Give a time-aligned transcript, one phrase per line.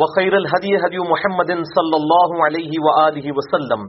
[0.00, 3.80] وخير الهدي هدي محمد صلى الله عليه وآله وسلم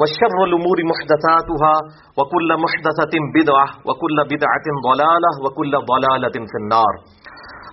[0.00, 1.74] وشر الأمور محدثاتها
[2.18, 6.94] وكل محدثة بدعة وكل بدعة ضلالة وكل ضلالة في النار.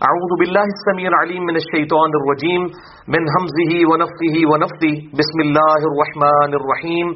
[0.08, 2.62] أعوذ بالله السميع العليم من الشيطان الرجيم
[3.14, 7.08] من همزه ونفه ونفثه بسم الله الرحمن الرحيم.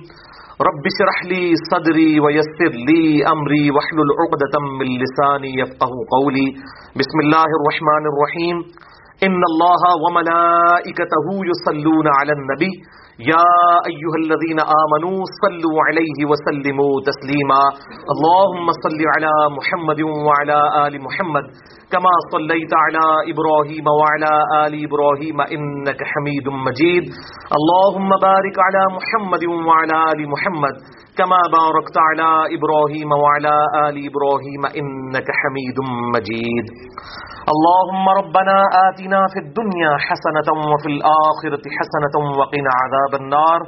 [0.69, 3.03] رب اشرح لي صدري ويسر لي
[3.35, 6.47] أمري واحلل عقدة من لساني يفقه قولي.
[6.99, 8.57] بسم الله الرحمن الرحيم.
[9.23, 12.71] إن الله وملائكته يصلون على النبي
[13.19, 13.49] يا
[13.91, 17.61] أيها الذين آمنوا صلوا عليه وسلموا تسليما.
[18.13, 21.45] اللهم صل على محمد وعلى آل محمد
[21.93, 24.33] كما صليت على إبراهيم وعلى
[24.65, 27.05] آل إبراهيم إنك حميد مجيد.
[27.57, 30.75] اللهم بارك على محمد وعلى آل محمد
[31.19, 33.55] كما باركت على إبراهيم وعلى
[33.85, 35.77] آل إبراهيم إنك حميد
[36.15, 36.65] مجيد.
[37.53, 43.59] اللهم ربنا آتنا في الدنيا حسنة وفي الآخرة حسنة وقنا عذاب عذاب النار.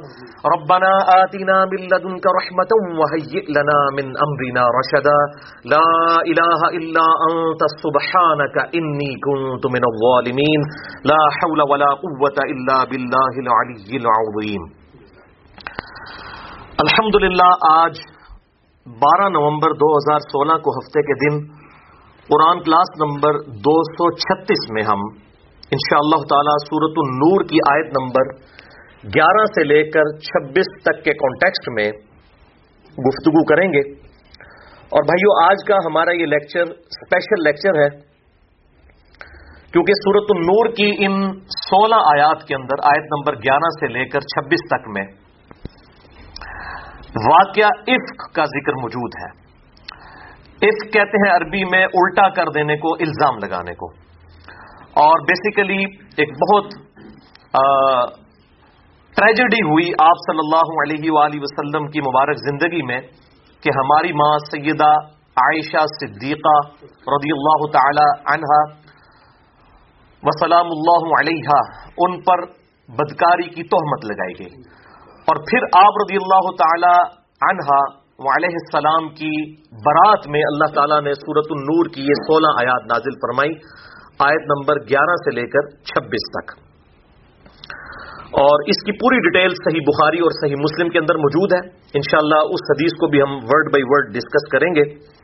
[0.54, 0.92] ربنا
[1.22, 5.18] آتنا من لدنك رحمة وهيئ لنا من أمرنا رشدا.
[5.64, 5.88] لا
[6.32, 10.60] إله إلا أنت، سبحانك إني كنت من الظالمين.
[11.04, 14.62] لا حول ولا قوة إلا بالله العلي العظيم.
[16.78, 18.00] الحمدللہ، آج
[18.86, 21.66] بارہ نومبر دو ہزار سولہ کو ہفتے کے دن،
[22.28, 25.00] قرآن کلاس نمبر دو سو چھتیس میں ہم
[25.74, 28.28] انشاء اللہ تعالی سورت النور کی آیت نمبر
[29.14, 31.90] گیارہ سے لے کر چھبیس تک کے کانٹیکسٹ میں
[32.90, 34.06] گفتگو کریں گے۔
[34.86, 37.88] اور بھائیو، آج کا ہمارا یہ لیکچر اسپیشل لیکچر ہے۔
[39.72, 44.20] کیونکہ سورت النور کی ان سولہ آیات کے اندر، آیت نمبر گیارہ سے لے کر
[44.20, 45.04] چھبیس تک میں
[47.32, 49.46] واقعہ عفق کا ذکر موجود ہے۔
[50.68, 53.92] عفق کہتے ہیں عربی میں الٹا کر دینے کو، الزام لگانے کو۔
[54.94, 55.84] اور بیسیکلی
[56.16, 56.64] ایک بہت
[59.16, 62.98] ٹریجڈی ہوئی آپ صلی اللہ علیہ وآلہ وسلم کی مبارک زندگی میں
[63.62, 64.88] کہ ہماری ماں سیدہ
[65.36, 66.52] عائشہ صدیقہ
[67.06, 68.58] رضی اللہ تعالی عنہا
[70.22, 71.60] وسلام اللہ علیہ
[71.98, 72.44] ان پر
[72.88, 74.60] بدکاری کی تہمت لگائی گئی
[75.28, 76.92] اور پھر آپ رضی اللہ تعالی
[77.40, 77.80] عنہا
[78.34, 79.32] علیہ السلام کی
[79.82, 83.58] برات میں اللہ تعالیٰ نے سورت النور کی یہ سولہ آیات نازل فرمائی
[84.22, 86.54] آیت نمبر گیارہ سے لے کر چھبیس تک۔
[88.36, 92.34] اور اس کی پوری ڈیٹیل صحیح بخاری اور صحیح مسلم کے اندر موجود ہے انشاءاللہ
[92.34, 95.16] اس حدیث کو بھی ہم ورڈ بائی ورڈ ڈسکس کریں گے۔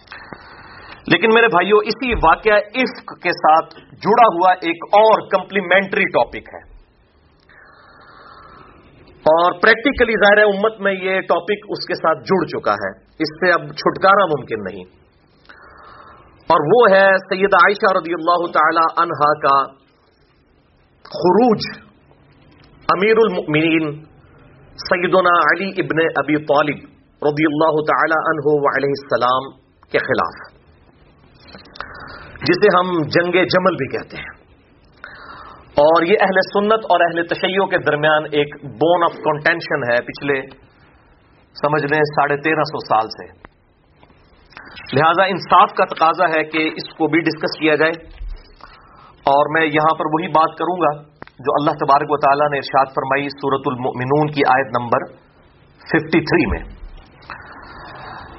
[1.09, 6.73] لیکن میرے بھائیوں اسی واقعہ عفق کے ساتھ جڑا ہوا ایک اور کمپلیمنٹری ٹاپک ہے۔
[9.33, 13.41] اور پریکٹیکلی ظاہر ہے امت میں یہ ٹاپک اس کے ساتھ جڑ چکا ہے۔ اس
[13.41, 14.85] سے اب چھٹکارا ممکن نہیں۔
[16.53, 19.73] اور وہ ہے سید عائشہ رضی اللہ تعالی عنہا کا
[21.05, 21.92] خروج۔
[22.93, 24.05] امیر المؤمنین
[24.77, 26.77] سیدنا علی ابن ابی طالب
[27.23, 29.51] رضی اللہ تعالی عنہ علیہ السلام
[29.93, 30.63] کے خلاف۔
[32.43, 34.43] جسے ہم جنگ جمل بھی کہتے ہیں۔
[35.75, 40.41] اور یہ اہل سنت اور اہل تشیعوں کے درمیان ایک بون آف کنٹینشن ہے پچھلے،
[41.55, 43.53] سمجھ لیں ساڑھے تیرہ سو سال سے۔
[44.97, 47.93] لہذا انصاف کا تقاضا ہے کہ اس کو بھی ڈسکس کیا جائے۔
[49.09, 51.12] اور میں یہاں پر وہی بات کروں گا۔
[51.43, 55.05] جو اللہ تبارک و تعالیٰ نے ارشاد فرمائی سورت المؤمنون کی آیت نمبر
[55.93, 56.61] 53 میں۔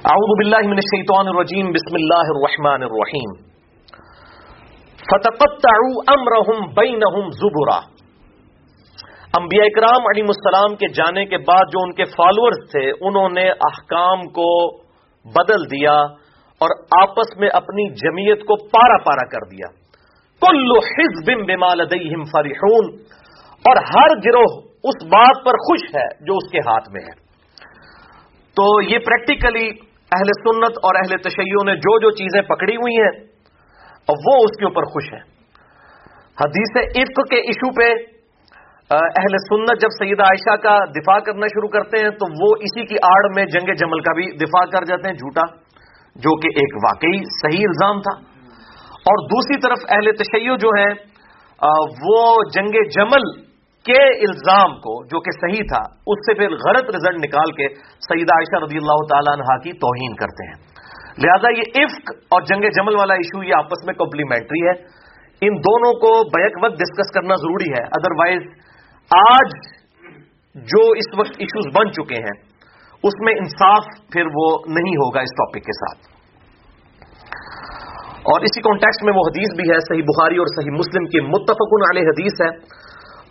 [0.04, 3.54] اعوذ باللہ من الشیطان الرجیم، بسم اللہ الرحمن الرحیم۔
[4.98, 7.78] فتقطعوا امرهم بینہم زبرا۔
[9.38, 13.50] انبیاء اکرام علیہ السلام کے جانے کے بعد جو ان کے فالوورز تھے، انہوں نے
[13.50, 14.76] احکام کو
[15.24, 15.94] بدل دیا
[16.60, 16.70] اور
[17.02, 19.83] آپس میں اپنی جمعیت کو پارا پارا کر دیا۔
[20.46, 22.94] کل حزب بما لدیہم فرحون۔
[23.68, 27.24] اور ہر گروہ اس بات پر خوش ہے جو اس کے ہاتھ میں ہے۔
[28.56, 29.68] تو یہ پریکٹیکلی
[30.12, 33.26] اہل سنت اور اہل تشیعوں نے جو جو چیزیں پکڑی ہوئی ہیں
[34.08, 35.20] اور وہ اس کے اوپر خوش ہیں۔
[36.44, 38.14] حدیث عفق کے ایشو پہ
[38.90, 42.94] اہل سنت جب سیدہ عائشہ کا دفاع کرنا شروع کرتے ہیں، تو وہ اسی کی
[43.02, 45.56] آڑ میں جنگ جمل کا بھی دفاع کر جاتے ہیں جھوٹا،
[46.14, 48.33] جو کہ ایک واقعی صحیح الزام تھا۔
[49.10, 50.92] اور دوسری طرف اہل تشیع جو ہیں
[52.04, 52.20] وہ
[52.54, 53.26] جنگ جمل
[53.86, 55.80] کے الزام کو، جو کہ صحیح تھا،
[56.12, 57.68] اس سے پھر غلط رزلٹ نکال کے
[58.06, 60.56] سعید عائشہ رضی اللہ تعالیٰ عنہ کی توہین کرتے ہیں۔
[61.24, 64.72] لہذا یہ عفق اور جنگ جمل والا ایشو، یہ آپس میں کمپلیمنٹری ہے۔
[65.42, 68.48] ان دونوں کو بیک وقت ڈسکس کرنا ضروری ہے۔ ادروائز
[69.10, 69.54] آج
[70.72, 72.36] جو اس وقت ایشوز بن چکے ہیں،
[73.04, 76.13] اس میں انصاف پھر وہ نہیں ہوگا اس ٹاپک کے ساتھ۔
[78.24, 81.82] اور اسی کانٹیکس میں وہ حدیث بھی ہے، صحیح بخاری اور صحیح مسلم کی متفقن
[81.90, 82.84] علیہ حدیث ہے۔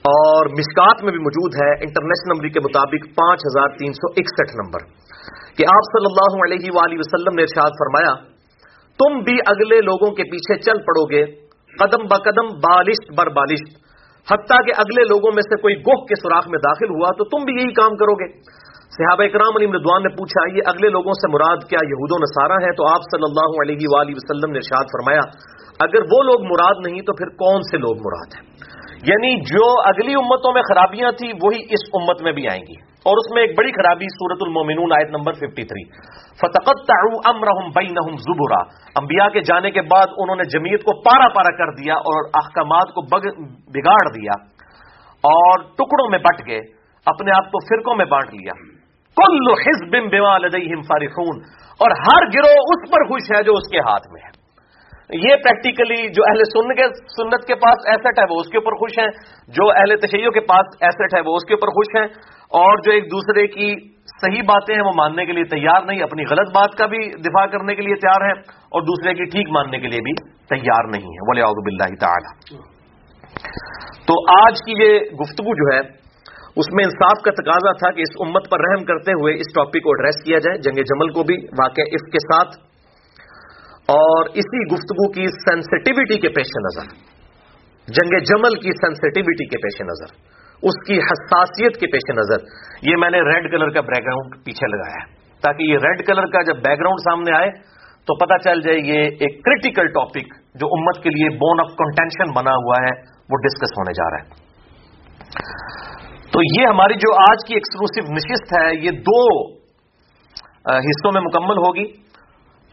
[0.04, 4.56] اور مشکات میں بھی موجود ہے، انٹرنیشنل نمبر کے مطابق پانچ ہزار تین سو اکسٹھ
[4.56, 4.80] نمبر۔
[5.58, 8.14] کہ آپ صلی اللہ علیہ وآلہ وسلم نے ارشاد فرمایا،
[9.00, 11.26] تم بھی اگلے لوگوں کے پیچھے چل پڑو گے
[11.80, 13.84] قدم بقدم بالشت بر بالشت۔
[14.32, 17.44] حتیٰ کہ اگلے لوگوں میں سے کوئی گوہ کے سوراخ میں داخل ہوا تو تم
[17.44, 18.32] بھی یہی کام کرو گے۔
[18.98, 22.66] صحابہ اکرام علی مردوان نے پوچھا یہ اگلے لوگوں سے مراد کیا یہود و نصارہ
[22.66, 25.24] ہیں؟ تو آپ صلی اللہ علیہ وآلہ وسلم نے ارشاد فرمایا،
[25.80, 28.74] اگر وہ لوگ مراد نہیں تو پھر کون سے لوگ مراد ہیں؟
[29.08, 33.18] یعنی جو اگلی امتوں میں خرابیاں تھیں، وہی اس امت میں بھی آئیں گی۔ اور
[33.18, 35.88] اس میں ایک بڑی خرابی سورت المومنون آیت نمبر 53
[36.36, 36.92] فتقت
[37.26, 38.62] امرحم بینہم زبرا۔
[39.02, 42.94] انبیاء کے جانے کے بعد انہوں نے جمیت کو پارا پارا کر دیا اور احکامات
[42.96, 43.02] کو
[43.72, 44.44] بگاڑ دیا
[45.18, 46.60] اور ٹکڑوں میں بٹ گئے،
[47.06, 48.73] اپنے آپ کو فرقوں میں بانٹ لیا۔
[49.16, 51.42] کل حزب بما لدیہم فارحون۔
[51.74, 54.44] اور ہر گروہ اس پر خوش ہے جو اس کے ہاتھ میں ہے۔
[55.10, 58.72] یہ پریکٹیکلی جو اہل سن کے سنت کے پاس ایسٹ ہے، وہ اس کے اوپر
[58.72, 59.08] خوش ہیں۔
[59.48, 62.08] جو اہل تشیعوں کے پاس ایسٹ ہے، وہ اس کے اوپر خوش ہیں۔
[62.44, 63.76] اور جو ایک دوسرے کی
[64.06, 67.46] صحیح باتیں ہیں، وہ ماننے کے لیے تیار نہیں، اپنی غلط بات کا بھی دفاع
[67.46, 70.14] کرنے کے لیے تیار ہیں۔ اور دوسرے کی ٹھیک ماننے کے لیے بھی
[70.50, 72.58] تیار نہیں ہے ولی آب تعالی
[74.08, 76.03] تو آج کی یہ گفتگو جو ہے
[76.56, 79.84] اس میں انصاف کا تقاضا تھا کہ اس امت پر رحم کرتے ہوئے اس ٹاپک
[79.84, 82.50] کو ایڈریس کیا جائے۔ جنگ جمل کو بھی واقع اس کے ساتھ۔
[83.88, 86.88] اور اسی گفتگو کی سینسٹیوٹی کے پیش نظر۔
[87.88, 90.34] جنگ جمل کی سینسٹیوٹی کے پیش نظر۔
[90.64, 92.38] اس کی حساسیت کے پیش نظر۔
[92.92, 96.26] یہ میں نے ریڈ کلر کا بیک گراؤنڈ پیچھے لگایا ہے۔ تاکہ یہ ریڈ کلر
[96.26, 97.50] کا جب بیک گراؤنڈ سامنے آئے،
[98.08, 102.32] تو پتا چل جائے یہ ایک کریٹیکل ٹاپک جو امت کے لیے بون آف کنٹینشن
[102.36, 104.44] بنا ہوا ہے، وہ ڈسکس ہونے جا رہا ہے۔
[106.34, 109.20] تو یہ ہماری جو آج کی ایکسکلوسو نشست ہے، یہ دو
[110.86, 111.84] حصوں میں مکمل ہوگی۔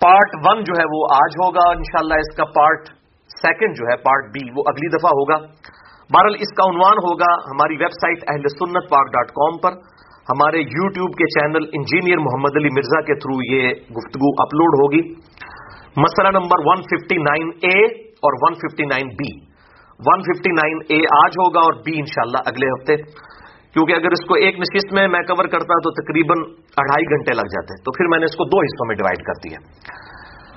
[0.01, 2.89] پارٹ ون جو ہے وہ آج ہوگا، انشاءاللہ اس کا پارٹ
[3.31, 5.37] سیکنڈ جو ہے پارٹ بی وہ اگلی دفعہ ہوگا۔
[6.15, 9.77] بہرحال اس کا عنوان ہوگا ہماری ویب سائٹ اہل سنت پاک ڈاٹ کام پر۔
[10.29, 13.69] ہمارے یو ٹیوب کے چینل انجینئر محمد علی مرزا کے تھرو یہ
[13.99, 15.03] گفتگو اپلوڈ ہوگی۔
[16.05, 17.77] مسئلہ نمبر 159 اے
[18.25, 19.31] اور 159 بی
[20.01, 22.97] 159 اے آج ہوگا اور بی انشاءاللہ اگلے ہفتے۔
[23.73, 26.39] کیونکہ اگر اس کو ایک نشست میں میں کور کرتا تو تقریباً
[26.77, 29.33] اڑھائی گھنٹے لگ جاتے تو پھر میں نے اس کو دو حصوں میں ڈیوائڈ کر
[29.33, 29.59] دیا۔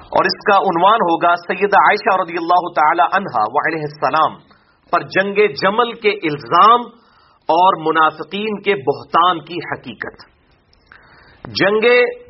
[0.04, 4.54] اور اس کا عنوان ہوگا سیدہ عائشہ رضی اللہ تعالی عنہا علیہ السلام
[4.92, 6.80] پر جنگ جمل کے الزام
[7.44, 10.34] اور منافقین کے بہتان کی حقیقت۔
[11.46, 11.82] جنگ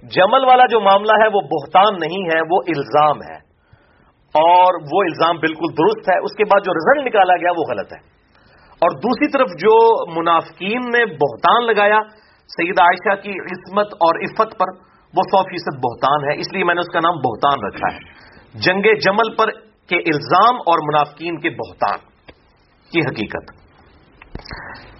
[0.03, 3.35] جمل والا جو معاملہ ہے وہ بہتان نہیں ہے، وہ الزام ہے۔
[4.33, 7.93] اور وہ الزام بالکل درست ہے۔ اس کے بعد جو رزلٹ نکالا گیا وہ غلط
[7.93, 8.12] ہے۔
[8.83, 9.75] اور دوسری طرف جو
[10.19, 11.99] منافقین نے بہتان لگایا
[12.47, 14.67] سید عائشہ کی عصمت اور عفت پر،
[15.17, 17.99] وہ سو فیصد بہتان ہے، اس لیے میں نے اس کا نام بہتان رکھا ہے۔
[18.53, 19.51] جنگ جمل پر
[19.89, 21.99] کے الزام اور منافقین کے بہتان
[22.91, 23.51] کی حقیقت۔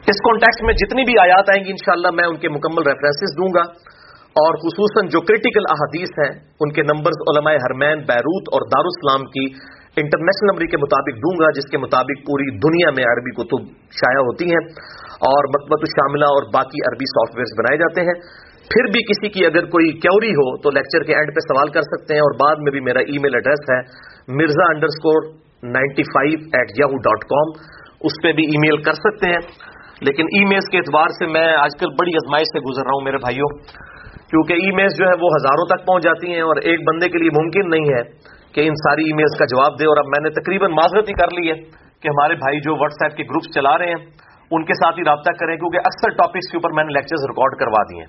[0.08, 3.54] اس کانٹیکس میں جتنی بھی آیات آئیں گی انشاءاللہ میں ان کے مکمل ریفرنسز دوں
[3.56, 3.94] گا۔
[4.44, 9.46] اور خصوصاً جو کرٹیکل احادیث ہیں، ان کے نمبرز علماء حرمین بیروت اور دارالسلام کی
[10.02, 14.22] انٹرنیشنل نمبر کے مطابق دوں گا، جس کے مطابق پوری دنیا میں عربی کتب شائع
[14.22, 14.62] ہوتی ہیں
[15.30, 18.16] اور مکبت الشاملہ اور باقی عربی سافٹ ویئر بنائے جاتے ہیں۔
[18.64, 21.82] پھر بھی کسی کی اگر کوئی کیوری ہو تو لیکچر کے اینڈ پہ سوال کر
[21.82, 23.80] سکتے ہیں اور بعد میں بھی میرا ای میل ایڈریس ہے
[24.38, 25.34] Mirza underscore
[25.64, 27.50] ninety five at Yahoo dot com
[28.02, 29.40] اس پہ بھی ای میل کر سکتے ہیں۔
[30.02, 33.04] لیکن ای میل کے اعتبار سے میں آج کل بڑی ازمائش سے گزر رہا ہوں
[33.04, 33.48] میرے بھائیوں۔
[34.30, 37.18] کیونکہ ای میل جو ہے وہ ہزاروں تک پہنچ جاتی ہیں اور ایک بندے کے
[37.18, 40.22] لیے ممکن نہیں ہے۔ کہ ان ساری ای میلز کا جواب دے اور اب میں
[40.24, 41.55] نے تقریباً معذرت ہی کر لی ہے
[42.01, 44.03] کہ ہمارے بھائی جو واٹس ایپ کے گروپس چلا رہے ہیں،
[44.51, 47.60] ان کے ساتھ ہی رابطہ کریں کیونکہ اکثر ٹاپکس کے اوپر میں نے لیکچرز ریکارڈ
[47.60, 48.05] کروا دیے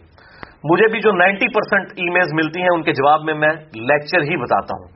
[0.70, 4.22] مجھے بھی جو نائنٹی پرسینٹ ای میلز ملتی ہیں، ان کے جواب میں میں لیکچر
[4.22, 4.88] ہی بتاتا ہوں۔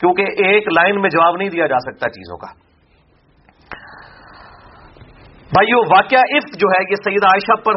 [0.00, 2.52] کیونکہ ایک لائن میں جواب نہیں دیا جا سکتا چیزوں کا۔
[5.52, 7.74] بھائیو، واقعہ عف جو ہے، یہ سید عائشہ پر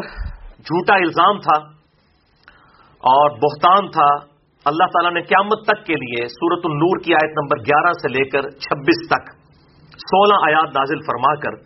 [0.58, 1.58] جھوٹا الزام تھا
[3.04, 4.31] اور بہتان تھا۔
[4.66, 8.24] اللہ تعالیٰ نے قیامت تک کے لیے سورت النور کی آیت نمبر گیارہ سے لے
[8.24, 9.30] کر چھبیس تک
[10.02, 11.56] سولہ آیات نازل فرما کر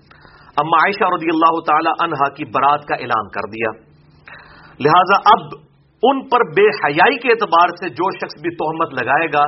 [0.56, 3.72] اما عائشہ رضی اللہ تعالی عنہا کی برات کا اعلان کر دیا۔
[4.80, 5.42] لہذا اب
[6.02, 9.44] ان پر بے حیائی کے اعتبار سے جو شخص بھی تہمت لگائے گا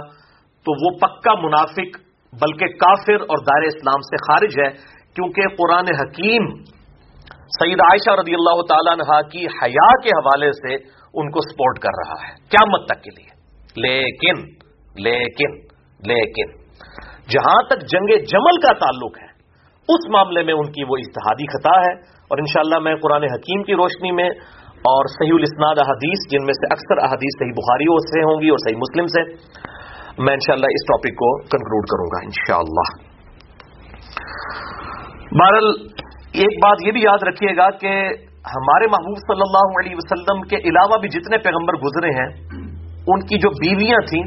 [0.67, 1.97] تو وہ پکا منافق
[2.33, 4.69] بلکہ کافر اور دائر اسلام سے خارج ہے،
[5.14, 6.52] کیونکہ قرآن حکیم
[7.59, 11.99] سعید عائشہ رضی اللہ تعالیٰ عنہ کی حیا کے حوالے سے ان کو سپورٹ کر
[12.05, 13.38] رہا ہے۔ کیا مت تک کے لیے۔
[13.76, 14.44] لیکن
[14.96, 15.56] لیکن
[16.02, 16.50] لیکن،
[17.30, 19.26] جہاں تک جنگ جمل کا تعلق ہے،
[19.88, 21.92] اس معاملے میں ان کی وہ اتحادی خطا ہے
[22.30, 24.28] اور انشاءاللہ میں قرآن حکیم کی روشنی میں
[24.78, 28.58] اور صحیح الاسناد احادیث جن میں سے اکثر احادیث صحیح بخاری سے ہوں گی اور
[28.58, 29.22] صحیح مسلم سے،
[30.18, 32.87] میں انشاءاللہ اس ٹاپک کو کنکلوڈ کروں گا انشاءاللہ۔
[35.32, 35.70] بہرل
[36.32, 37.94] ایک بات یہ بھی یاد رکھیے گا کہ
[38.56, 42.28] ہمارے محبوب صلی اللہ علیہ وسلم کے علاوہ بھی جتنے پیغمبر گزرے ہیں
[43.12, 44.22] ان کی جو بیویاں تھیں،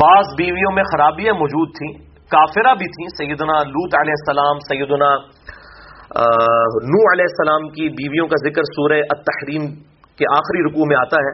[0.00, 1.92] بعض بیویوں میں خرابیاں موجود تھیں،
[2.30, 5.10] کافرہ بھی تھیں۔ سیدنا لوت علیہ السلام، سیدنا
[6.92, 9.64] نو علیہ السلام کی بیویوں کا ذکر سورہ التحریم
[10.18, 11.32] کے آخری رکوع میں آتا ہے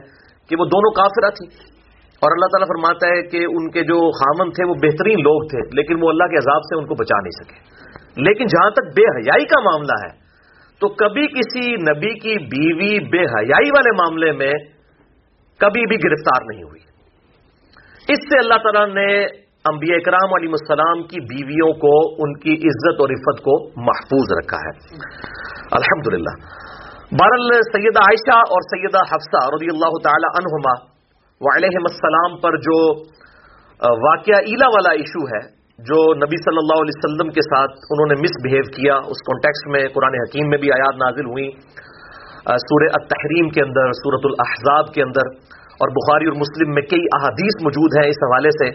[0.48, 1.76] کہ وہ دونوں کافرہ تھیں۔
[2.22, 5.60] اور اللہ تعالیٰ فرماتا ہے کہ ان کے جو خامن تھے وہ بہترین لوگ تھے،
[5.76, 7.58] لیکن وہ اللہ کے عذاب سے ان کو بچا نہیں سکے۔
[8.22, 10.12] لیکن جہاں تک بے حیائی کا معاملہ ہے،
[10.80, 14.52] تو کبھی کسی نبی کی بیوی بے حیائی والے معاملے میں
[15.60, 19.08] کبھی بھی گرفتار نہیں ہوئی۔ اس سے اللہ تعالیٰ نے
[19.70, 21.94] انبیاء اکرام علیہ السلام کی بیویوں کو،
[22.24, 23.54] ان کی عزت اور عفت کو
[23.86, 24.72] محفوظ رکھا ہے۔
[25.78, 26.34] الحمد للہ
[27.20, 30.74] بہرل سیدہ عائشہ اور سیدہ حفصہ رضی اللہ تعالی عنہما
[31.40, 32.78] وعلیہ السلام پر جو
[34.04, 35.40] واقعہ ایلا والا ایشو ہے،
[35.78, 39.66] جو نبی صلی اللہ علیہ وسلم کے ساتھ انہوں نے مس بہیو کیا، اس کانٹیکس
[39.72, 41.48] میں قرآن حکیم میں بھی آیات نازل ہوئی
[42.64, 45.30] سورہ التحریم کے اندر سورت الاحزاب کے اندر،
[45.80, 48.68] اور بخاری اور مسلم میں کئی احادیث موجود ہیں اس حوالے سے۔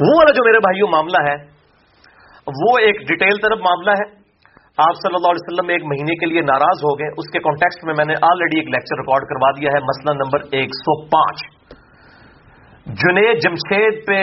[0.00, 1.34] وہ والا جو میرے بھائیوں معاملہ ہے،
[2.46, 4.06] وہ ایک ڈیٹیل طرف معاملہ ہے۔
[4.86, 7.84] آپ صلی اللہ علیہ وسلم ایک مہینے کے لیے ناراض ہو گئے، اس کے کانٹیکسٹ
[7.84, 11.42] میں میں نے آلریڈی ایک لیکچر ریکارڈ کروا دیا ہے، مسئلہ نمبر ایک سو پانچ۔
[12.86, 14.20] جنید جمشید پہ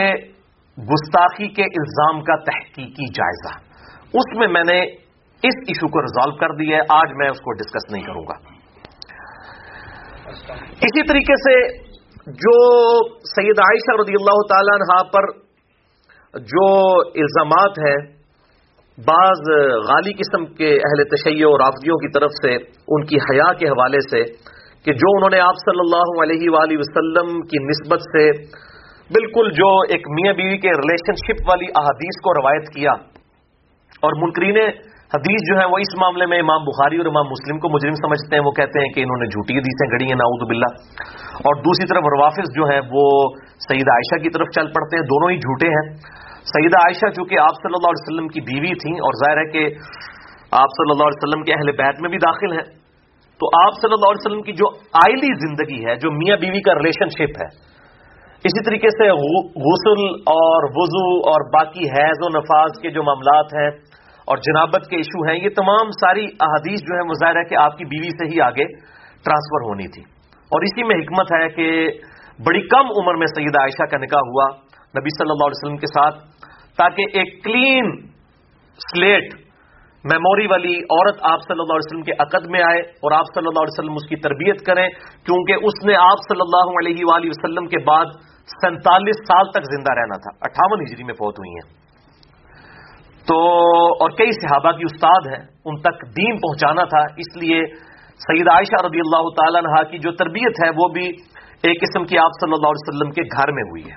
[0.78, 3.54] گستاخی کے الزام کا تحقیقی جائزہ۔
[4.14, 4.80] اس میں میں نے
[5.48, 8.38] اس ایشو کو ریزالو کر دیا ہے، آج میں اس کو ڈسکس نہیں کروں گا۔
[10.88, 11.56] اسی طریقے سے
[12.42, 12.58] جو
[13.32, 15.28] سید عائشہ رضی اللہ تعالی عنہ پر
[16.48, 16.68] جو
[17.24, 17.98] الزامات ہیں،
[18.98, 19.50] بعض
[19.88, 22.54] غالی قسم کے اہل تشیع اور آفدیوں کی طرف سے،
[22.96, 24.22] ان کی حیا کے حوالے سے
[24.86, 28.24] کہ جو انہوں نے آپ صلی اللہ علیہ وآلہ وسلم کی نسبت سے
[29.10, 32.94] بالکل جو ایک میاں بیوی کے ریلیشن شپ والی احادیث کو روایت کیا
[34.08, 34.60] اور منکرین
[35.14, 38.36] حدیث جو ہے وہ اس معاملے میں امام بخاری اور امام مسلم کو مجرم سمجھتے
[38.36, 40.72] ہیں۔ وہ کہتے ہیں کہ انہوں نے جھوٹی حدیثیں گڑی ہیں ناؤد باللہ۔
[41.36, 43.30] اور دوسری طرف روافظ جو ہیں، وہ
[43.70, 45.98] سعید عائشہ کی طرف چل پڑتے ہیں، دونوں ہی جھوٹے ہیں۔
[46.42, 49.66] سیدہ عائشہ چونکہ آپ صلی اللہ علیہ وسلم کی بیوی تھیں اور ظاہر ہے کہ
[50.52, 52.86] آپ صلی اللہ علیہ وسلم کے اہل بیت میں بھی داخل ہیں۔
[53.40, 56.74] تو آپ صلی اللہ علیہ وسلم کی جو آئلی زندگی ہے، جو میاں بیوی کا
[56.74, 57.76] ریلیشن شپ ہے،
[58.44, 59.10] اسی طریقے سے
[59.66, 63.95] غسل اور وضو اور باقی حیض و نفاذ کے جو معاملات ہیں
[64.26, 67.86] اور جنابت کے ایشو ہیں، یہ تمام ساری احادیث جو ہے مظاہرہ کہ آپ کی
[67.86, 68.66] بیوی سے ہی آگے
[69.26, 70.02] ٹرانسفر ہونی تھی۔
[70.46, 71.92] اور اسی میں حکمت ہے کہ
[72.46, 74.50] بڑی کم عمر میں سیدہ عائشہ کا نکاح ہوا
[75.00, 76.16] نبی صلی اللہ علیہ وسلم کے ساتھ،
[76.78, 78.08] تاکہ ایک کلین
[78.76, 79.34] سلیٹ
[80.04, 83.48] میموری والی عورت آپ صلی اللہ علیہ وسلم کے عقد میں آئے اور آپ صلی
[83.48, 84.90] اللہ علیہ وسلم اس کی تربیت کریں،
[85.26, 88.06] کیونکہ اس نے آپ صلی اللہ علیہ وآلہ وسلم کے بعد
[88.62, 91.85] سینتالیس سال تک زندہ رہنا تھا۔ اٹھاون ہجری میں فوت ہوئی ہیں۔
[93.28, 93.38] تو،
[94.04, 97.62] اور کئی صحابہ کی استاد ہیں، ان تک دین پہنچانا تھا، اس لیے
[98.26, 101.06] سعید عائشہ رضی اللہ تعالیٰ عنہ کی جو تربیت ہے، وہ بھی
[101.70, 103.96] ایک قسم کی آپ صلی اللہ علیہ وسلم کے گھر میں ہوئی ہے۔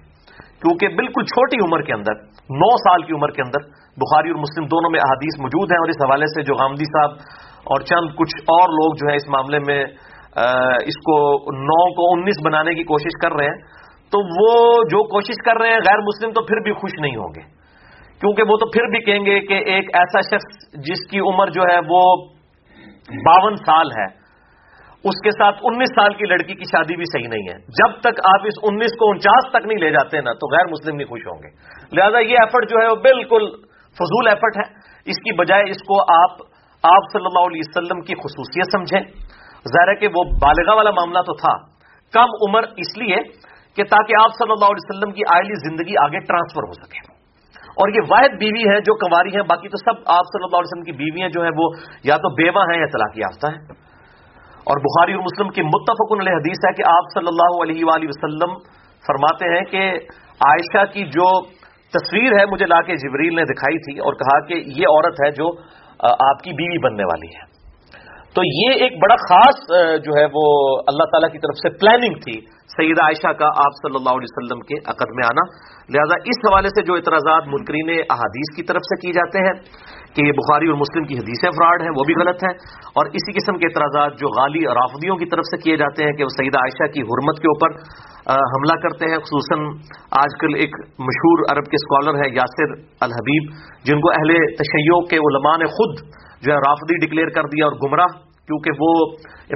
[0.62, 2.22] کیونکہ بالکل چھوٹی عمر کے اندر،
[2.62, 3.66] نو سال کی عمر کے اندر،
[4.04, 7.70] بخاری اور مسلم دونوں میں احادیث موجود ہیں، اور اس حوالے سے جو غامدی صاحب
[7.72, 9.80] اور چند کچھ اور لوگ جو ہے اس معاملے میں
[10.90, 11.18] اس کو
[11.60, 13.58] نو کو انیس بنانے کی کوشش کر رہے ہیں۔
[14.12, 14.50] تو وہ
[14.90, 17.42] جو کوشش کر رہے ہیں غیر مسلم، تو پھر بھی خوش نہیں ہوں گے۔
[18.20, 21.62] کیونکہ وہ تو پھر بھی کہیں گے کہ ایک ایسا شخص جس کی عمر جو
[21.62, 22.16] ہے وہ
[23.26, 24.18] باون سال ہے،
[25.04, 28.20] اس کے ساتھ انیس سال کی لڑکی کی شادی بھی صحیح نہیں ہے۔ جب تک
[28.24, 31.20] آپ اس انیس کو انچاس تک نہیں لے جاتے نا، تو غیر مسلم نہیں خوش
[31.26, 31.48] ہوں گے۔
[31.96, 33.50] لہذا یہ ایفرٹ جو ہے وہ بالکل
[33.94, 34.72] فضول ایفرٹ ہے۔
[35.10, 36.30] اس کی بجائے اس کو آپ
[36.82, 39.00] آپ صلی اللہ علیہ وسلم کی خصوصیت سمجھیں۔
[39.68, 41.66] ظاہر ہے کہ وہ بالغا والا معاملہ تو تھا۔
[42.12, 43.16] کم عمر اس لیے
[43.76, 47.17] کہ تاکہ آپ صلی اللہ علیہ وسلم کی آئلی زندگی آگے ٹرانسفر ہو سکے۔
[47.78, 50.70] اور یہ واحد بیوی ہے جو کنواری ہیں، باقی تو سب آپ صلی اللہ علیہ
[50.70, 51.68] وسلم کی بیویاں جو ہیں وہ
[52.04, 53.76] یا تو بیوہ ہیں یا طلاق یافتہ ہیں۔
[54.70, 58.08] اور بخاری اور مسلم کی متفق علیہ حدیث ہے کہ آپ صلی اللہ علیہ وآلہ
[58.08, 58.56] وسلم
[59.06, 59.84] فرماتے ہیں کہ
[60.46, 61.28] عائشہ کی جو
[61.92, 65.30] تصویر ہے مجھے لا کے جبریل نے دکھائی تھی اور کہا کہ یہ عورت ہے
[65.30, 65.50] جو
[66.28, 67.46] آپ کی بیوی بننے والی ہے۔
[68.34, 69.64] تو یہ ایک بڑا خاص
[70.04, 70.44] جو ہے وہ
[70.86, 74.60] اللہ تعالی کی طرف سے پلاننگ تھی۔ سیدہ عائشہ کا آپ صلی اللہ علیہ وسلم
[74.60, 75.44] کے عقد میں آنا۔
[75.94, 79.54] لہذا اس حوالے سے جو اعتراضات منکرین احادیث کی طرف سے کی جاتے ہیں
[80.14, 82.54] کہ یہ بخاری اور مسلم کی حدیثیں فراڈ ہیں، وہ بھی غلط ہیں۔
[82.98, 86.24] اور اسی قسم کے اعتراضات جو غالی رافدیوں کی طرف سے کیے جاتے ہیں کہ
[86.24, 87.70] وہ سیدہ عائشہ کی حرمت کے اوپر
[88.54, 89.58] حملہ کرتے ہیں۔ خصوصاً
[90.22, 92.70] آج کل ایک مشہور عرب کے اسکالر ہے یاسر
[93.00, 93.44] الحبیب،
[93.84, 95.92] جن کو اہل تشیع کے علماء نے خود
[96.42, 98.12] جو ہے رافدی ڈکلیئر کر دیا اور گمراہ،
[98.48, 98.92] کیونکہ وہ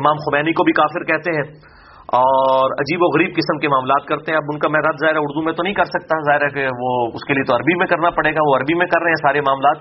[0.00, 1.71] امام خمینی کو بھی کافر کہتے ہیں۔
[2.16, 5.16] اور عجیب و غریب قسم کے معاملات کرتے ہیں۔ اب ان کا میں رد ظاہر
[5.16, 7.74] اردو میں تو نہیں کر سکتا۔ ظاہر ہے کہ وہ اس کے لیے تو عربی
[7.78, 9.76] میں کرنا پڑے گا۔ وہ عربی میں کر رہے ہیں سارے معاملات۔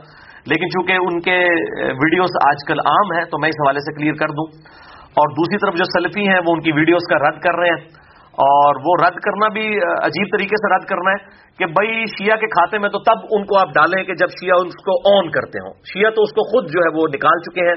[0.48, 1.38] لیکن چونکہ ان کے
[2.04, 4.48] ویڈیوز آج کل عام ہیں تو میں اس حوالے سے کلیئر کر دوں۔
[5.20, 7.84] اور دوسری طرف جو سیلفی ہیں، وہ ان کی ویڈیوز کا رد کر رہے ہیں۔
[8.32, 9.66] اور وہ رد کرنا بھی
[10.04, 11.20] عجیب طریقے سے رد کرنا ہے
[11.60, 14.56] کہ بھائی شیعہ کے کھاتے میں تو تب ان کو آپ ڈالیں کہ جب شیعہ
[14.68, 17.68] اس کو آن کرتے ہوں۔ شیعہ تو اس کو خود جو ہے وہ نکال چکے
[17.70, 17.76] ہیں۔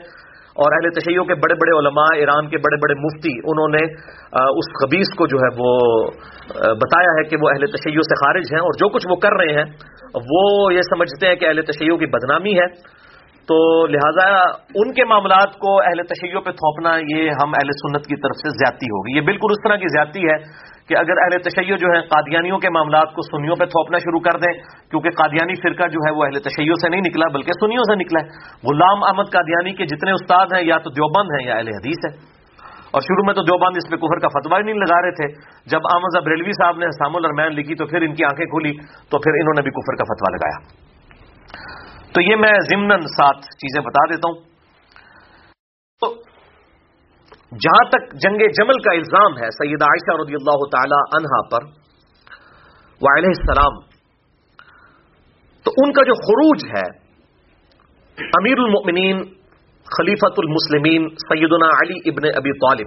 [0.63, 3.85] اور اہل تشیعوں کے بڑے بڑے علماء، ایران کے بڑے بڑے مفتی، انہوں نے
[4.61, 5.71] اس خبیص کو جو ہے وہ
[6.83, 9.57] بتایا ہے کہ وہ اہل تشیع سے خارج ہیں اور جو کچھ وہ کر رہے
[9.57, 9.65] ہیں،
[10.33, 10.43] وہ
[10.75, 12.69] یہ سمجھتے ہیں کہ اہل تشیعوں کی بدنامی ہے۔
[13.49, 13.57] تو
[13.93, 14.27] لہذا
[14.83, 18.53] ان کے معاملات کو اہل تشیعوں پہ تھوپنا، یہ ہم اہل سنت کی طرف سے
[18.61, 20.37] زیادتی ہوگی۔ یہ بالکل اس طرح کی زیادتی ہے
[20.89, 24.39] کہ اگر اہل تشیع جو ہے قادیانیوں کے معاملات کو سنیوں پہ تھوپنا شروع کر
[24.39, 24.53] دیں،
[24.91, 28.21] کیونکہ قادیانی فرقہ جو ہے وہ اہل تشیع سے نہیں نکلا، بلکہ سنیوں سے نکلا
[28.21, 28.27] ہے۔
[28.69, 32.13] غلام احمد قادیانی کے جتنے استاد ہیں، یا تو دیوبند ہیں یا اہل حدیث ہے
[32.91, 35.29] اور شروع میں تو دیوبند اس پہ کفر کا فتوا ہی نہیں لگا رہے تھے۔
[35.67, 38.73] جب احمد ریلوی صاحب نے حسام الرمین لکھی تو پھر ان کی آنکھیں کھلی،
[39.11, 40.59] تو پھر انہوں نے بھی کفر کا فتوا لگایا۔
[42.13, 44.43] تو یہ میں ضمن سات چیزیں بتا دیتا ہوں
[46.03, 46.15] تو
[47.63, 51.67] جہاں تک جنگ جمل کا الزام ہے سید عائشہ رضی اللہ تعالی عنہا پر
[53.01, 53.79] علیہ السلام،
[55.65, 56.85] تو ان کا جو خروج ہے،
[58.19, 59.25] امیر المؤمنین
[59.87, 62.87] خلیفت المسلمین، سیدنا علی ابن ابی طالب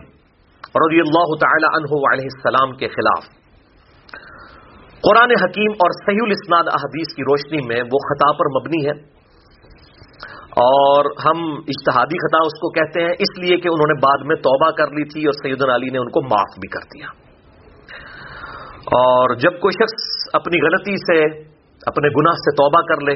[0.77, 3.27] رضی اللہ تعالی عنہ علیہ السلام کے خلاف۔
[5.01, 9.16] قرآن حکیم اور صحیح الاسناد احادیث کی روشنی میں وہ خطا پر مبنی ہے۔
[10.57, 14.35] اور ہم اشتہادی خطا اس کو کہتے ہیں، اس لیے کہ انہوں نے بعد میں
[14.35, 17.07] توبہ کر لی تھی اور سید علی نے ان کو معاف بھی کر دیا۔
[18.85, 21.39] اور جب کوئی شخص اپنی غلطی سے،
[21.85, 23.15] اپنے گناہ سے توبہ کر لے،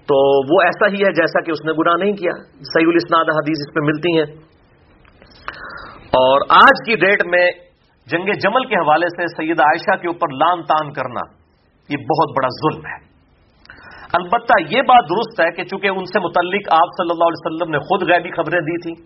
[0.00, 3.68] تو وہ ایسا ہی ہے جیسا کہ اس نے گناہ نہیں کیا۔ سعید الاسناد حدیث
[3.68, 4.50] اس پہ ملتی ہیں۔
[6.00, 7.50] اور آج کی ڈیٹ میں
[8.06, 11.20] جنگ جمل کے حوالے سے سید عائشہ کے اوپر لان تان کرنا
[11.88, 13.09] یہ بہت بڑا ظلم ہے۔
[14.12, 17.70] البتہ یہ بات درست ہے کہ چونکہ ان سے متعلق آپ صلی اللہ علیہ وسلم
[17.70, 18.96] نے خود غیبی خبریں دی تھیں،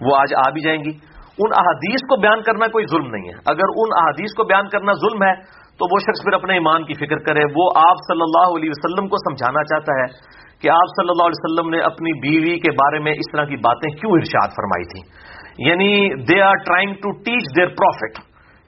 [0.00, 0.90] وہ آج آ بھی جائیں گی۔
[1.38, 4.92] ان احادیث کو بیان کرنا کوئی ظلم نہیں ہے۔ اگر ان احادیث کو بیان کرنا
[4.92, 5.34] ظلم ہے،
[5.78, 9.08] تو وہ شخص پھر اپنے ایمان کی فکر کرے۔ وہ آپ صلی اللہ علیہ وسلم
[9.08, 12.98] کو سمجھانا چاہتا ہے کہ آپ صلی اللہ علیہ وسلم نے اپنی بیوی کے بارے
[12.98, 15.36] میں اس طرح کی باتیں کیوں ارشاد فرمائی تھیں؟
[15.68, 18.18] یعنی they are trying to teach their prophet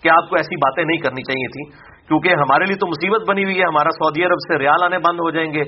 [0.03, 3.45] کہ آپ کو ایسی باتیں نہیں کرنی چاہیے تھیں۔ کیونکہ ہمارے لیے تو مصیبت بنی
[3.45, 5.63] ہوئی ہے، ہمارا سعودی عرب سے ریال آنے بند ہو جائیں گے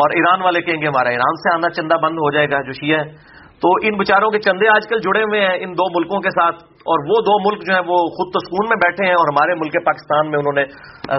[0.00, 2.72] اور ایران والے کہیں گے ہمارا ایران سے آنا چندہ بند ہو جائے گا، جو
[2.72, 6.18] شیعہ ہے تو ان بچاروں کے چندے آج کل جڑے ہوئے ہیں ان دو ملکوں
[6.20, 6.56] کے ساتھ
[6.92, 9.54] اور وہ دو ملک جو ہیں وہ خود تو سکون میں بیٹھے ہیں اور ہمارے
[9.54, 10.64] ملک پاکستان میں انہوں نے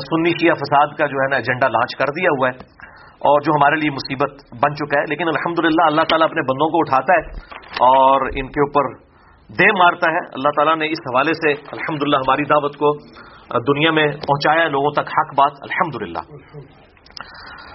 [0.10, 2.86] سنی شیعہ فساد کا جو ہے نا ایجنڈا لانچ کر دیا ہوا ہے
[3.30, 6.84] اور جو ہمارے لیے مصیبت بن چکا ہے۔ لیکن الحمد اللہ تعالیٰ اپنے بندوں کو
[6.86, 7.24] اٹھاتا ہے
[7.90, 8.92] اور ان کے اوپر
[9.60, 12.94] دے مارتا ہے۔ اللہ تعالیٰ نے اس حوالے سے الحمد ہماری دعوت کو
[13.50, 16.20] دنیا میں پہنچایا لوگوں تک، حق بات الحمد للہ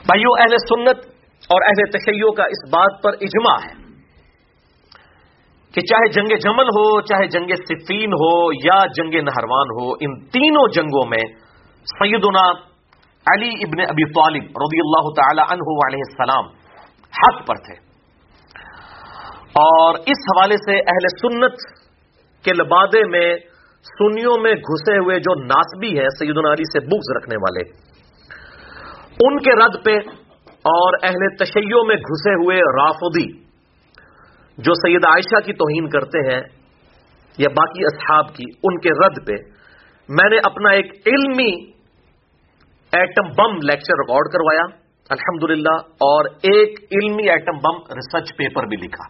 [0.07, 1.07] بھائیو، اہل سنت
[1.51, 3.81] اور اہل تشیع کا اس بات پر اجماع ہے
[5.75, 10.69] کہ چاہے جنگ جمل ہو، چاہے جنگ صفین ہو یا جنگ نہروان ہو، ان تینوں
[10.69, 11.23] جنگوں میں
[11.87, 12.51] سیدنا
[13.27, 16.45] علی ابن ابی طالب رضی اللہ تعالی عنہ علیہ السلام
[17.13, 17.75] حق پر تھے۔
[19.55, 21.57] اور اس حوالے سے اہل سنت
[22.45, 23.52] کے لبادے میں
[23.85, 27.61] سنیوں میں گھسے ہوئے جو ناسبی ہیں سید علی سے بغض رکھنے والے،
[29.21, 29.97] ان کے رد پہ
[30.49, 33.39] اور اہل تشیعوں میں گھسے ہوئے رافدی
[34.59, 36.41] جو سید عائشہ کی توہین کرتے ہیں
[37.39, 39.33] یا باقی اصحاب کی، ان کے رد پہ
[40.09, 41.73] میں نے اپنا ایک علمی
[42.93, 49.05] ایٹم بم لیکچر ریکارڈ کروایا الحمد اور ایک علمی ایٹم بم ریسرچ پیپر بھی لکھا۔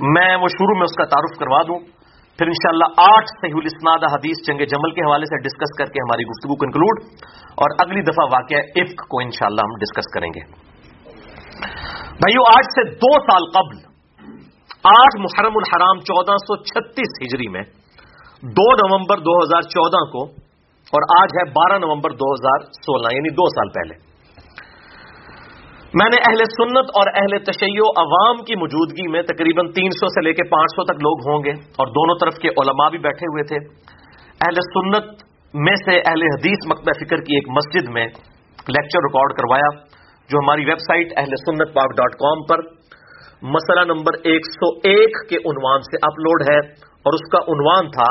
[0.00, 2.01] میں وہ شروع میں اس کا تعارف کروا دوں۔
[2.38, 6.00] پھر انشاءاللہ شاء آٹھ صحیح الاسناد حدیث جنگ جمل کے حوالے سے ڈسکس کر کے
[6.02, 7.00] ہماری گفتگو کو انکلوڈ
[7.64, 10.44] اور اگلی دفعہ واقعہ عفق کو انشاءاللہ ہم ڈسکس کریں گے۔
[12.22, 13.76] بھائیو، آج سے دو سال قبل،
[14.92, 17.62] آٹھ محرم الحرام چودہ سو چھتیس ہجری میں،
[18.42, 20.24] دو نومبر دو ہزار چودہ کو،
[20.92, 23.94] اور آج ہے بارہ نومبر دو ہزار سولہ یعنی دو سال پہلے۔
[26.00, 30.20] میں نے اہل سنت اور اہل تشیع عوام کی موجودگی میں تقریباً تین سو سے
[30.26, 31.52] لے کے پانچ سو تک لوگ ہوں گے
[31.82, 33.58] اور دونوں طرف کے علماء بھی بیٹھے ہوئے تھے۔
[34.46, 35.10] اہل سنت
[35.54, 38.04] میں سے اہل حدیث مکتب فکر کی ایک مسجد میں
[38.76, 39.68] لیکچر ریکارڈ کروایا،
[40.30, 42.62] جو ہماری ویب سائٹ اہل سنت پاک ڈاٹ کام پر
[43.56, 46.58] مسئلہ نمبر ایک سو ایک کے عنوان سے اپلوڈ ہے
[47.04, 48.06] اور اس کا عنوان تھا،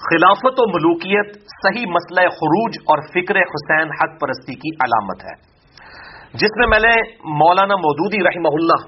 [0.00, 5.36] خلافت و ملوکیت صحیح مسئلہ خروج اور فکر حسین حق پرستی کی علامت ہے۔
[6.34, 8.84] جس میں میں نے مولانا مودودی رحمہ اللہ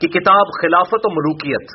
[0.00, 1.72] کی کتاب خلافت و ملوکیت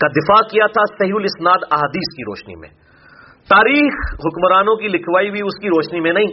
[0.00, 2.68] کا دفاع کیا تھا صحیح الاسناد احادیث کی روشنی میں۔
[3.48, 6.26] تاریخ حکمرانوں کی لکھوائی بھی اس کی روشنی میں نہیں،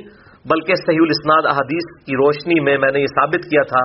[0.46, 3.82] بلکہ صحیح الاسناد احادیث کی روشنی میں میں نے یہ ثابت کیا تھا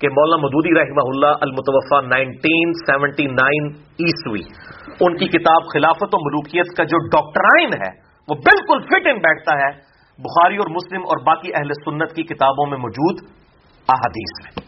[0.00, 3.66] کہ مولانا مدودی رحمہ اللہ المتوفا نائنٹین سیونٹی نائن
[4.06, 4.42] عیسوی،
[5.00, 7.90] ان کی کتاب خلافت و ملوکیت کا جو ڈاکٹرائن ہے،
[8.28, 12.66] وہ بالکل فٹ ان بیٹھتا ہے۔ بخاری اور مسلم اور باقی اہل سنت کی کتابوں
[12.66, 13.24] میں موجود
[13.88, 14.64] احادیث میں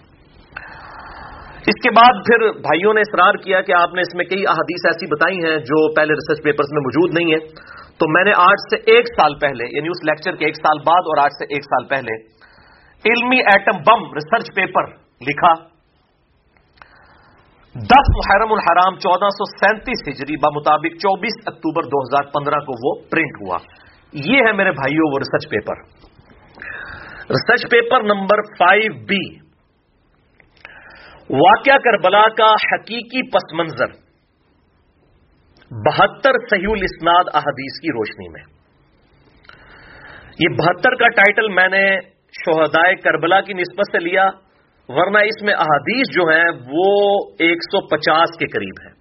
[1.67, 4.87] اس کے بعد پھر بھائیوں نے اصرار کیا کہ آپ نے اس میں کئی احادیث
[4.87, 7.41] ایسی بتائی ہیں جو پہلے ریسرچ پیپرز میں موجود نہیں ہیں۔
[8.01, 11.11] تو میں نے آج سے ایک سال پہلے یعنی اس لیکچر کے ایک سال بعد
[11.11, 12.17] اور آج سے ایک سال پہلے،
[13.05, 14.87] علمی ایٹم بم ریسرچ پیپر
[15.21, 15.53] لکھا۔
[17.75, 22.79] دس محرم الحرام، چودہ سو سینتیس ہجری با مطابق چوبیس اکتوبر دو ہزار پندرہ کو
[22.85, 25.75] وہ پرنٹ ہوا۔ یہ ہے میرے بھائیوں وہ research paper
[27.31, 29.49] research paper number five B
[31.31, 33.87] واقعہ کربلا کا حقیقی پس منظر.
[35.71, 38.43] بہتر صحیح الاسناد احادیث کی روشنی میں.
[40.39, 42.01] یہ بہتر کا ٹائٹل میں نے
[42.33, 44.29] شہدائے کربلا کی نسبت سے لیا،
[44.89, 48.98] ورنہ اس میں احادیث جو ہیں وہ ایک سو پچاس کے قریب ہیں۔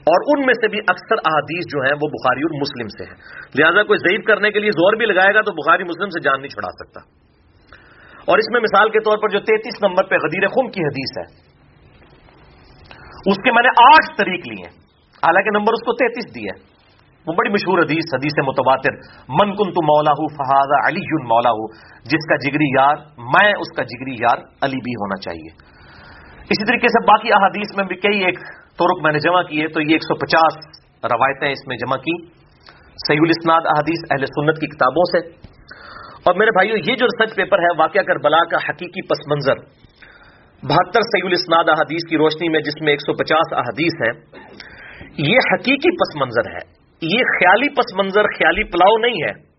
[0.00, 3.16] اور ان میں سے بھی اکثر احادیث جو ہیں وہ بخاری اور مسلم سے ہیں۔
[3.58, 6.40] لہذا کوئی ضعیف کرنے کے لیے زور بھی لگائے گا تو بخاری مسلم سے جان
[6.40, 7.00] نہیں چھڑا سکتا۔
[8.24, 11.18] اور اس میں مثال کے طور پر جو تینتیس نمبر پہ غدیر خم کی حدیث
[11.18, 11.50] ہے،
[13.26, 14.66] اس کے میں نے آٹھ طریق لیے
[15.22, 16.70] حالانکہ نمبر اس کو تینتیس دیا
[17.26, 18.94] وہ بڑی مشہور حدیث حدیث متبادر
[19.28, 21.66] من کن تو مولا ہوں فہاد علی مولا ہوں
[22.04, 25.80] جس کا جگری یار، میں اس کا جگری یار علی بھی ہونا چاہیے۔
[26.50, 28.38] اسی طریقے سے باقی احادیث میں بھی کئی ایک
[28.78, 32.26] ترک میں نے جمع کیے، تو یہ ایک سو پچاس روایتیں اس میں جمع کی۔
[33.06, 35.50] سعید الاسناد احادیث اہل سنت کی کتابوں سے۔
[36.24, 39.54] اور میرے بھائیو، یہ جو ریسرچ پیپر ہے، واقعہ کر بلا کا حقیقی پس منظر۔
[40.62, 44.46] بہتر سعید الاسناد احادیث کی روشنی میں جس میں ایک سو پچاس احادیث ہیں،
[45.18, 49.50] یہ حقیقی پس منظر ہے۔ یہ خیالی پس منظر، خیالی پلاؤ نہیں ہے۔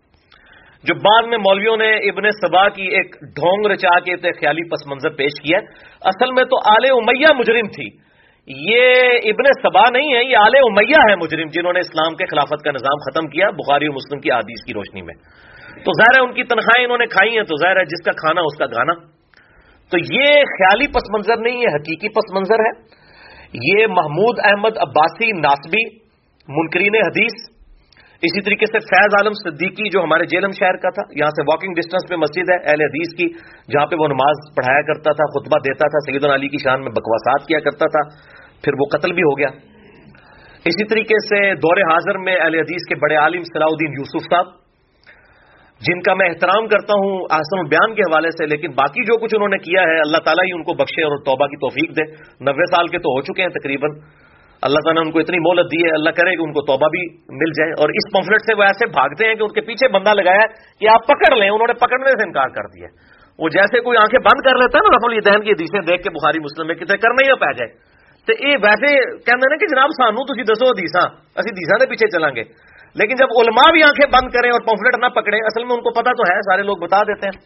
[0.84, 5.10] جو بعد میں مولویوں نے ابن سبا کی ایک ڈھونگ رچا کے خیالی پس منظر
[5.10, 5.58] پیش کیا
[6.00, 8.11] اصل میں تو آل امیہ مجرم تھی۔
[8.46, 8.92] یہ
[9.24, 12.70] ابن سبا نہیں ہے، یہ آل امیہ ہے مجرم، جنہوں نے اسلام کے خلافت کا
[12.70, 15.14] نظام ختم کیا بخاری اور مسلم کی عادیث کی روشنی میں۔
[15.84, 18.12] تو ظاہر ہے ان کی تنخواہیں انہوں نے کھائی ہیں، تو ظاہر ہے جس کا
[18.12, 18.94] کھانا اس کا گانا
[19.92, 23.02] تو یہ خیالی پس منظر نہیں ہے حقیقی پس منظر ہے۔
[23.54, 25.96] یہ محمود احمد عباسی ناسبی،
[26.48, 27.51] منکرین حدیث
[28.22, 31.74] اسی طریقے سے فیض عالم صدیقی جو ہمارے جیلم شہر کا تھا، یہاں سے واکنگ
[31.74, 33.26] ڈسٹینس پہ مسجد ہے، اہل حدیث کی،
[33.72, 36.92] جہاں پہ وہ نماز پڑھایا کرتا تھا، خطبہ دیتا تھا سید علی کی شان میں
[36.92, 38.08] بکواسات کیا کرتا تھا،
[38.64, 39.48] پھر وہ قتل بھی ہو گیا۔
[40.64, 44.46] اسی طریقے سے دور حاضر میں اہل حدیث کے بڑے عالم صلاح الدین یوسف صاحب،
[45.80, 49.34] جن کا میں احترام کرتا ہوں آسن البیان کے حوالے سے، لیکن باقی جو کچھ
[49.34, 52.04] انہوں نے کیا ہے، اللہ تعالیٰ ہی ان کو بخشے اور توبہ کی توفیق دے۔
[52.40, 53.90] نوے سال کے تو ہو چکے ہیں تقریباً۔
[54.62, 56.88] اللہ تعالیٰ نے ان کو اتنی مہلت دی ہے، اللہ کرے کہ ان کو توبہ
[56.88, 59.88] بھی مل جائے۔ اور اس پمفلٹ سے وہ ایسے بھاگتے ہیں کہ ان کے پیچھے
[59.88, 60.46] بندہ لگایا
[60.80, 62.88] کہ آپ پکڑ لیں، انہوں نے پکڑنے سے انکار کر دیا۔
[63.38, 66.10] وہ جیسے کوئی آنکھیں بند کر لیتا ہے نا رفل دہن کی حدیثیں دیکھ کے
[66.10, 67.92] بخاری، مسلم میں کتنے کرنا ہی پہ جائے۔
[68.26, 68.86] تو یہ ویسے
[69.18, 70.96] کہتے ہیں کہ جناب سانو تھی دسو حدیث
[71.36, 75.04] اسی حدیث کے پیچھے چلیں گے۔ لیکن جب علماء بھی آنکھیں بند کریں اور پمفلٹ
[75.04, 77.38] نہ پکڑے اصل میں ان کو پتا تو ہے، سارے لوگ بتا دیتے ہیں۔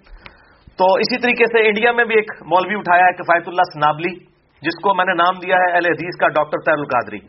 [0.78, 4.35] تو اسی طریقے سے انڈیا میں بھی ایک مولوی اٹھایا ہے، کفایت اللہ سنابلی۔
[4.66, 7.20] جس کو میں نے نام دیا ہے اہل حدیث کا ڈاکٹر تیر القادری۔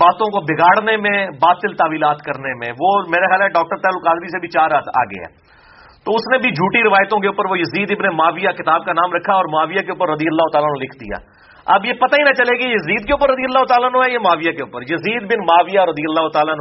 [0.00, 4.28] باتوں کو بگاڑنے میں، باطل تعویلات کرنے میں، وہ میرے خیال ہے ڈاکٹر تیر القادری
[4.28, 4.70] سے بھی چار
[5.02, 5.30] آگے ہے
[6.04, 9.12] تو اس نے بھی جھوٹی روایتوں کے اوپر وہ یزید ابن معاویہ کتاب کا نام
[9.12, 11.18] رکھا اور معاویہ کے اوپر رضی اللہ تعالیٰ نے لکھ دیا۔
[11.74, 14.18] اب یہ پتہ ہی نہ چلے گی یزید کے اوپر رضی اللہ تعالیٰ ہے یہ
[14.18, 16.56] معاویہ کے اوپر۔ یزید بن معاویہ رضی اللہ تعالیٰ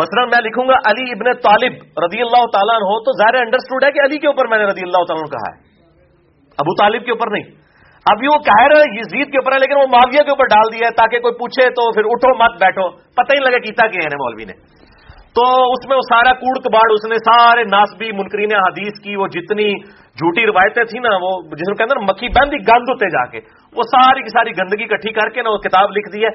[0.00, 1.72] مثلا میں لکھوں گا علی ابن طالب
[2.04, 4.84] رضی اللہ تعالیٰ ہو تو ظاہر انڈرسٹوڈ ہے کہ علی کے اوپر میں نے رضی
[4.86, 5.56] اللہ تعالیٰ کہا ہے۔
[6.58, 7.65] ابو طالب کے اوپر نہیں۔
[8.10, 10.72] اب یہ وہ کہہ رہے یزید کے اوپر ہے، لیکن وہ معاویہ کے اوپر ڈال
[10.72, 13.98] دیا ہے تاکہ کوئی پوچھے تو پھر اٹھو، مت بیٹھو۔ پتہ ہی لگا کیتا کہ
[13.98, 14.86] ہے مولوی نے۔
[15.36, 19.26] تو اس میں وہ سارا کوڑ کباڑ، اس نے سارے ناسبی منکرین حدیث کی، وہ
[19.26, 23.26] جتنی جھوٹی روایتیں تھیں نا، وہ جس میں کہتے ہیں مکھی بندی گند ہوتے جا
[23.26, 23.38] کے۔
[23.76, 26.30] وہ ساری کی ساری گندگی کٹھی کر کے نا وہ کتاب لکھ دی ہے۔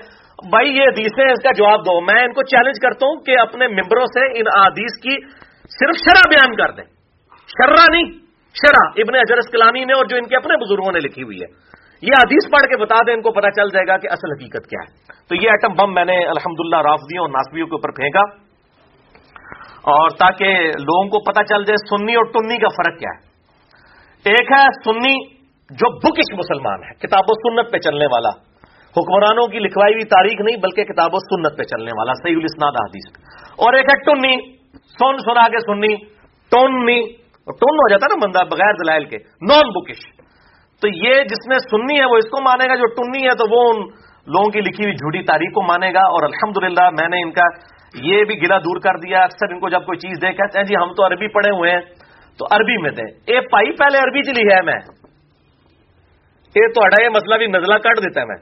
[0.49, 3.67] بھائی یہ حدیثیں اس کا جواب دو۔ میں ان کو چیلنج کرتا ہوں کہ اپنے
[3.67, 5.25] ممبروں سے ان حدیث کی
[5.63, 6.83] صرف شرح بیان کر دیں۔
[7.47, 8.20] شرح نہیں۔
[8.53, 11.71] شرح ابن اجر اسکلانی نے اور جو ان کے اپنے بزرگوں نے لکھی ہوئی ہے۔
[12.01, 14.69] یہ حدیث پڑھ کے بتا دیں، ان کو پتا چل جائے گا کہ اصل حقیقت
[14.69, 17.91] کیا ہے۔ تو یہ ایٹم بم میں نے الحمد للہ رافدیوں اور ناسبیوں کے اوپر
[17.91, 18.51] پھینکا۔
[19.81, 23.31] اور تاکہ لوگوں کو پتا چل جائے سنی اور ٹنی کا فرق کیا ہے۔
[24.29, 25.25] ایک ہے سنی
[25.69, 28.29] جو بکش مسلمان ہے، کتاب و سنت پہ چلنے والا۔
[28.97, 32.71] حکمرانوں کی لکھوائی ہوئی تاریخ نہیں، بلکہ کتاب و سنت پہ چلنے والا، صحیح الاسناد
[32.71, 33.17] حدیث
[33.51, 35.95] اور ایک ہے ٹنی سن سنا کے سنی
[36.49, 39.99] ٹونی ٹون ہو جاتا ہے نا بندہ بغیر دلائل کے نان بکش
[40.81, 43.45] تو یہ جس نے سننی ہے وہ اس کو مانے گا، جو ٹنی ہے تو
[43.51, 43.81] وہ ان
[44.27, 47.43] لوگوں کی لکھی ہوئی جھوٹی تاریخ کو مانے گا۔ اور الحمدللہ میں نے ان کا
[47.95, 50.65] یہ بھی گلا دور کر دیا۔ اکثر ان کو جب کوئی چیز دے کہتے ہیں
[50.65, 51.79] جی ہم تو عربی پڑھے ہوئے ہیں،
[52.37, 54.79] تو عربی میں دیں۔ اے پائی، پہلے عربی چلی ہے میں۔
[56.55, 58.35] یہ تو یہ مسئلہ بھی نزلہ کٹ دیتا ہے میں۔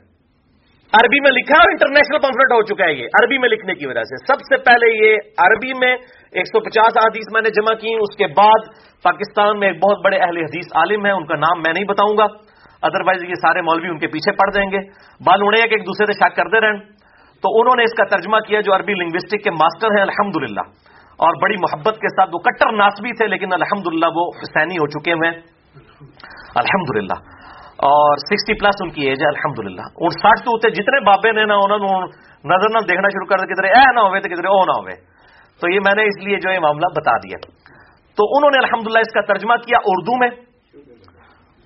[0.93, 4.03] عربی میں لکھا اور انٹرنیشنل پمفلٹ ہو چکا ہے یہ۔ عربی میں لکھنے کی وجہ
[4.03, 5.97] سے۔ سب سے پہلے یہ عربی میں
[6.31, 8.67] ایک سو پچاس حدیث میں نے جمع کی اس کے بعد
[9.03, 12.17] پاکستان میں ایک بہت بڑے اہل حدیث عالم ہے ان کا نام میں نہیں بتاؤں
[12.17, 12.25] گا۔
[12.81, 14.87] ادروائز یہ سارے مولوی ان کے پیچھے پڑ دیں گے۔
[15.25, 16.79] بال اڑے ایک دوسرے سے شک کرتے رہیں۔
[17.41, 20.57] تو انہوں نے اس کا ترجمہ کیا جو عربی لنگوسٹک کے ماسٹر ہیں الحمد
[21.17, 25.11] اور بڑی محبت کے ساتھ، وہ کٹر ناسبی تھے، لیکن الحمد وہ حسینی ہو چکے
[25.11, 25.31] ہیں۔
[26.55, 27.11] الحمد
[27.77, 31.45] اور سکسٹی پلس ان کی ایج ہے الحمد للہ اور ساٹھ تو جتنے بابے نے
[31.45, 32.05] نا انہوں نے
[32.45, 35.18] نظر نہ دیکھنا شروع کر دیا کدھر اے نہ ہوئے تو کدھر او نہ ہوئے۔
[35.61, 37.51] تو یہ میں نے اس لیے جو یہ معاملہ بتا دیا۔
[38.15, 40.27] تو انہوں نے الحمد اس کا ترجمہ کیا اردو میں۔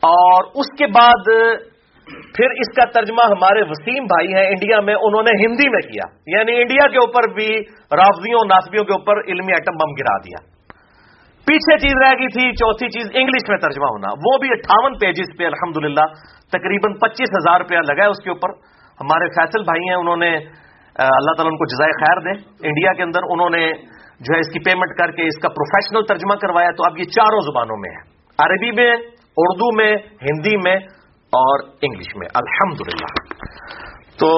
[0.02, 1.30] اور اس کے بعد
[2.36, 6.38] پھر اس کا ترجمہ ہمارے وسیم بھائی ہیں انڈیا میں، انہوں نے ہندی میں کیا۔
[6.38, 7.50] یعنی انڈیا کے اوپر بھی
[7.98, 10.54] رافضیوں ناسبیوں کے اوپر علمی ایٹم بم گرا دیا۔
[11.48, 15.38] پیچھے چیز رہ گئی تھی، چوتھی چیز انگلش میں ترجمہ ہونا۔ وہ بھی اٹھاون پیجز
[15.38, 16.00] پہ الحمد
[16.50, 18.50] تقریباً پچیس ہزار روپیہ لگا ہے اس کے اوپر۔
[19.02, 20.40] ہمارے فیصل بھائی ہیں، انہوں نے
[21.00, 23.72] اللہ تعالیٰ ان کو جزائے خیر دے۔ انڈیا کے اندر انہوں نے
[24.20, 27.04] جو ہے اس کی پیمنٹ کر کے اس کا پروفیشنل ترجمہ کروایا، تو اب یہ
[27.04, 28.96] چاروں زبانوں میں ہے۔ عربی میں،
[29.38, 30.76] اردو میں، ہندی میں
[31.34, 32.78] اور انگلش میں۔ الحمد
[34.20, 34.30] تو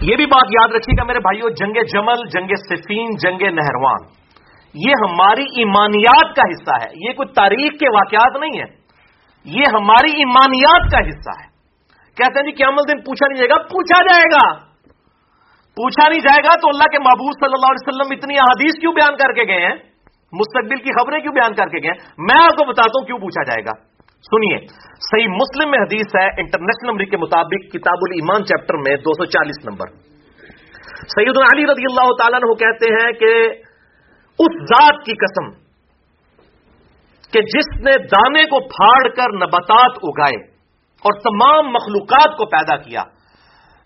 [0.00, 4.06] یہ بھی بات یاد رکھیے گا میرے بھائیوں جنگ جمل، جنگ سفین، جنگ نہروان۔
[4.74, 8.78] یہ ہماری ایمانیات کا حصہ ہے۔ یہ کوئی تاریخ کے واقعات نہیں ہے
[9.44, 11.47] یہ ہماری ایمانیات کا حصہ ہے۔
[12.18, 14.46] کہتے ہیں جی قیامت دن پوچھا نہیں جائے گا، پوچھا جائے گا۔
[15.76, 18.92] پوچھا نہیں جائے گا تو اللہ کے محبوب صلی اللہ علیہ وسلم اتنی احادیث کیوں
[18.92, 19.76] بیان کر کے گئے ہیں؟
[20.32, 23.42] مستقبل کی خبریں کیوں بیان کر کے گئے میں آپ کو بتاتا ہوں کیوں پوچھا
[23.42, 23.76] جائے گا۔
[24.30, 24.58] سنیے،
[25.00, 29.24] صحیح مسلم میں حدیث ہے، انٹرنیشنل نمبر کے مطابق کتاب الایمان چیپٹر میں دو سو
[29.24, 29.94] چالیس نمبر۔
[31.16, 33.32] سید علی رضی اللہ تعالیٰ نے کہتے ہیں کہ
[34.38, 35.50] اس ذات کی قسم
[37.32, 40.47] کہ جس نے دانے کو پھاڑ کر نباتات اگائے
[41.04, 43.02] اور تمام مخلوقات کو پیدا کیا۔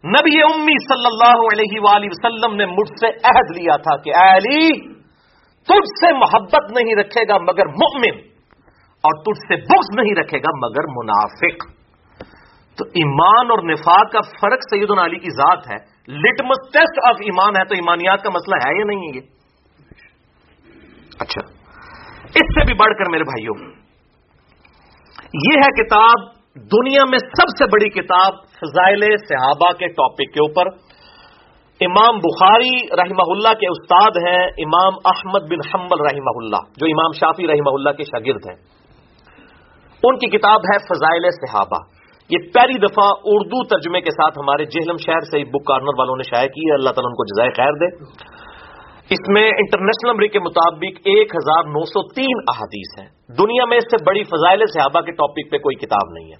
[0.05, 4.31] نبی امی صلی اللہ علیہ وآلہ وسلم نے مجھ سے عہد لیا تھا کہ اے
[4.37, 4.95] علی،
[5.69, 8.19] تجھ سے محبت نہیں رکھے گا مگر مؤمن،
[9.05, 11.71] اور تجھ سے بغض نہیں رکھے گا مگر منافق۔
[12.79, 17.57] تو ایمان اور نفاق کا فرق سید علی کی ذات ہے۔ لٹمس ٹیسٹ آف ایمان
[17.57, 19.21] ہے تو ایمانیات کا مسئلہ ہے یا نہیں ہے یہ؟
[21.21, 21.43] اچھا۔
[22.35, 23.57] اس سے بھی بڑھ کر میرے بھائیوں،
[25.43, 30.67] یہ ہے کتاب دنیا میں سب سے بڑی کتاب فضائل صحابہ کے ٹاپک کے اوپر۔
[31.81, 37.13] امام بخاری رحمہ اللہ کے استاد ہیں، امام احمد بن حمبل رحمہ اللہ، جو امام
[37.13, 38.57] شافی رحمہ اللہ کے شاگرد ہیں۔
[40.05, 41.79] ان کی کتاب ہے فضائل صحابہ۔
[42.31, 46.23] یہ پہلی دفعہ اردو ترجمے کے ساتھ ہمارے جہلم شہر سے بک کارنر والوں نے
[46.23, 48.05] شائع کی ہے۔ اللہ تعالیٰ ان کو جزائے خیر دے۔
[49.13, 53.77] اس میں انٹرنیشنل نمبر کے مطابق ایک ہزار نو سو تین احادیث ہیں۔ دنیا میں
[53.77, 56.39] اس سے بڑی فضائل صحابہ کے ٹاپک پہ کوئی کتاب نہیں ہے۔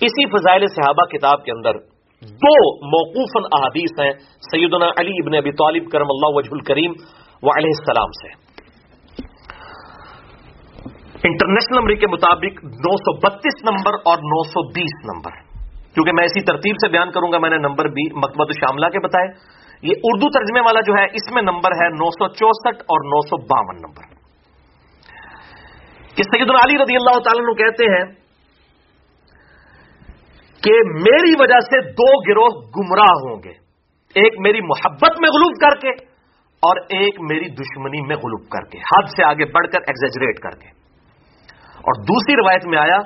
[0.00, 1.78] اسی فضائل صحابہ کتاب کے اندر
[2.44, 2.52] دو
[2.86, 4.12] موقوفن احادیث ہیں۔
[4.50, 6.92] سیدنا علی ابن ابی طالب کرم اللہ وجہ الکریم
[7.42, 8.28] و علیہ السلام سے۔
[11.28, 15.40] انٹرنیشنل نمبر کے مطابق نو سو بتیس نمبر اور نو سو بیس نمبر
[15.94, 18.98] کیونکہ میں اسی ترتیب سے بیان کروں گا، میں نے نمبر بھی مکبت شاملہ کے
[18.98, 23.04] بتائے۔ یہ اردو ترجمے والا جو ہے، اس میں نمبر ہے نو سو چونسٹھ اور
[23.04, 24.20] نو سو باون نمبر۔
[26.16, 28.04] کہ سید علی رضی اللہ تعالیٰ کہتے ہیں
[30.64, 33.50] کہ میری وجہ سے دو گروہ گمراہ ہوں گے۔
[34.14, 35.88] ایک میری محبت میں غلوب کر کے
[36.60, 40.50] اور ایک میری دشمنی میں غلوب کر کے۔ حد سے آگے بڑھ کر ایگزیجریٹ کر
[40.50, 40.68] کے۔
[41.74, 42.98] اور دوسری روایت میں آیا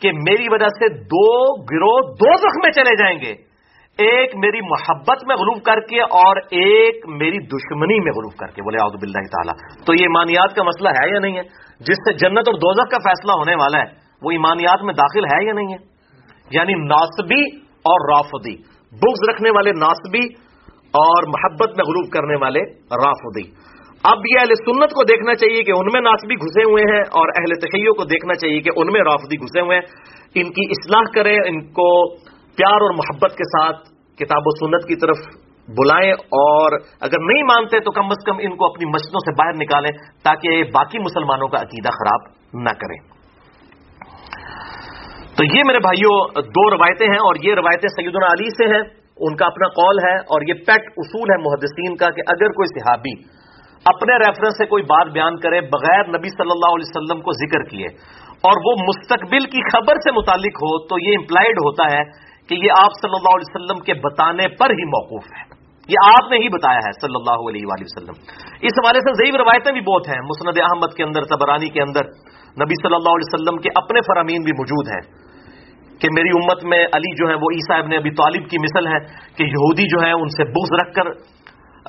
[0.00, 3.49] کہ میری وجہ سے دو گروہ دو زخم میں چلے جائیں گے۔
[4.00, 8.62] ایک میری محبت میں غلوب کر کے اور ایک میری دشمنی میں غلوب کر کے،
[8.62, 11.42] بولے آدب اللہ تعالیٰ۔ تو یہ ایمانیات کا مسئلہ ہے یا نہیں ہے؟
[11.80, 13.84] جس سے جنت اور دوزخ کا فیصلہ ہونے والا ہے،
[14.22, 15.90] وہ ایمانیات میں داخل ہے یا نہیں ہے؟
[16.50, 18.56] یعنی ناسبی اور رافدی
[18.92, 20.26] بغض رکھنے والے ناسبی
[20.92, 23.70] اور محبت میں غروب کرنے والے رافدی
[24.04, 27.28] اب یہ اہل سنت کو دیکھنا چاہیے کہ ان میں ناسبی گھسے ہوئے ہیں اور
[27.28, 29.82] اہل تشیعوں کو دیکھنا چاہیے کہ ان میں رافضی گھسے ہوئے ہیں۔
[30.34, 32.14] ان کی اصلاح کریں، ان کو
[32.60, 33.86] پیار اور محبت کے ساتھ
[34.18, 35.22] کتاب و سنت کی طرف
[35.68, 39.56] بلائیں اور اگر نہیں مانتے تو کم از کم ان کو اپنی مسجدوں سے باہر
[39.56, 39.90] نکالیں
[40.24, 42.98] تاکہ باقی مسلمانوں کا عقیدہ خراب نہ کریں۔
[45.36, 48.82] تو یہ میرے بھائیوں دو روایتیں ہیں اور یہ روایتیں سیدنا علی سے ہیں۔
[49.20, 52.80] ان کا اپنا قول ہے اور یہ پیٹ اصول ہے محدثین کا کہ اگر کوئی
[52.80, 53.12] صحابی
[53.84, 57.62] اپنے ریفرنس سے کوئی بات بیان کرے بغیر نبی صلی اللہ علیہ وسلم کو ذکر
[57.62, 57.86] کیے
[58.48, 62.02] اور وہ مستقبل کی خبر سے متعلق ہو تو یہ امپلائڈ ہوتا ہے
[62.50, 65.42] کہ یہ آپ صلی اللہ علیہ وسلم کے بتانے پر ہی موقوف ہے۔
[65.88, 68.16] یہ آپ نے ہی بتایا ہے صلی اللہ علیہ وآلہ وسلم۔
[68.60, 72.04] اس حوالے سے ضعیف روایتیں بھی بہت ہیں۔ مسند احمد کے اندر تبرانی کے اندر
[72.62, 75.30] نبی صلی اللہ علیہ وسلم کے اپنے فرامین بھی موجود ہیں
[76.00, 78.98] کہ میری امت میں علی جو ہے وہ عیسیٰ ابن ابی طالب کی مثل ہے
[79.36, 81.10] کہ یہودی جو ہے ان سے بغض رکھ کر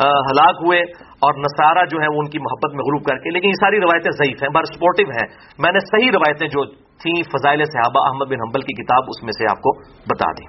[0.02, 0.80] ہلاک ہوئے
[1.26, 3.82] اور نصارہ جو ہے وہ ان کی محبت میں غروب کر کے، لیکن یہ ساری
[3.82, 5.28] روایتیں ضعیف ہیں بار سپورٹو ہیں۔
[5.66, 6.64] میں نے صحیح روایتیں جو
[7.04, 9.74] تھیں فضائل صحابہ احمد بن حنبل کی کتاب، اس میں سے آپ کو
[10.08, 10.48] بتا دیں۔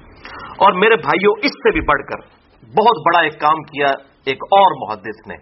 [0.65, 2.25] اور میرے بھائیوں، اس سے بھی بڑھ کر
[2.63, 3.93] بہت بڑا ایک کام کیا
[4.27, 5.37] ایک اور محدث نے۔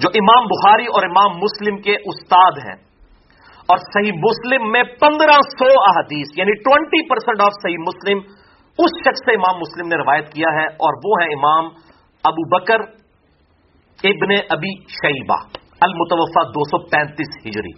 [0.00, 2.74] جو امام بخاری اور امام مسلم کے استاد ہیں،
[3.68, 8.18] اور صحیح مسلم میں پندرہ سو احادیث یعنی ٹوینٹی پرسینٹ آف صحیح مسلم،
[8.78, 11.70] اس شخص سے امام مسلم نے روایت کیا ہے، اور وہ ہے امام
[12.28, 12.82] ابو بکر
[14.04, 15.36] ابن ابی شیبہ
[15.80, 17.72] المتوفا دو سو پینتیس ہجری۔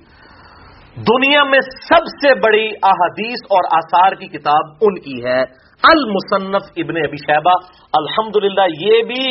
[1.07, 5.41] دنیا میں سب سے بڑی احادیث اور آثار کی کتاب ان کی ہے،
[5.85, 7.55] المصنف ابن ابی شیبہ۔
[7.93, 8.37] الحمد
[8.79, 9.25] یہ بھی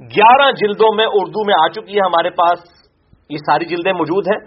[0.00, 2.64] گیارہ جلدوں میں اردو میں آ چکی ہے ہمارے پاس۔
[3.30, 4.38] یہ ساری جلدیں موجود ہیں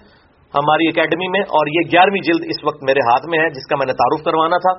[0.53, 3.75] ہماری اکیڈمی میں، اور یہ گیارہویں جلد اس وقت میرے ہاتھ میں ہے، جس کا
[3.75, 4.73] میں نے تعارف کروانا تھا۔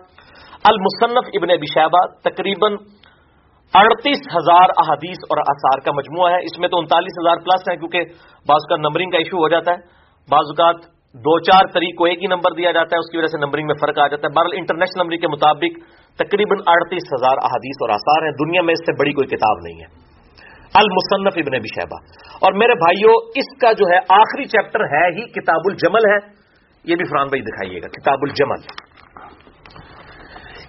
[0.65, 2.77] المصنف ابن ابی شیبہ تقریباً
[3.75, 7.77] اڑتیس ہزار احادیث اور اثار کا مجموعہ ہے۔ اس میں تو انتالیس ہزار پلس ہے
[7.77, 8.01] کیونکہ
[8.49, 9.77] بعض کا نمبرنگ کا ایشو ہو جاتا ہے۔
[10.29, 10.77] بعض اوقات
[11.15, 13.67] دو چار طریق کو ایک ہی نمبر دیا جاتا ہے، اس کی وجہ سے نمبرنگ
[13.67, 15.73] میں فرق آ جاتا ہے۔ بہرحال انٹرنیشنل نمبرنگ کے مطابق
[16.17, 19.81] تقریباً اڑتیس ہزار احادیث اور آثار ہیں۔ دنیا میں اس سے بڑی کوئی کتاب نہیں
[19.81, 20.09] ہے۔
[20.75, 21.97] المصنف ابن ابی شہبہ
[22.41, 26.19] اور میرے بھائیوں اس کا جو ہے آخری چیپٹر ہے ہی کتاب الجمل ہے۔
[26.85, 28.61] یہ بھی فران بھائی دکھائیے گا کتاب الجمل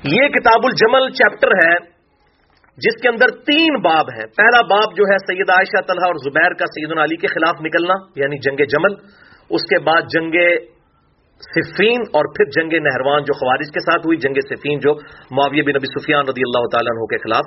[0.03, 1.98] یہ کتاب الجمل چیپٹر ہے۔
[2.85, 6.57] جس کے اندر تین باب ہیں۔ پہلا باب جو ہے سید عائشہ طلحہ اور زبیر
[6.59, 8.99] کا سید علی کے خلاف نکلنا یعنی جنگ جمل۔
[9.49, 10.35] اس کے بعد جنگ
[11.43, 14.93] صفین اور پھر جنگ نہروان جو خوارج کے ساتھ ہوئی، جنگ صفین جو
[15.37, 17.45] معاویہ بن نبی سفیان رضی اللہ تعالیٰ عنہ کے خلاف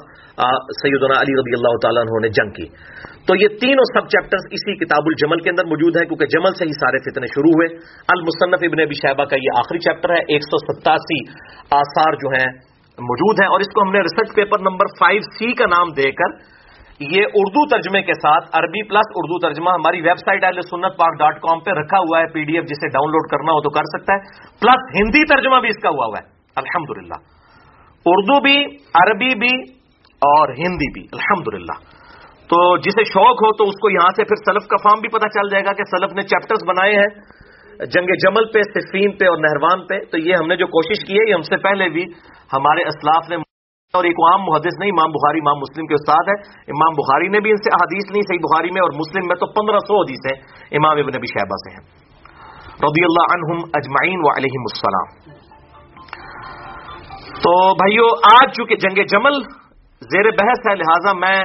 [0.78, 2.66] سیدنا علی رضی اللہ تعالیٰ عنہ نے جنگ کی۔
[3.26, 6.64] تو یہ تینوں سب چیپٹرز اسی کتاب الجمل کے اندر موجود ہیں، کیونکہ جمل سے
[6.64, 7.68] ہی سارے فتنے شروع ہوئے۔
[8.14, 11.20] المصنف ابن ابی شہبہ کا یہ آخری چیپٹر ہے، ایک سو ستاسی
[11.82, 12.50] آثار جو ہیں
[12.98, 16.12] موجود ہیں اور اس کو ہم نے research paper number five C کا نام دے
[16.12, 16.52] کر
[17.00, 21.18] یہ اردو ترجمے کے ساتھ عربی پلس اردو ترجمہ ہماری ویب سائٹ اہل سنت پاک
[21.18, 23.70] ڈاٹ کام پہ رکھا ہوا ہے پی ڈی ایف جسے ڈاؤن لوڈ کرنا ہو تو
[23.70, 24.18] کر سکتا ہے۔
[24.60, 27.12] پلس ہندی ترجمہ بھی اس کا ہوا ہوا ہے۔ الحمد
[28.06, 29.72] اردو بھی، عربی بھی
[30.22, 31.70] اور ہندی بھی۔ الحمد
[32.48, 35.28] تو جسے شوق ہو تو اس کو یہاں سے پھر سلف کا فارم بھی پتا
[35.28, 37.41] چل جائے گا کہ سلف نے چیپٹرز بنائے ہیں۔
[37.78, 41.14] جنگ جمل پہ، صفین پہ اور نہروان پہ۔ تو یہ ہم نے جو کوشش کی
[41.14, 42.02] ہے، یہ ہم سے پہلے بھی
[42.52, 43.36] ہمارے اسلاف نے
[43.92, 47.40] اور ایک عام محدث نہیں، امام بخاری، امام مسلم کے استاد ہے امام بخاری نے
[47.40, 50.32] بھی ان سے حدیث نہیں، صحیح بخاری میں اور مسلم میں تو پندرہ سو حدیث
[50.32, 52.02] ہیں۔ امام ابن نبی شہبہ سے ہیں۔
[52.72, 55.36] رضی اللہ عنہم اجمعین و علیہم السلام۔
[57.32, 59.42] تو بھائیو، آج چونکہ جنگ جمل
[60.00, 61.44] زیر بحث ہے، لہذا میں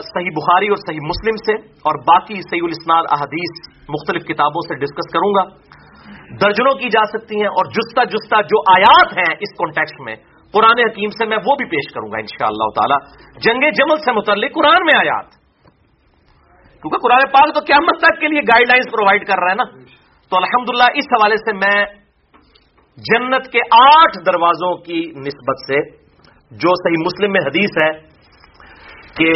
[0.00, 5.12] صحیح بخاری اور صحیح مسلم سے اور باقی صحیح الاسناد، احادیث، مختلف کتابوں سے ڈسکس
[5.12, 5.74] کروں گا۔
[6.40, 10.16] درجنوں کی جا سکتی ہیں اور جستا جستا جو آیات ہیں اس کانٹیکس میں،
[10.52, 12.96] قرآن حکیم سے میں وہ بھی پیش کروں گا انشاءاللہ تعالی۔
[13.40, 15.30] جنگ جمل سے متعلق قرآن میں آیات۔
[16.82, 19.64] کیونکہ قرآن پاک تو قیامت تک کے لیے گائیڈ لائنس پرووائڈ کر رہا ہے نا۔
[20.30, 21.86] تو الحمدللہ اس حوالے سے میں
[22.96, 25.96] جنت کے آٹھ دروازوں کی نسبت سے،
[26.50, 28.13] جو صحیح مسلم میں حدیث ہے
[29.18, 29.32] کہ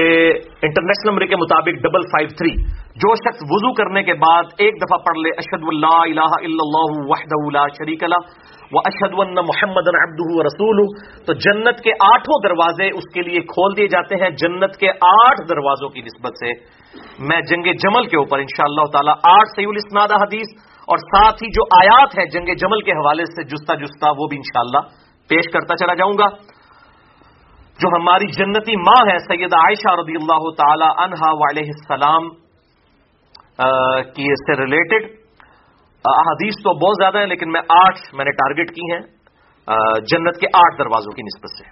[0.67, 2.53] انٹرنیشنل نمبر کے مطابق ڈبل فائیو تھری،
[3.03, 6.97] جو شخص وضو کرنے کے بعد ایک دفعہ پڑھ لے اشد اللہ الہ الا اللہ
[7.11, 10.83] وحدہ لا شریک اللہ وہ اشد اللہ محمد ابدہ رسول
[11.29, 15.47] تو جنت کے آٹھوں دروازے اس کے لیے کھول دیے جاتے ہیں، جنت کے آٹھ
[15.49, 16.53] دروازوں کی نسبت سے۔
[17.31, 20.55] میں جنگ جمل کے اوپر انشاءاللہ شاء اللہ تعالیٰ آٹھ سعود اسناد حدیث
[20.89, 24.37] اور ساتھ ہی جو آیات ہے جنگ جمل کے حوالے سے جستا جستا وہ بھی
[24.37, 24.87] انشاءاللہ
[25.31, 26.29] پیش کرتا چلا جاؤں گا۔
[27.79, 32.29] جو ہماری جنتی ماں ہے سید عائشہ رضی اللہ تعالی عنہا علیہ السلام
[34.17, 35.07] کی سے ریلیٹڈ
[36.05, 39.01] احادیث تو بہت زیادہ ہیں، لیکن میں آٹھ میں نے ٹارگٹ کی ہیں
[40.11, 41.65] جنت کے آٹھ دروازوں کی نسبت سے۔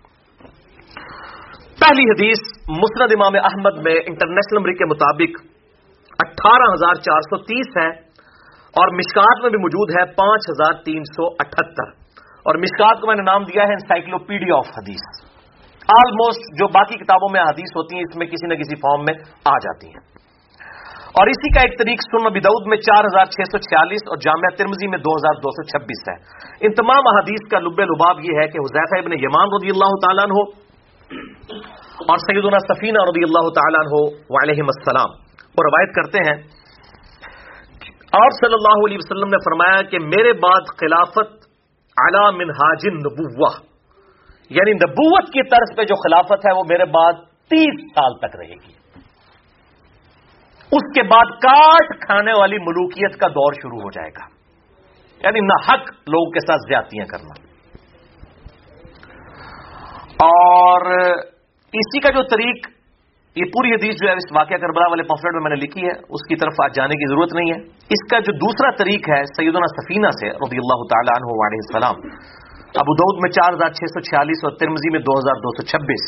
[1.78, 2.46] پہلی حدیث
[2.76, 5.44] مسند امام احمد میں انٹرنیشنل نمبر کے مطابق
[6.18, 7.88] اٹھارہ ہزار چار سو تیس ہے
[8.74, 11.94] اور مشکات میں بھی موجود ہے پانچ ہزار تین سو اٹھہتر
[12.46, 15.07] اور مشکات کو میں نے نام دیا ہے انسائکلوپیڈیا آف حدیث
[15.89, 19.14] آلموسٹ جو باقی کتابوں میں حدیث ہوتی ہیں، اس میں کسی نہ کسی فارم میں
[19.45, 20.16] آ جاتی ہیں۔
[21.18, 24.57] اور اسی کا ایک طریق سن بدعود میں چار ہزار چھ سو چھیالیس اور جامعہ
[24.57, 26.14] ترمزی میں دو ہزار دو سو چھبیس ہے۔
[26.61, 30.24] ان تمام احادیث کا لب لباب یہ ہے کہ حضیفہ ابن یمان رضی اللہ تعالیٰ
[30.24, 30.43] ہو
[32.07, 34.09] اور سیدنا سفینہ رضی اللہ تعالیٰ ہو
[34.43, 35.11] علیہ السلام۔
[35.59, 36.66] وہ روایت کرتے ہیں
[38.12, 41.47] اور صلی اللہ علیہ وسلم نے فرمایا کہ میرے بعد خلافت
[41.97, 42.49] اعلی من
[42.97, 43.76] نبوہ
[44.51, 47.12] یعنی نبوت کی طرف پہ جو خلافت ہے وہ میرے بعد
[47.49, 48.72] تیس سال تک رہے گی۔
[50.72, 54.26] اس کے بعد کاٹ کھانے والی ملوکیت کا دور شروع ہو جائے گا۔
[55.24, 57.47] یعنی نہ حق لوگوں کے ساتھ زیادتیاں کرنا۔
[60.24, 60.80] اور
[61.72, 62.68] اسی کا جو طریق،
[63.34, 65.92] یہ پوری حدیث جو ہے، اس واقعہ کربلا والے پمفلٹ میں میں نے لکھی ہے،
[65.92, 69.22] اس کی طرف آج جانے کی ضرورت نہیں ہے۔ اس کا جو دوسرا طریق ہے،
[69.24, 71.97] سیدنا سفینہ سے رضی اللہ تعالیٰ عنہ علیہ السلام
[72.83, 75.64] ابو دعود میں چار ہزار چھ سو چھیالیس اور ترمزی میں دو ہزار دو سو
[75.68, 76.05] چھبیس۔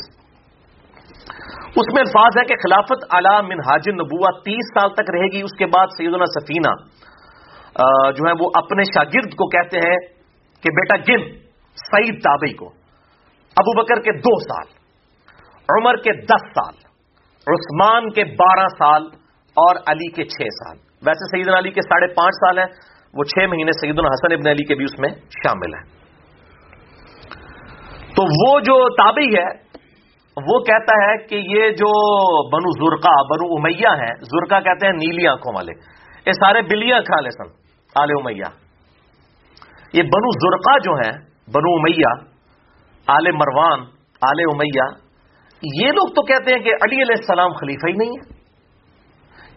[1.80, 3.04] اس میں الفاظ ہے کہ خلافت
[3.48, 6.72] من حاج نبوا تیس سال تک رہے گی، اس کے بعد سیدنا سفینہ
[8.16, 9.98] جو ہے وہ اپنے شاگرد کو کہتے ہیں
[10.62, 11.26] کہ بیٹا گن
[11.78, 12.68] سعید تابئی کو۔
[13.56, 14.66] ابو بکر کے دو سال،
[15.68, 16.74] عمر کے دس سال،
[17.46, 19.06] عثمان کے بارہ سال
[19.56, 22.66] اور علی کے چھ سال۔ ویسے سیدنا علی کے ساڑھے پانچ سال ہیں،
[23.14, 25.86] وہ چھ مہینے سعید الحسن ابن علی کے بھی اس میں شامل ہیں۔
[28.18, 29.48] تو وہ جو تابعی ہے،
[30.36, 31.90] وہ کہتا ہے کہ یہ جو
[32.48, 35.72] بنو زرقا بنو امیہ ہیں زرقا کہتے ہیں نیلی آنکھوں والے،
[36.26, 37.52] یہ سارے بلیاں کھا لے سن،
[37.96, 38.50] آل امیہ۔
[39.94, 41.12] یہ بنو زرقا جو ہیں،
[41.54, 42.14] بنو امیہ،
[43.06, 43.80] آل مروان،
[44.22, 44.88] آل امیہ،
[45.62, 48.36] یہ لوگ تو کہتے ہیں کہ علی علیہ السلام خلیفہ ہی نہیں ہے۔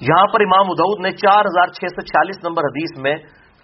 [0.01, 3.15] یہاں پر امام ادعود نے چار ہزار چھ سو چھیالیس نمبر حدیث میں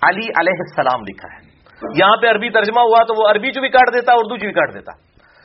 [0.01, 1.46] علی علیہ السلام لکھا ہے۔
[1.83, 4.53] یہاں پہ عربی ترجمہ ہوا تو وہ عربی جو بھی کاٹ دیتا، اردو جو بھی
[4.53, 4.91] کاٹ دیتا۔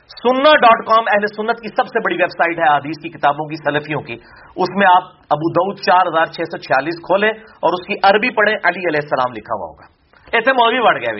[0.03, 3.45] سننا ڈاٹ کام اہل سنت کی سب سے بڑی ویب سائٹ ہے حدیث کی، کتابوں
[3.45, 4.13] کی، سلفیوں کی۔
[4.55, 8.29] اس میں آپ ابو دعود چار ہزار چھ سو چھیالیس کھولیں اور اس کی عربی
[8.29, 9.85] پڑھیں، علی علیہ السلام لکھا ہوا ہوگا۔
[10.33, 11.15] ایسے مولوی بڑھ گیا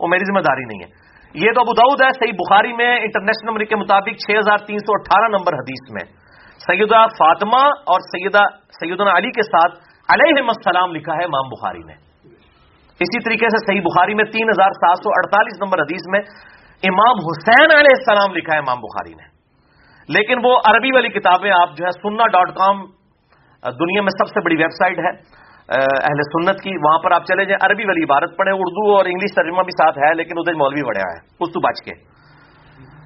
[0.00, 3.48] وہ میری ذمہ داری نہیں ہے۔ یہ تو ابو دعود ہے، صحیح بخاری میں انٹرنیشنل
[3.48, 6.22] نمبر کے مطابق چھ ہزار تین سو اٹھارہ نمبر حدیث میں۔
[6.58, 8.40] سیدہ فاطمہ اور سیدہ
[8.80, 9.78] سیدنا علی کے ساتھ
[10.12, 12.01] علیہ السلام لکھا ہے امام بخاری نے۔
[13.02, 16.20] اسی طریقے سے صحیح بخاری میں تین ہزار سات سو اڑتالیس نمبر حدیث میں
[16.82, 19.30] امام حسین علیہ السلام لکھا ہے، امام بخاری نے۔
[20.08, 22.80] لیکن وہ عربی والی کتابیں آپ جو ہے سننا ڈاٹ کام،
[23.62, 25.12] دنیا میں سب سے بڑی ویب سائٹ ہے،
[25.68, 29.34] اہل سنت کی، وہاں پر آپ چلے جائیں، عربی والی عبارت پڑھیں، اردو اور انگلش
[29.34, 31.94] ترجمہ بھی ساتھ ہے، لیکن ادھر مولوی بڑھیا ہے اس تو بچ کے۔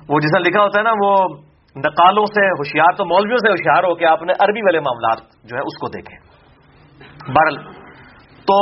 [0.09, 1.13] وہ جیسا لکھا ہوتا ہے نا، وہ
[1.77, 5.57] نقالوں سے ہوشیار، تو مولویوں سے ہوشیار ہو کے آپ نے عربی والے معاملات جو
[5.57, 6.17] ہے اس کو دیکھیں
[7.35, 7.57] برل
[8.49, 8.57] تو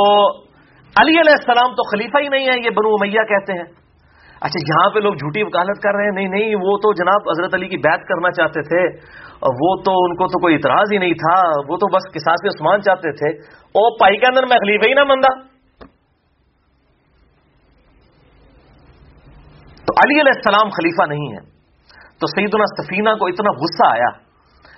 [1.01, 3.85] علی علیہ السلام تو خلیفہ ہی نہیں ہے، یہ بنو امیہ کہتے ہیں۔
[4.35, 7.53] اچھا یہاں پہ لوگ جھوٹی وکالت کر رہے ہیں؟ نہیں نہیں، وہ تو جناب حضرت
[7.53, 8.97] علی کی بیعت کرنا چاہتے تھے۔
[9.41, 12.47] وہ تو ان کو تو کوئی اعتراض ہی نہیں تھا، وہ تو بس کساس کے
[12.47, 15.39] عثمان چاہتے تھے۔ او، پائی کے اندر میں خلیفہ ہی نہ مندا
[19.85, 21.55] تو علی علیہ السلام خلیفہ نہیں ہے۔
[22.19, 24.09] تو سیدنا سفینہ کو اتنا غصہ آیا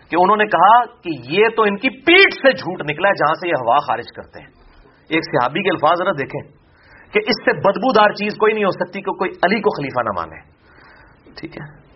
[0.09, 3.33] کہ انہوں نے کہا کہ یہ تو ان کی پیٹ سے جھوٹ نکلا ہے جہاں
[3.33, 4.56] سے یہ ہوا خارج کرتے ہیں۔
[5.09, 6.51] ایک صحابی کے الفاظ ذرا دیکھیں
[7.13, 10.09] کہ اس سے بدبودار چیز کوئی نہیں ہو سکتی کہ کوئی علی کو خلیفہ نہ
[10.15, 10.57] مانے۔
[11.35, 11.87] ٹھیک ہے؟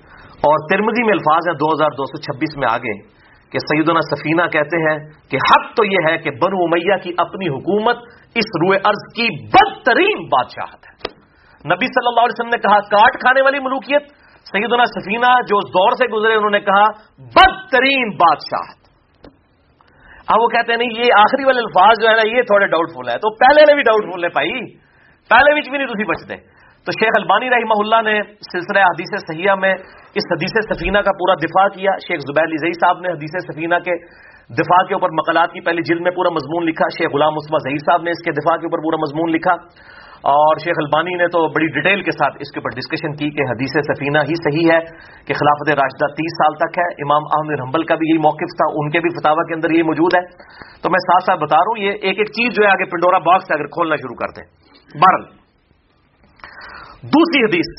[0.43, 4.41] اور ترمزی میں الفاظ ہیں دو ہزار دو سو چھبیس میں آگے کہ سیدنا سفینہ
[4.41, 4.97] کہتے ہیں
[5.30, 7.97] کہ حق تو یہ ہے کہ بنو امیہ کی اپنی حکومت
[8.36, 11.22] اس روئے ارض کی بدترین بادشاہت ہے۔
[11.66, 14.01] نبی صلی اللہ علیہ وسلم نے کہا، کاٹ کھانے والی ملوکیت۔
[14.45, 16.86] سیدنا سفینہ جو اس دور سے گزرے، انہوں نے کہا،
[17.18, 18.80] بدترین بادشاہت۔
[20.32, 22.89] اب وہ کہتے ہیں، نہیں، یہ آخری والے الفاظ جو ہے نا، یہ تھوڑے ڈاؤٹ
[22.89, 24.77] فل ہے تو پہلے نے بھی ڈاؤٹ فل ہے بھائی۔
[25.29, 29.73] پہلے بھی نہیں تھی بچتے۔ تو شیخ البانی رحمہ اللہ نے سلسلہ حدیث سیاح میں
[30.15, 33.95] اس حدیث سفینہ کا پورا دفاع کیا۔ شیخ زبیر زئی صاحب نے حدیث سفینہ کے
[34.53, 37.77] دفاع کے اوپر مقالات کی پہلی جلد میں پورا مضمون لکھا۔ شیخ غلام عثمہ ظہیر
[37.77, 39.55] صاحب نے اس کے دفاع کے اوپر پورا مضمون لکھا۔
[40.30, 43.45] اور شیخ البانی نے تو بڑی ڈیٹیل کے ساتھ اس کے اوپر ڈسکشن کی کہ
[43.51, 44.80] حدیث سفینہ ہی صحیح ہے
[45.30, 48.67] کہ خلافت راشدہ تیس سال تک ہے، امام احمد حنبل کا بھی یہی موقف تھا،
[48.82, 50.22] ان کے بھی فتوا کے اندر یہ موجود ہے۔
[50.84, 53.17] تو میں ساتھ ساتھ بتا رہا ہوں، یہ ایک ایک چیز جو ہے آگے پنڈورا
[53.30, 54.45] باکس اگر کھولنا شروع کرتے
[54.95, 55.26] بارل
[57.13, 57.74] دوسری حدیث۔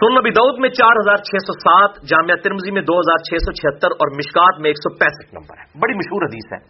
[0.00, 3.40] سن نبی دعود میں چار ہزار چھ سو سات، جامعہ ترمزی میں دو ہزار چھ
[3.46, 6.60] سو چھہتر اور مشکات میں ایک سو پینسٹھ نمبر ہے بڑی مشہور حدیث ہے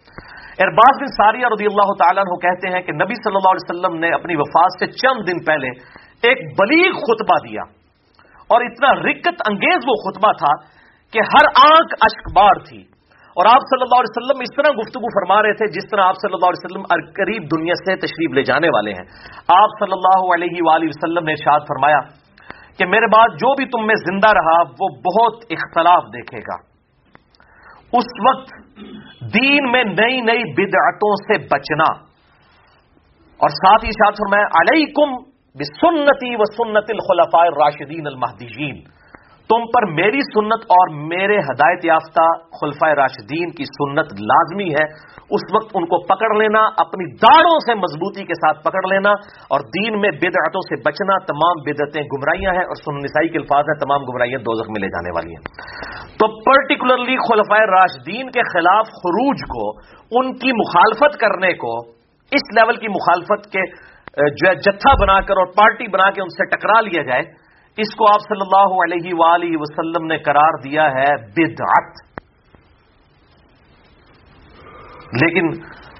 [0.65, 3.95] ارباز بن ساریہ رضی اللہ تعالیٰ عنہ کہتے ہیں کہ نبی صلی اللہ علیہ وسلم
[3.99, 5.69] نے اپنی وفات سے چند دن پہلے
[6.29, 7.61] ایک بلیغ خطبہ دیا۔
[8.49, 10.51] اور اتنا رکت انگیز وہ خطبہ تھا
[11.13, 12.81] کہ ہر آنکھ اشک بار تھی۔
[13.37, 16.15] اور آپ صلی اللہ علیہ وسلم اس طرح گفتگو فرما رہے تھے جس طرح آپ
[16.21, 16.83] صلی اللہ علیہ وسلم
[17.19, 19.05] قریب دنیا سے تشریف لے جانے والے ہیں۔
[19.59, 22.20] آپ صلی اللہ علیہ وآلہ وسلم نے ارشاد فرمایا
[22.77, 26.55] کہ میرے بعد جو بھی تم میں زندہ رہا، وہ بہت اختلاف دیکھے گا۔
[27.93, 28.49] اس وقت
[29.33, 31.93] دین میں نئی نئی بدعتوں سے بچنا۔
[33.37, 39.00] اور ساتھ ہی ساتھ فرمایا، علیکم بسنتی و سنت الخلفاء الراشدین المحدیجین
[39.49, 42.25] تم پر میری سنت اور میرے ہدایت یافتہ
[42.59, 44.83] خلفۂ راشدین کی سنت لازمی ہے۔
[45.29, 49.11] اس وقت ان کو پکڑ لینا، اپنی داڑوں سے مضبوطی کے ساتھ پکڑ لینا
[49.53, 53.63] اور دین میں بدعتوں سے بچنا تمام بدعتیں گمراہیاں ہیں اور سن نسائی کے الفاظ
[53.63, 55.43] ہیں، تمام گمراہیاں دو میں لے جانے والی ہیں۔
[56.17, 59.69] تو پرٹیکولرلی خلفۂ راشدین کے خلاف خروج کو،
[60.19, 61.77] ان کی مخالفت کرنے کو،
[62.31, 63.65] اس لیول کی مخالفت کے
[64.41, 67.40] جو جتھا بنا کر اور پارٹی بنا کے ان سے ٹکرا لیا جائے
[67.77, 72.11] اس کو آپ صلی اللہ علیہ وآلہ وسلم نے قرار دیا ہے بدعت.
[75.21, 75.45] لیکن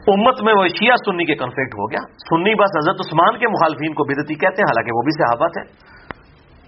[0.07, 2.01] امت میں وہ شیعہ سنی کے کنفلکٹ ہو گیا.
[2.01, 5.91] سنی بس حضرت عثمان کے مخالفین کو بدتی کہتے ہیں، حالانکہ وہ بھی صحابہ تھے.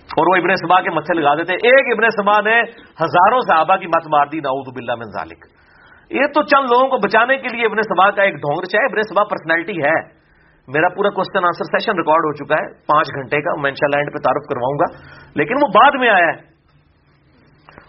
[0.09, 2.61] اور وہ ابن سبا کے متھے لگا دیتے ایک ابن سبا نے
[3.01, 5.45] ہزاروں صحابہ کی مت مار دی، نعوذ باللہ من ذالک۔
[6.11, 9.01] یہ تو چند لوگوں کو بچانے کے لیے ابن سبا کا ایک ڈھونگ چاہے ابن
[9.01, 10.22] سبا پرسنالٹی ہے۔
[10.67, 14.13] میرا پورا کوشچن آنسر سیشن ریکارڈ ہو چکا ہے، پانچ گھنٹے کا، میں انشاء لینڈ
[14.13, 16.53] پہ تعارف کرواؤں گا۔ لیکن وہ بعد میں آیا ہے۔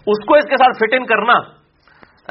[0.07, 1.64] اس کو اس کے ساتھ فٹ ان کرنا،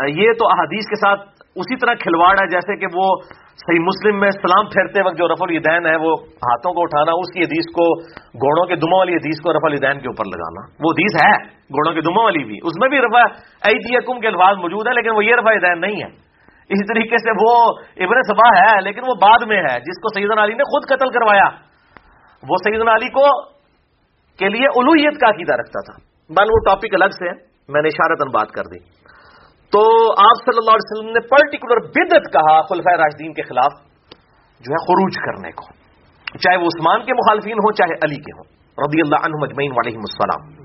[0.07, 3.15] یہ تو احادیث کے ساتھ اسی طرح کھلواڑ ہے جیسے کہ وہ
[3.55, 7.33] صحیح مسلم میں سلام پھیرتے وقت جو رف الدین ہے، وہ ہاتھوں کو اٹھانا، اس
[7.33, 10.91] کی حدیث کو گھوڑوں کے دموں والی حدیث کو رف الدین کے اوپر لگانا۔ وہ
[10.91, 13.21] حدیث ہے گھوڑوں کے دموں والی بھی۔ اس میں بھی رفا
[13.69, 16.22] ایتی کے الفاظ موجود ہے لیکن وہ یہ رفا دین نہیں ہے۔
[16.69, 20.43] اسی طریقے سے وہ ابن سبا ہے، لیکن وہ بعد میں ہے، جس کو سیدنا
[20.43, 21.49] علی نے خود قتل کروایا۔
[22.49, 23.53] وہ سیدنا علی کو
[24.37, 27.29] کے لیے الوحیت کا عقیدہ رکھتا تھا۔ بال وہ ٹاپک الگ سے
[27.69, 28.79] میں نے اشارتن بات کر دی۔
[29.71, 29.79] تو
[30.11, 33.73] آپ صلی اللہ علیہ وسلم نے پرٹیکولر بدت کہا خلفۂ راجدین کے خلاف،
[34.59, 35.83] جو ہے خروج کرنے کو۔
[36.37, 38.43] چاہے وہ عثمان کے مخالفین ہوں، چاہے علی کے ہوں،
[38.77, 40.63] رضی اللہ عنہ مجمعین علیہ السلام۔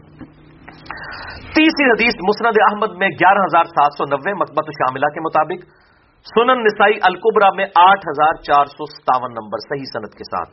[1.38, 5.87] تیسری حدیث مسند احمد میں گیارہ ہزار سات سو نوے مکبت شاملہ کے مطابق۔
[6.34, 10.50] سنن نسائی القبرا میں آٹھ ہزار چار سو ستاون نمبر صحیح صنعت کے ساتھ۔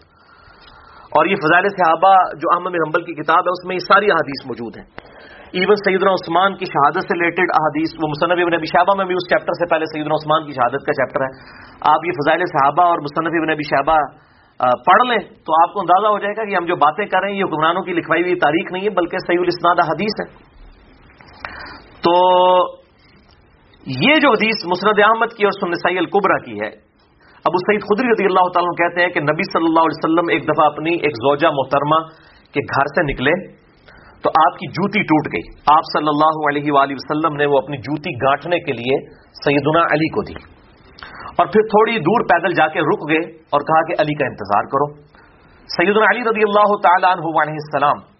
[1.15, 4.45] اور یہ فضائل صحابہ جو احمد حنبل کی کتاب ہے، اس میں یہ ساری احادیث
[4.45, 4.85] موجود ہیں۔
[5.51, 9.15] ایون سیدنا عثمان کی شہادت سے ریلیٹڈ احادیث، وہ مصنف ابن ابی شہبہ میں بھی
[9.15, 11.31] اس چیپٹر سے پہلے سیدنا عثمان کی شہادت کا چیپٹر ہے۔
[11.81, 13.97] آپ یہ فضائل صحابہ اور مصنف ابن ابی شہبہ
[14.59, 17.31] پڑھ لیں تو آپ کو اندازہ ہو جائے گا کہ ہم جو باتیں کر رہے
[17.31, 20.55] ہیں، یہ حکمرانوں کی لکھوائی ہوئی تاریخ نہیں ہے، بلکہ سعید الاسناد حدیث ہے۔
[22.01, 22.15] تو
[23.85, 26.69] یہ جو حدیث مسرد احمد کی اور سنسائی القبرا کی ہے،
[27.45, 30.43] ابو سعید خدری رضی اللہ تعالیٰ کہتے ہیں کہ نبی صلی اللہ علیہ وسلم ایک
[30.43, 31.99] دفعہ اپنی ایک زوجہ محترمہ
[32.55, 33.35] کے گھر سے نکلے
[34.21, 37.77] تو آپ کی جوتی ٹوٹ گئی۔ آپ صلی اللہ علیہ وآلہ وسلم نے وہ اپنی
[37.77, 38.97] جوتی گانٹنے کے لیے
[39.43, 40.33] سیدنا علی کو دی۔
[41.37, 44.63] اور پھر تھوڑی دور پیدل جا کے رک گئے اور کہا کہ علی کا انتظار
[44.63, 44.93] کرو۔
[45.69, 48.14] سیدنا علی رضی اللہ تعالیٰ عنہ علیہ السلام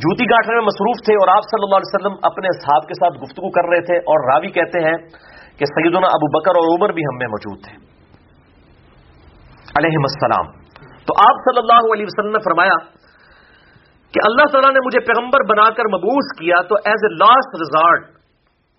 [0.00, 3.18] جوتی گاٹھنے میں مصروف تھے اور آپ صلی اللہ علیہ وسلم اپنے اصحاب کے ساتھ
[3.22, 4.96] گفتگو کر رہے تھے اور راوی کہتے ہیں
[5.58, 7.74] کہ سیدنا ابو بکر اور عمر بھی ہم میں موجود تھے۔
[9.78, 10.46] علیہ السلام۔
[11.04, 12.78] تو آپ صلی اللہ علیہ وسلم نے فرمایا
[14.14, 18.08] کہ اللہ تعالیٰ نے مجھے پیغمبر بنا کر مبوس کیا تو as a last resort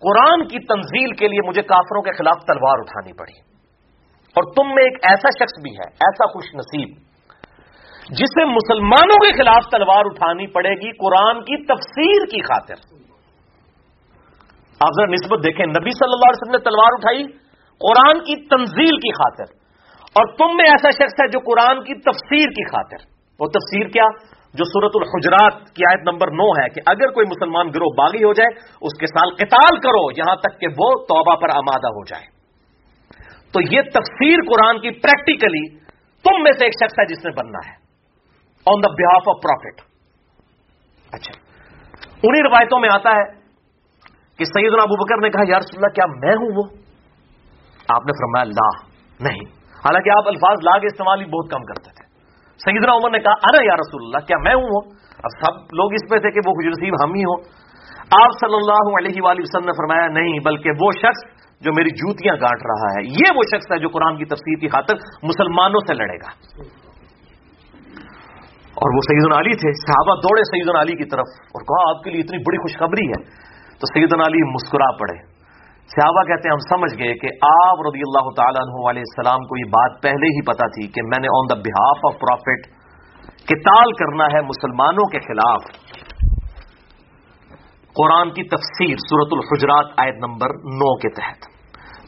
[0.02, 3.40] Quran کی تنزیل کے لیے مجھے کافروں کے خلاف تلوار اٹھانی پڑی۔
[4.36, 7.11] اور تم میں ایک ایسا شخص بھی ہے، ایسا خوش نصیب۔
[8.10, 12.76] جسے مسلمانوں کے خلاف تلوار اٹھانی پڑے گی قرآن کی تفسیر کی خاطر۔
[14.80, 17.24] آپ ذرا نسبت دیکھیں، نبی صلی اللہ علیہ وسلم نے تلوار اٹھائی
[17.82, 19.62] قرآن کی تنزیل کی خاطر۔
[20.02, 24.06] اور تم میں ایسا شخص ہے جو قرآن کی تفسیر کی خاطر۔ وہ تفسیر کیا؟
[24.54, 28.34] جو سورت الحجرات کی آیت نمبر نو ہے کہ اگر کوئی مسلمان گروہ باغی ہو
[28.34, 32.24] جائے، اس کے سال قتال کرو یہاں تک کہ وہ توبہ پر آمادہ ہو جائے۔
[33.54, 35.78] تو یہ تفسیر قرآن کی پریکٹیکلی
[36.24, 37.81] تم میں سے ایک شخص ہے جس نے بننا ہے۔
[38.66, 39.82] آن دا بہاف آف پروفٹ
[41.14, 41.34] اچھا۔
[42.24, 43.24] انہیں روایتوں میں آتا ہے
[44.38, 46.64] کہ سیدنا ابو بکر نے کہا یا رسول اللہ کیا میں ہوں وہ؟
[47.96, 48.70] آپ نے فرمایا لا
[49.20, 52.06] نہیں۔ حالانکہ آپ الفاظ لا کے استعمال ہی بہت کم کرتے تھے۔
[52.58, 54.82] سیدنا عمر نے کہا ارے یا رسول اللہ کیا میں ہوں وہ؟
[55.18, 57.44] اب سب لوگ اس پہ تھے کہ وہ خوش نصیب ہم ہی ہوں۔
[58.24, 62.36] آپ صلی اللہ علیہ وآلہ وسلم نے فرمایا نہیں بلکہ وہ شخص جو میری جوتیاں
[62.36, 65.94] گانٹ رہا ہے یہ وہ شخص ہے جو قرآن کی تفسیر کی خاطر مسلمانوں سے
[65.94, 66.52] لڑے گا۔
[68.82, 72.10] اور وہ سعید علی تھے، صحابہ دوڑے سعید علی کی طرف اور کہا، آپ کے
[72.10, 73.24] لیے اتنی بڑی خوشخبری ہے۔
[73.80, 75.32] تو سعید علی مسکرا پڑے۔
[75.88, 79.58] صحابہ کہتے ہیں، ہم سمجھ گئے کہ آپ رضی اللہ تعالیٰ عنہ علیہ السلام کو
[79.58, 82.68] یہ بات پہلے ہی پتا تھی کہ میں نے آن دا بہاف آف پروفٹ
[83.46, 85.62] کتال کرنا ہے مسلمانوں کے خلاف۔
[87.94, 91.50] قرآن کی تفسیر صورت الحجرات آیت نمبر نو کے تحت۔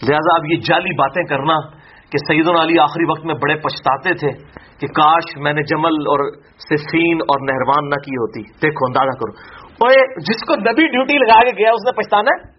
[0.10, 1.83] لہذا اب یہ جعلی باتیں کرنا
[2.14, 4.30] کہ سعید علی آخری وقت میں بڑے پچھتاتے تھے
[4.80, 9.32] کہ کاش میں نے جمل اور سفین اور نہروان نہ کی ہوتی۔ دیکھو، اندازہ کرو۔
[9.68, 12.54] اوے جس کو نبی ڈیوٹی لگا کے گیا، اس نے پچھتانا ہے؟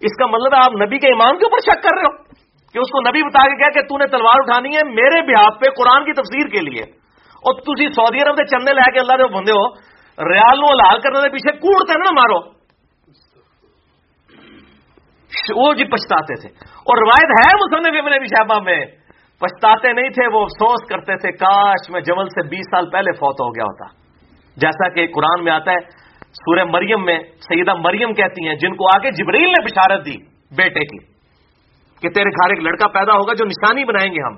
[0.00, 2.22] اس کا مطلب ہے آپ نبی کے ایمان کے اوپر شک کر رہے ہو
[2.72, 5.60] کہ اس کو نبی بتا کے گیا کہ تو نے تلوار اٹھانی ہے میرے بہاپ
[5.60, 6.82] پہ قرآن کی تفسیر کے لیے۔
[7.38, 9.66] اور تھی سعودی عرب سے چندے لے کے اللہ جو بندے ہو
[10.34, 12.58] ریال نو لال کرنے کے پیچھے کوڑتے نا مارو۔
[15.56, 18.80] وہ جی پچھتاتے تھے۔ اور روایت ہے مصنف ابن ابی شہبہ میں،
[19.40, 23.42] پچھتاتے نہیں تھے، وہ افسوس کرتے تھے، کاش میں جمل سے بیس سال پہلے فوت
[23.42, 23.88] ہو گیا ہوتا۔
[24.56, 25.80] جیسا کہ قرآن میں آتا ہے،
[26.38, 30.16] سورہ مریم میں سیدہ مریم کہتی ہیں، جن کو آگے جبریل نے بشارت دی
[30.52, 30.98] بیٹے کی،
[32.02, 34.36] کہ تیرے گھر ایک لڑکا پیدا ہوگا جو نشانی بنائیں گے ہم۔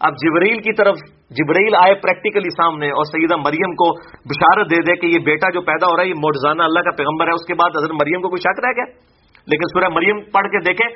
[0.00, 0.96] اب جبریل کی طرف
[1.38, 3.90] جبریل آئے پریکٹیکلی سامنے اور سیدہ مریم کو
[4.30, 6.96] بشارت دے دے کہ یہ بیٹا جو پیدا ہو رہا ہے، یہ موٹزانہ اللہ کا
[6.96, 8.88] پیغمبر ہے، اس کے بعد حضرت مریم کو کوئی شک رہ گیا؟
[9.46, 10.86] لیکن سورہ مریم پڑھ کے دیکھیں،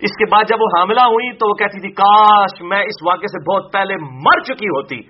[0.00, 3.26] اس کے بعد جب وہ حاملہ ہوئی تو وہ کہتی تھی، کاش میں اس واقعے
[3.26, 5.00] سے بہت پہلے مر چکی ہوتی،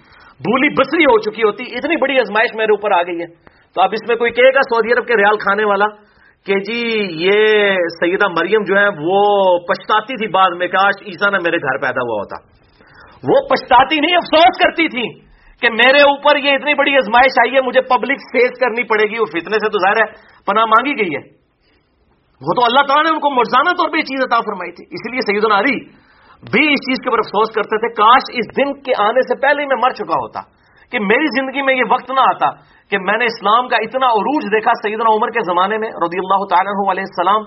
[0.41, 3.27] بھولی بسری ہو چکی ہوتی، اتنی بڑی ازمائش میرے اوپر آ گئی ہے۔
[3.75, 5.85] تو اب اس میں کوئی کہے گا سعودی عرب کے ریال کھانے والا
[6.47, 11.39] کہ جی یہ سیدہ مریم جو ہے، وہ پچھتاتی تھی بعد میں، کاش عیسا نے
[11.39, 12.37] میرے گھر پیدا ہوا ہوتا۔
[13.23, 15.21] وہ پچھتاتی نہیں، افسوس کرتی تھی
[15.63, 19.19] کہ میرے اوپر یہ اتنی بڑی ازمائش آئی ہے، مجھے پبلک فیس کرنی پڑے گی،
[19.19, 20.13] وہ فتنے سے تو ظاہر ہے،
[20.47, 21.38] پناہ مانگی گئی ہے۔
[22.43, 24.85] وہ تو اللہ تعالیٰ نے ان کو مرزانہ طور پہ یہ چیز عطا فرمائی تھی۔
[24.97, 25.77] اس لیے سید علی
[26.43, 29.65] بھی اس چیز کے اوپر افسوس کرتے تھے، کاش اس دن کے آنے سے پہلے
[29.67, 30.43] میں مر چکا ہوتا،
[30.93, 32.51] کہ میری زندگی میں یہ وقت نہ آتا
[32.91, 36.45] کہ میں نے اسلام کا اتنا عروج دیکھا سیدنا عمر کے زمانے میں رضی اللہ
[36.53, 37.43] تعالیٰ علیہ السلام۔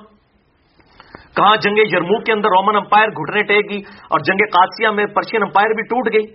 [1.35, 5.43] کہاں جنگ یرموک کے اندر رومن امپائر گھٹنے ٹیک گئی اور جنگ قادسیہ میں پرشین
[5.43, 6.25] امپائر بھی ٹوٹ گئی۔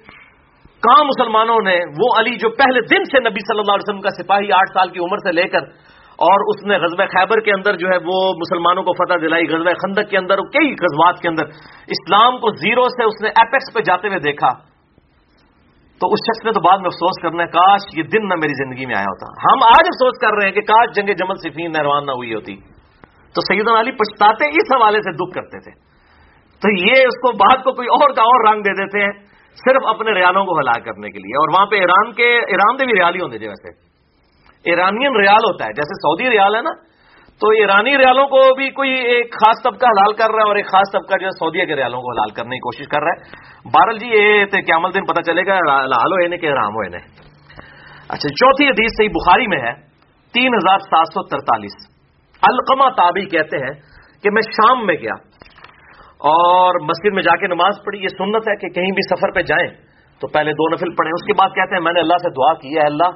[0.86, 4.11] کہاں مسلمانوں نے وہ علی جو پہلے دن سے نبی صلی اللہ علیہ وسلم کا
[4.16, 5.68] سپاہی آٹھ سال کی عمر سے لے کر
[6.17, 9.67] اور اس نے غزب خیبر کے اندر جو ہے وہ مسلمانوں کو فتح دلائی غزب
[9.67, 11.47] خندق کے اندر، کئی غزوات کے اندر
[11.87, 14.49] اسلام کو زیرو سے اس نے ایپیکس پہ جاتے ہوئے دیکھا۔
[16.01, 18.64] تو اس شخص نے تو بعد میں افسوس کرنا ہے، کاش یہ دن نہ میری
[18.64, 21.73] زندگی میں آیا ہوتا۔ ہم آج افسوس کر رہے ہیں کہ کاش جنگ جمل صفین
[21.73, 22.57] نہروان نہ ہوئی ہوتی۔
[23.35, 25.71] تو سیدنا علی پچھتاتے، اس حوالے سے دکھ کرتے تھے۔
[26.62, 29.12] تو یہ اس کو بعد کو کوئی اور کا اور رنگ دے دیتے ہیں،
[29.53, 32.87] صرف اپنے ریالوں کو ہلاک کرنے کے لیے۔ اور وہاں پہ ایران کے، ایران دے
[32.87, 33.86] بھی ریال ہی ہوتے جی ویسے۔
[34.71, 36.75] ایرانین ریال ہوتا ہے، جیسے سعودی ریال ہے نا،
[37.41, 40.69] تو ایرانی ریالوں کو بھی کوئی ایک خاص طبقہ حلال کر رہا ہے اور ایک
[40.69, 43.71] خاص طبقہ جو ہے سعودیہ کے ریالوں کو حلال کرنے کی کوشش کر رہا ہے۔
[43.71, 46.89] بارل جی یہ قیامل دن پتہ چلے گا لال ہوئے کہ رام ہوئے
[48.14, 49.73] اچھا چوتھی حدیث صحیح بخاری میں ہے،
[50.35, 51.77] تین ہزار سات سو ترتالیس۔
[52.43, 53.75] القما تابی کہتے ہیں
[54.23, 55.17] کہ میں شام میں گیا
[56.33, 59.43] اور مسجد میں جا کے نماز پڑھی۔ یہ سنت ہے کہ کہیں بھی سفر پہ
[59.45, 59.69] جائیں
[60.21, 62.53] تو پہلے دو نفل پڑھیں، اس کے بعد کہتے ہیں میں نے اللہ سے دعا
[62.61, 63.11] کی ہے اللہ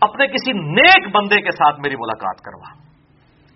[0.00, 2.84] اپنے کسی نیک بندے کے ساتھ میری ملاقات کروا۔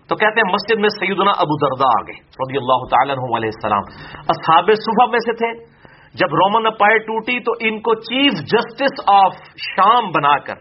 [0.07, 4.13] تو کہتے ہیں مسجد میں سیدنا ابو دردا آ گئے، رضی اللہ تعالیٰ علیہ السلام۔
[4.19, 5.79] اصحاب صبح میں سے تھے۔
[6.13, 10.55] جب رومن پائے ٹوٹی تو ان کو چیف جسٹس آف شام بنا کر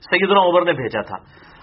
[0.00, 1.16] سیدنا عمر نے بھیجا تھا۔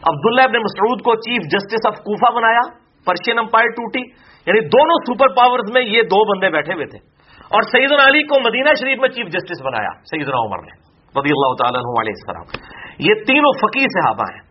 [0.10, 4.00] عبداللہ ابن مسعود کو چیف جسٹس آف کوفہ بنایا، پرشین امپائر ٹوٹی۔
[4.48, 7.00] یعنی دونوں سپر پاورز میں یہ دو بندے بیٹھے ہوئے تھے۔
[7.44, 10.72] اور سیدنا علی کو مدینہ شریف میں چیف جسٹس بنایا سیدنا عمر نے،
[11.20, 14.42] رضی اللہ تعالیٰ علیہ السلام۔ یہ تینوں فقیر صحابہ ہیں۔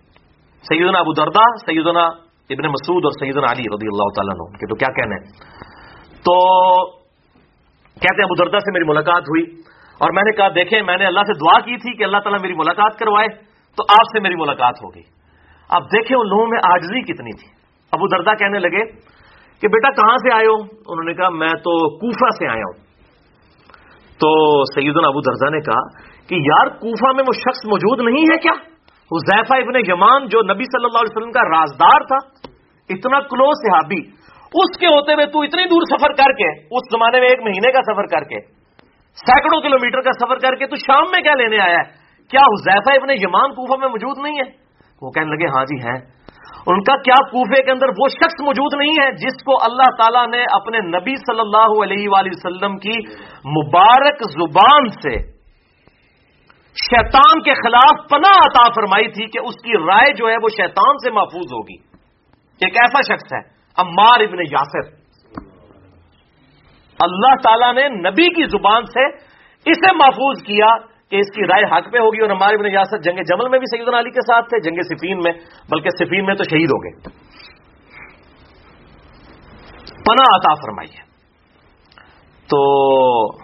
[0.63, 2.05] سیدنا ابو دردا سیدنا
[2.51, 5.17] ابن مسعود اور سیدنا علی رضی اللہ تعالیٰ عنہ۔ کہ تو کیا کہنے
[6.11, 6.35] تو
[7.95, 9.45] کہتے ہیں ابو دردا سے میری ملاقات ہوئی
[9.99, 12.41] اور میں نے کہا، دیکھیں، میں نے اللہ سے دعا کی تھی کہ اللہ تعالیٰ
[12.41, 13.29] میری ملاقات کروائے،
[13.77, 15.03] تو آپ سے میری ملاقات ہوگی۔
[15.69, 17.49] اب دیکھیں ان لوگوں میں آجزی کتنی تھی۔
[17.93, 18.87] ابو دردا کہنے لگے
[19.61, 22.85] کہ، بیٹا، کہاں سے آئے ہو؟ انہوں نے کہا، میں تو کوفہ سے آیا ہوں۔
[24.19, 28.37] تو سیدنا ابو دردا نے کہا کہ یار کوفہ میں وہ شخص موجود نہیں ہے
[28.37, 28.53] کیا؟
[29.11, 32.19] حذیفہ ابن یمان جو نبی صلی اللہ علیہ وسلم کا رازدار تھا،
[32.91, 34.01] اتنا کلوز صحابی۔
[34.55, 37.73] اس کے ہوتے ہوئے تو اتنی دور سفر کر کے، اس زمانے میں ایک مہینے
[37.73, 38.41] کا سفر کر کے،
[39.19, 42.91] سینکڑوں کلومیٹر کا سفر کر کے تو شام میں کیا لینے آیا ہے؟ کیا حذیفہ
[42.91, 44.51] ابن یمان کوفہ میں موجود نہیں ہے؟
[45.03, 45.99] وہ کہنے لگے ہاں جی ہیں۔
[46.67, 50.27] ان کا کیا کوفے کے اندر وہ شخص موجود نہیں ہے جس کو اللہ تعالیٰ
[50.29, 52.99] نے اپنے نبی صلی اللہ علیہ وآلہ وسلم کی
[53.49, 55.34] مبارک زبان سے
[56.75, 60.99] شیطان کے خلاف پناہ عطا فرمائی تھی کہ اس کی رائے جو ہے وہ شیطان
[60.99, 61.77] سے محفوظ ہوگی۔
[62.61, 63.41] ایک ایسا شخص ہے،
[63.77, 65.05] عمار ابن یاسر۔
[67.01, 69.07] اللہ تعالیٰ نے نبی کی زبان سے
[69.71, 70.77] اسے محفوظ کیا
[71.11, 73.79] کہ اس کی رائے حق پہ ہوگی اور عمار ابن یاسر جنگ جمل میں بھی
[73.79, 75.33] سیدنا علی کے ساتھ تھے، جنگ صفین میں،
[75.71, 77.01] بلکہ صفین میں تو شہید ہو گئے۔
[80.07, 81.05] پناہ عطا فرمائی ہے۔
[82.47, 83.44] تو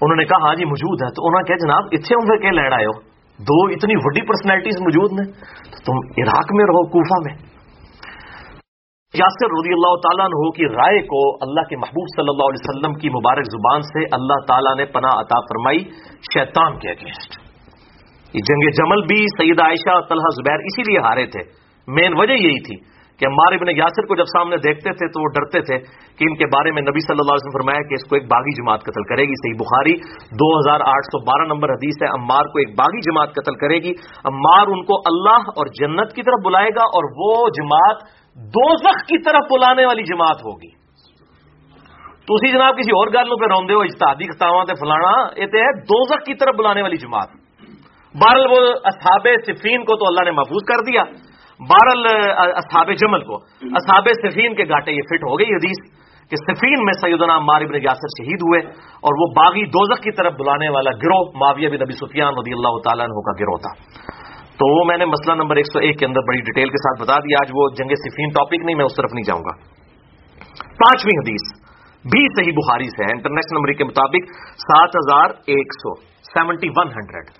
[0.00, 2.50] انہوں نے کہا ہاں جی موجود ہے تو انہوں نے کہا، جناب اتنے عمر کے
[2.50, 5.32] لڑ آئے ہو؟ دو اتنی وڈی پرسنالٹیز موجود نے
[5.70, 7.56] تو تم عراق میں رہو، کوفہ میں۔
[9.14, 12.94] یاسر رضی اللہ تعالیٰ عنہ کی رائے کو اللہ کے محبوب صلی اللہ علیہ وسلم
[12.94, 15.78] کی مبارک زبان سے اللہ تعالیٰ نے پناہ عطا فرمائی
[16.34, 17.40] شیطان کے اگینسٹ۔
[18.34, 21.42] یہ جنگ جمل بھی سید عائشہ طلحہ زبیر اسی لیے ہارے تھے۔
[21.88, 25.28] مین وجہ یہی تھی کہ ہمار ابن یاسر کو جب سامنے دیکھتے تھے تو وہ
[25.28, 25.78] ڈرتے تھے
[26.16, 28.24] کہ ان کے بارے میں نبی صلی اللہ علیہ وسلم فرمایا کہ اس کو ایک
[28.24, 29.94] باغی جماعت قتل کرے گی۔ صحیح بخاری،
[30.30, 33.78] دو ہزار آٹھ سو بارہ نمبر حدیث ہے امار کو ایک باغی جماعت قتل کرے
[33.78, 33.92] گی۔
[34.24, 37.96] امار ان کو اللہ اور جنت کی طرف بلائے گا اور وہ جماعت
[38.36, 40.86] دوزخ کی طرف بلانے والی جماعت ہوگی۔
[42.26, 46.24] تو اسی جناب کسی اور گالوں پہ روندے ہو، اجتہادی ختاوات فلانا، یہ ہے دوزخ
[46.26, 47.28] کی طرف بلانے والی جماعت۔
[48.14, 51.02] بہرحال وہ اصحاب صفین کو تو اللہ نے محفوظ کر دیا۔
[51.60, 52.06] بہرحال
[52.56, 53.36] اصحاب جمل کو،
[53.78, 55.78] اصحاب صفین کے گاٹے یہ فٹ ہو گئی حدیث
[56.30, 58.60] کہ صفین میں سیدنا مار ابن یاسر شہید ہوئے
[59.00, 62.78] اور وہ باغی دوزخ کی طرف بلانے والا گروہ معاویہ بن نبی سفیان رضی اللہ
[62.84, 63.72] تعالیٰ عنہ کا گروہ تھا۔
[64.58, 67.02] تو وہ میں نے مسئلہ نمبر ایک سو ایک کے اندر بڑی ڈیٹیل کے ساتھ
[67.02, 69.56] بتا دیا، آج وہ جنگ صفین ٹاپک نہیں، میں اس طرف نہیں جاؤں گا۔
[70.82, 71.48] پانچویں حدیث،
[72.04, 74.30] بھی صحیح بخاری سے ہے، انٹرنیشنل نمبر کے مطابق
[74.64, 75.94] سات ہزار ایک سو
[76.32, 77.30] سیونٹی ون ہنڈریڈ۔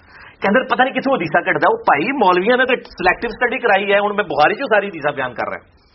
[0.41, 3.93] کے اندر پتہ نہیں کتوں حدیثہ کٹتا وہ بھائی مولویا نے تو سلیکٹو اسٹڈی کرائی
[3.93, 5.87] ہے ان میں بخاری جو ساری حدیثہ بیان کر رہے ہیں۔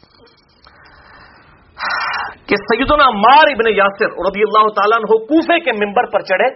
[2.47, 6.47] کہ سیدنا مار ابن یاسر رضی اللہ تعالیٰ ہو کوفے کے ممبر پر چڑھے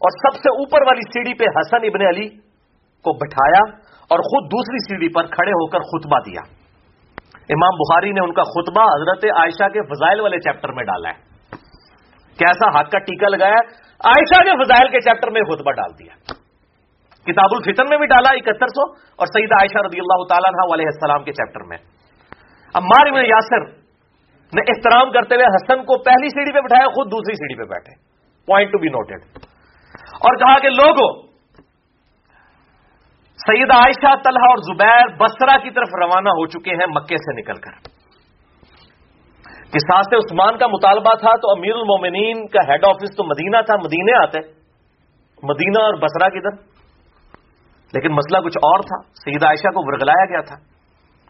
[0.00, 2.28] اور سب سے اوپر والی سیڑھی پہ حسن ابن علی
[3.04, 3.62] کو بٹھایا
[4.10, 6.40] اور خود دوسری سیڑھی پر کھڑے ہو کر خطبہ دیا۔
[7.48, 11.30] امام بخاری نے ان کا خطبہ حضرت عائشہ کے فضائل والے چیپٹر میں ڈالا ہے۔
[12.38, 13.60] کیسا حق کا ٹیکا لگایا
[14.04, 16.39] عائشہ کے فضائل کے چیپٹر میں خطبہ ڈال دیا۔
[17.30, 18.86] کتاب الفتن میں بھی ڈالا اکہتر سو،
[19.18, 21.78] اور سعید عائشہ رضی اللہ تعالیٰ علیہ السلام کے چیپٹر میں۔
[22.74, 23.66] امار ابن یاسر
[24.52, 27.92] نے احترام کرتے ہوئے حسن کو پہلی سیڑھی پہ بٹھایا، خود دوسری سیڑھی پہ بیٹھے۔
[28.48, 29.20] پوائنٹ ٹو بی نوٹڈ
[30.20, 31.08] اور کہا کہ لوگوں
[33.38, 37.60] سیدہ عائشہ، طلحہ اور زبیر بسرا کی طرف روانہ ہو چکے ہیں مکے سے نکل
[37.60, 37.74] کر۔
[39.74, 44.16] کساس عثمان کا مطالبہ تھا تو امیر المومنین کا ہیڈ آفس تو مدینہ تھا، مدینے
[44.18, 44.40] آتے۔
[45.42, 46.58] مدینہ اور بسرا کی طرف
[47.94, 50.56] لیکن مسئلہ کچھ اور تھا۔ سیدہ عائشہ کو ورگلایا گیا تھا۔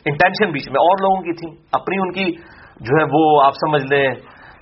[0.04, 2.32] انٹینشن بیچ میں اور لوگوں کی تھی۔ اپنی ان کی
[2.80, 4.14] جو ہے وہ آپ سمجھ لیں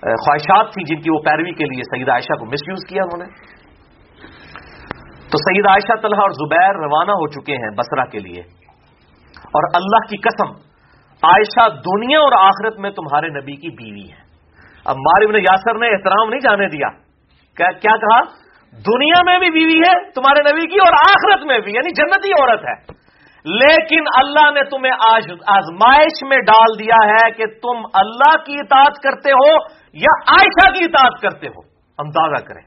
[0.02, 3.26] خواہشات تھیں جن کی وہ پیروی کے لیے سیدہ عائشہ کو مس یوز کیا انہوں
[3.26, 3.58] نے۔
[5.30, 8.40] تو سید عائشہ، طلحہ اور زبیر روانہ ہو چکے ہیں بسرا کے لیے۔
[9.38, 10.50] اور اللہ کی قسم،
[11.22, 14.28] عائشہ دنیا اور آخرت میں تمہارے نبی کی بیوی ہے۔
[14.84, 16.88] اب مارب نے یاسر نے احترام نہیں جانے دیا۔
[17.70, 21.94] کیا کہا؟ دنیا میں بھی بیوی ہے، تمہارے نبی کی، اور آخرت میں بھی یعنی
[21.94, 22.98] جنتی عورت ہے۔
[23.44, 24.92] لیکن اللہ نے تمہیں
[25.46, 29.54] آزمائش میں ڈال دیا ہے کہ تم اللہ کی اطاعت کرتے ہو
[29.92, 31.60] یا عائشہ کی اطاعت کرتے ہو۔
[31.98, 32.62] اندازہ کریں۔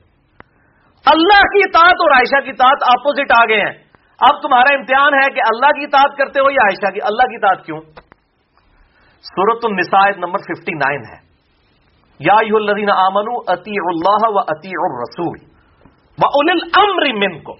[1.06, 3.84] اللہ کی اطاعت اور عائشہ کی اطاعت اپوزٹ آ گئے ہیں۔
[4.20, 7.36] اب تمہارا امتحان ہے کہ اللہ کی اطاعت کرتے ہو یا عائشہ کی۔ اللہ کی
[7.36, 7.80] اطاعت کیوں؟
[9.22, 11.32] سورت النساء نمبر ففٹی نائن ہے۔
[12.20, 15.51] یا الذین آمنو اتی اللہ و اتی الرسول۔
[16.18, 16.26] و
[16.82, 17.52] امر من کو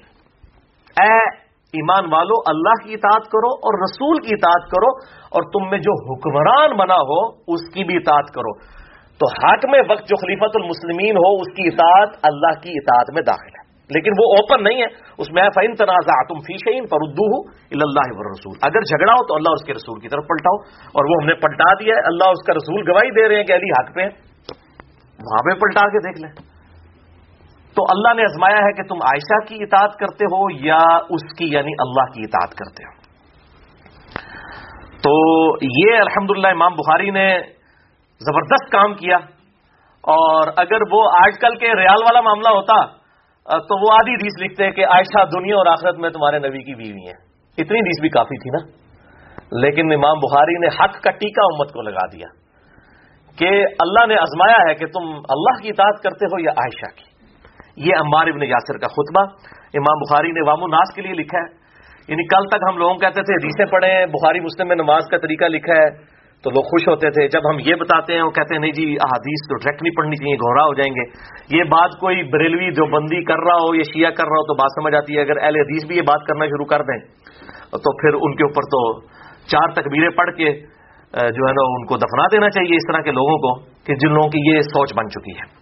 [1.02, 1.42] اے
[1.78, 4.98] ایمان والو، اللہ کی اطاعت کرو اور رسول کی اطاعت کرو
[5.30, 8.60] اور تم میں جو حکمران بنا ہو، اس کی بھی اطاعت کرو۔
[9.20, 13.48] تو حاکم وقت جو خلیفت المسلمین ہو، اس کی اطاعت اللہ کی اطاعت میں داخل
[13.48, 14.88] ہے۔ لیکن وہ اوپن نہیں ہے۔
[15.18, 17.40] اس میں فن تنازع تم فی شعین فردو
[17.72, 21.16] اللہ رسول اگر جھگڑا ہو تو اللہ اس کے رسول کی طرف پلٹاؤ۔ اور وہ
[21.22, 23.72] ہم نے پلٹا دیا ہے، اللہ اس کا رسول گواہی دے رہے ہیں کہ علی
[23.72, 24.02] حق پہ
[25.20, 26.51] وہاں پہ پلٹا کے دیکھ لیں۔
[27.76, 31.46] تو اللہ نے ازمایا ہے کہ تم عائشہ کی اطاعت کرتے ہو یا اس کی
[31.52, 33.02] یعنی اللہ کی اطاعت کرتے ہو؟
[35.06, 35.14] تو
[35.66, 37.40] یہ الحمدللہ امام بخاری نے
[38.22, 39.18] زبردست کام کیا
[40.04, 43.02] اور اگر وہ آج کل کے ریال والا معاملہ ہوتا
[43.60, 47.08] تو وہ آدھی ریس لکھتے کہ عائشہ دنیا اور آخرت میں تمہارے نبی کی بیوی
[47.08, 47.14] ہے
[47.58, 48.82] اتنی ریس بھی کافی تھی نا؟
[49.52, 52.28] لیکن امام بخاری نے حق کا ٹیکا امت کو لگا دیا
[53.38, 53.50] کہ
[53.80, 57.11] اللہ نے ازمایا ہے کہ تم اللہ کی اطاعت کرتے ہو یا عائشہ کی۔
[57.76, 59.24] یہ عمار ابن یاسر کا خطبہ
[59.74, 61.62] امام بخاری نے وام الناس کے لیے لکھا ہے۔
[62.08, 65.46] یعنی کل تک ہم لوگوں کہتے تھے، حدیثیں پڑھیں، بخاری مسلم میں نماز کا طریقہ
[65.46, 65.90] لکھا ہے،
[66.44, 68.84] تو لوگ خوش ہوتے تھے۔ جب ہم یہ بتاتے ہیں، وہ کہتے ہیں، نہیں جی
[68.84, 71.10] احادیث تو ڈائریکٹ نہیں پڑھنی چاہیے، گھوڑا ہو جائیں گے۔
[71.58, 74.54] یہ بات کوئی بریلوی جو بندی کر رہا ہو، یا شیعہ کر رہا ہو، تو
[74.54, 77.00] بات سمجھ آتی ہے۔ اگر اہل حدیث بھی یہ بات کرنا شروع کر دیں،
[77.72, 79.02] تو پھر ان کے اوپر تو
[79.48, 80.50] چار تکبیریں پڑھ کے،
[81.14, 84.14] جو ہے نا، ان کو دفنا دینا چاہیے اس طرح کے لوگوں کو کہ جن
[84.14, 85.61] لوگوں کی یہ سوچ بن چکی ہے۔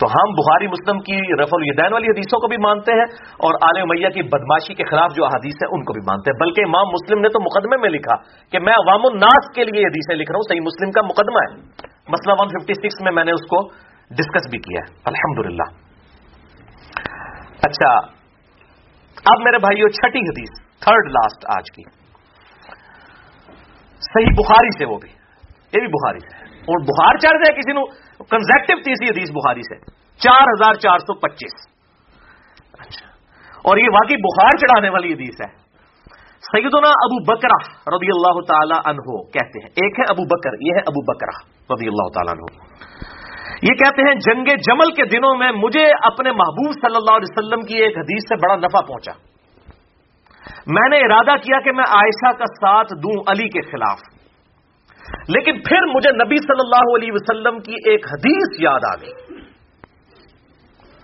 [0.00, 3.82] تو ہم بخاری مسلم کی رف الدین والی حدیثوں کو بھی مانتے ہیں اور عال
[3.86, 6.86] میہ کی بدماشی کے خلاف جو حدیث ہے ان کو بھی مانتے ہیں۔ بلکہ امام
[6.88, 8.16] مسلم نے تو مقدمے میں لکھا
[8.50, 11.56] کہ میں عوام الناس کے لیے حدیثیں لکھ رہا ہوں، صحیح مسلم کا مقدمہ ہے۔
[12.08, 13.68] مسئلہ 156 میں میں نے اس کو
[14.10, 15.60] ڈسکس بھی کیا ہے۔ الحمد
[17.62, 17.92] اچھا
[19.24, 21.82] اب میرے بھائیو، چھٹی حدیث تھرڈ لاسٹ آج کی۔
[24.00, 25.08] صحیح بخاری سے وہ بھی۔
[25.74, 29.78] یہ بھی بخاری سے۔ اور بخار چڑھ جائے کسی نو۔ کنزیکٹو تیسری حدیث بخاری سے۔
[30.16, 31.66] چار ہزار چار سو پچیس۔
[32.78, 33.06] اچھا۔
[33.64, 35.70] اور یہ واقعی بخار چڑھانے والی حدیث ہے۔
[36.40, 40.80] سیدنا ابو بکرا رضی اللہ تعالی عنہ کہتے ہیں۔ ایک ہے ابو بکر، یہ ہے
[40.80, 41.44] ابو بکرا
[41.74, 42.70] رضی اللہ تعالیٰ عنہ۔
[43.62, 47.60] یہ کہتے ہیں، جنگ جمل کے دنوں میں مجھے اپنے محبوب صلی اللہ علیہ وسلم
[47.60, 49.12] کی ایک حدیث سے بڑا نفع پہنچا۔
[50.66, 54.19] میں نے ارادہ کیا کہ میں عائشہ کا ساتھ دوں علی کے خلاف۔
[55.28, 59.12] لیکن پھر مجھے نبی صلی اللہ علیہ وسلم کی ایک حدیث یاد آ گئی۔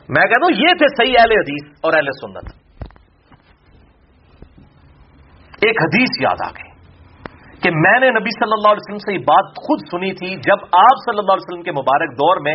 [0.09, 2.53] میں کہتا ہوں یہ تھے صحیح اہل حدیث اور اہل سنت۔
[5.63, 6.71] ایک حدیث یاد آ گئی
[7.63, 10.59] کہ میں نے نبی صلی اللہ علیہ وسلم سے یہ بات خود سنی تھی، جب
[10.73, 12.55] آپ صلی اللہ علیہ وسلم کے مبارک دور میں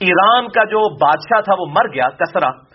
[0.00, 2.69] ایران کا جو بادشاہ تھا وہ مر گیا، کسرا۔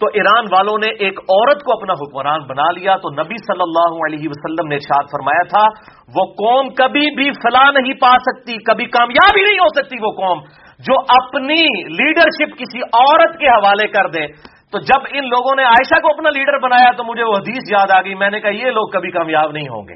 [0.00, 3.96] تو ایران والوں نے ایک عورت کو اپنا حکمران بنا لیا تو نبی صلی اللہ
[4.06, 8.84] علیہ وسلم نے ارشاد فرمایا تھا، وہ قوم کبھی بھی فلاں نہیں پا سکتی، کبھی
[8.84, 10.38] کامیاب ہی نہیں ہو سکتی وہ قوم،
[10.78, 14.26] جو اپنی لیڈرشپ کسی عورت کے حوالے کر دے۔
[14.72, 17.90] تو جب ان لوگوں نے عائشہ کو اپنا لیڈر بنایا تو مجھے وہ حدیث یاد
[17.90, 19.94] آ گئی، میں نے کہا یہ لوگ کبھی کامیاب نہیں ہوں گے۔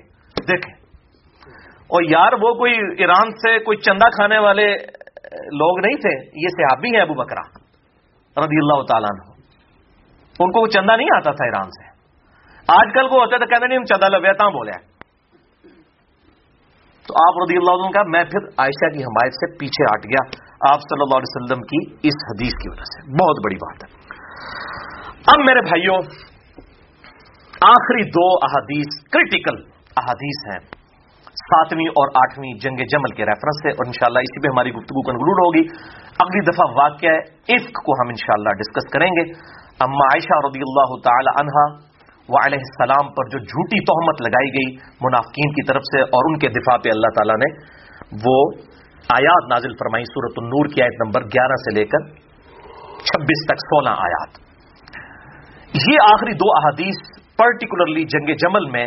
[0.48, 0.74] دیکھیں۔
[1.84, 4.74] اور یار وہ کوئی ایران سے کوئی چندہ کھانے والے
[5.34, 7.42] لوگ نہیں تھے، یہ صحابی ہیں ابو بکرا
[8.40, 9.33] رضی اللہ تعالیٰ
[10.38, 11.84] ان کو وہ چندہ نہیں آتا تھا ایران سے۔
[12.68, 14.72] آج کل کو ہوتا تھا کہتے نہیں، ہم چندہ لویتا بولے
[17.08, 20.22] تو آپ رضی اللہ عنہ کا، میں پھر عائشہ کی حمایت سے پیچھے ہٹ گیا۔
[20.72, 23.88] آپ صلی اللہ علیہ وسلم کی اس حدیث کی وجہ سے۔ بہت بڑی بات ہے۔
[25.26, 25.98] اب میرے بھائیوں،
[27.60, 29.56] آخری دو احادیث کریٹیکل
[29.96, 30.60] احادیث ہیں۔
[31.24, 35.38] ساتویں اور آٹھویں جنگ جمل کے ریفرنس سے، اور انشاءاللہ اسی پہ ہماری گفتگو کنکلوڈ
[35.38, 35.62] ہوگی۔
[36.18, 37.16] اگلی دفعہ واقعہ
[37.48, 41.94] عفق کو ہم انشاءاللہ ڈسکس کریں گے۔ اما عائشہ رضی اللہ تعالی عنہا
[42.28, 46.38] و علیہ السلام پر جو جھوٹی تہمت لگائی گئی منافقین کی طرف سے اور ان
[46.38, 47.54] کے دفاع پہ اللہ تعالیٰ نے،
[48.24, 48.50] وہ
[49.08, 52.06] آیات نازل فرمائی سورت النور کی آیت نمبر گیارہ سے لے کر
[52.98, 54.38] چھبیس تک سولہ آیات۔
[55.74, 58.86] یہ آخری دو احادیث پرٹیکولرلی جنگ جمل میں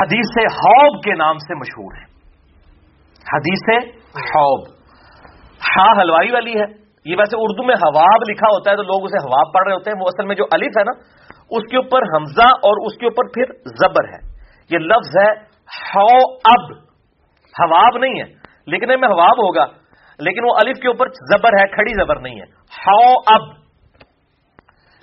[0.00, 2.04] حدیث حوب کے نام سے مشہور ہے۔
[3.34, 3.86] حدیث
[4.16, 4.68] حوب۔
[5.76, 9.20] ہا ہلوائی والی ہے۔ یہ ویسے اردو میں حواب لکھا ہوتا ہے تو لوگ اسے
[9.26, 10.94] حواب پڑھ رہے ہوتے ہیں، وہ اصل میں جو الف ہے نا،
[11.50, 14.20] اس کے اوپر حمزہ اور اس کے اوپر پھر زبر ہے۔
[14.70, 15.30] یہ لفظ ہے
[15.76, 16.08] ہو
[16.52, 16.72] اب
[17.54, 18.26] حواب نہیں ہے،
[18.66, 19.64] لکھنے میں حواب ہوگا،
[20.18, 22.46] لیکن وہ الف کے اوپر زبر ہے، کھڑی زبر نہیں ہے۔
[22.78, 23.46] ہو اب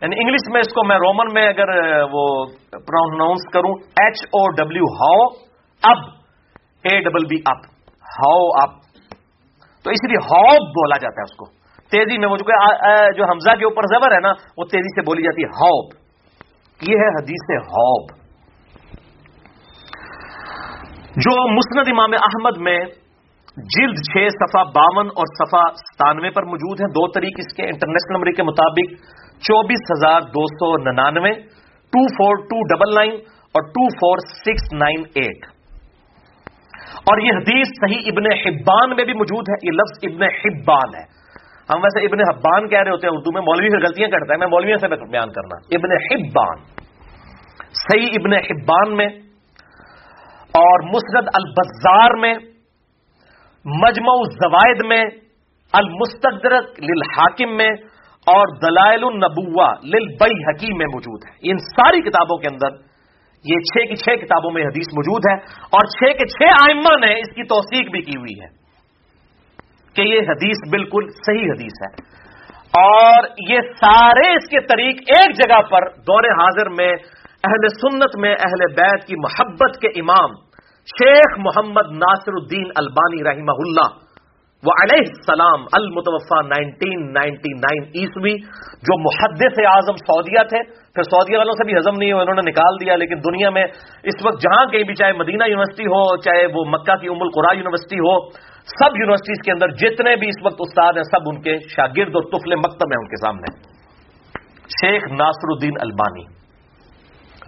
[0.01, 1.69] یعنی انگلش میں اس کو میں رومن میں اگر
[2.11, 2.23] وہ
[2.71, 3.73] پروناؤنس کروں
[4.03, 5.21] ایچ او ڈبلو ہاؤ
[5.83, 6.03] اب
[6.83, 7.65] A double B up
[8.15, 8.73] how up
[9.85, 11.45] تو اس لیے ہاؤ بولا جاتا ہے اس کو۔
[11.91, 12.37] تیزی میں وہ
[13.17, 15.93] جو حمزہ کے اوپر زبر ہے نا، وہ تیزی سے بولی جاتی ہے ہاؤب
[16.81, 18.13] یہ ہے حدیث ہاؤب
[21.23, 22.79] جو مسند امام احمد میں
[23.75, 28.17] جلد چھ صفا باون اور صفا ستانوے پر موجود ہیں، دو طریق اس کے انٹرنیشنل
[28.17, 28.95] نمبر کے مطابق،
[29.39, 31.31] چوبیس ہزار دو سو ننانوے،
[31.93, 33.11] two four two double nine
[33.55, 35.45] اور two four six nine eight.
[37.11, 41.03] اور یہ حدیث صحیح ابن حبان میں بھی موجود ہے، یہ لفظ ابن حبان ہے۔
[41.73, 44.37] ہم ویسے ابن حبان کہہ رہے ہوتے ہیں اردو میں، مولوی سے غلطیاں کرتا ہے،
[44.37, 46.57] میں مولویوں سے بیان کرنا۔ ابن حبان۔
[47.71, 49.07] صحیح ابن حبان میں
[50.57, 52.33] اور مسرد البزار میں،
[53.65, 55.05] مجمع الزوائد میں،
[55.73, 57.69] المستدرک للحاکم میں
[58.25, 62.67] اور دلائل النبوا للبئی حکیم میں موجود ہے۔ ان ساری کتابوں کے اندر
[63.43, 67.13] یہ چھ کی چھ کتابوں میں حدیث موجود ہے اور چھ کے چھ آئمہ نے
[67.19, 68.64] اس کی توثیق بھی کی ہوئی ہے۔
[69.95, 72.15] کہ یہ حدیث بالکل صحیح حدیث ہے۔
[72.81, 76.93] اور یہ سارے اس کے طریق ایک جگہ پر دور حاضر میں
[77.43, 80.33] اہل سنت میں اہل بیت کی محبت کے امام
[80.87, 84.04] شیخ محمد ناصر الدین البانی رحمہ اللہ
[84.65, 88.35] وہ علیہ السلام المتوفا نائنٹین نائنٹی نائن عیسوی،
[88.87, 90.61] جو محدث اعظم سعودیہ تھے۔
[90.93, 93.63] پھر سعودیہ والوں سے بھی ہزم نہیں ہو انہوں نے نکال دیا، لیکن دنیا میں
[94.03, 97.53] اس وقت جہاں کہیں بھی چاہے مدینہ یونیورسٹی ہو، چاہے وہ مکہ کی ام القرا
[97.57, 98.29] یونیورسٹی ہو،
[98.65, 102.23] سب یونیورسٹیز کے اندر جتنے بھی اس وقت استاد ہیں، سب ان کے شاگرد اور
[102.23, 103.55] تفل مکتب ہیں ان کے سامنے۔
[104.81, 106.23] شیخ ناصر الدین البانی۔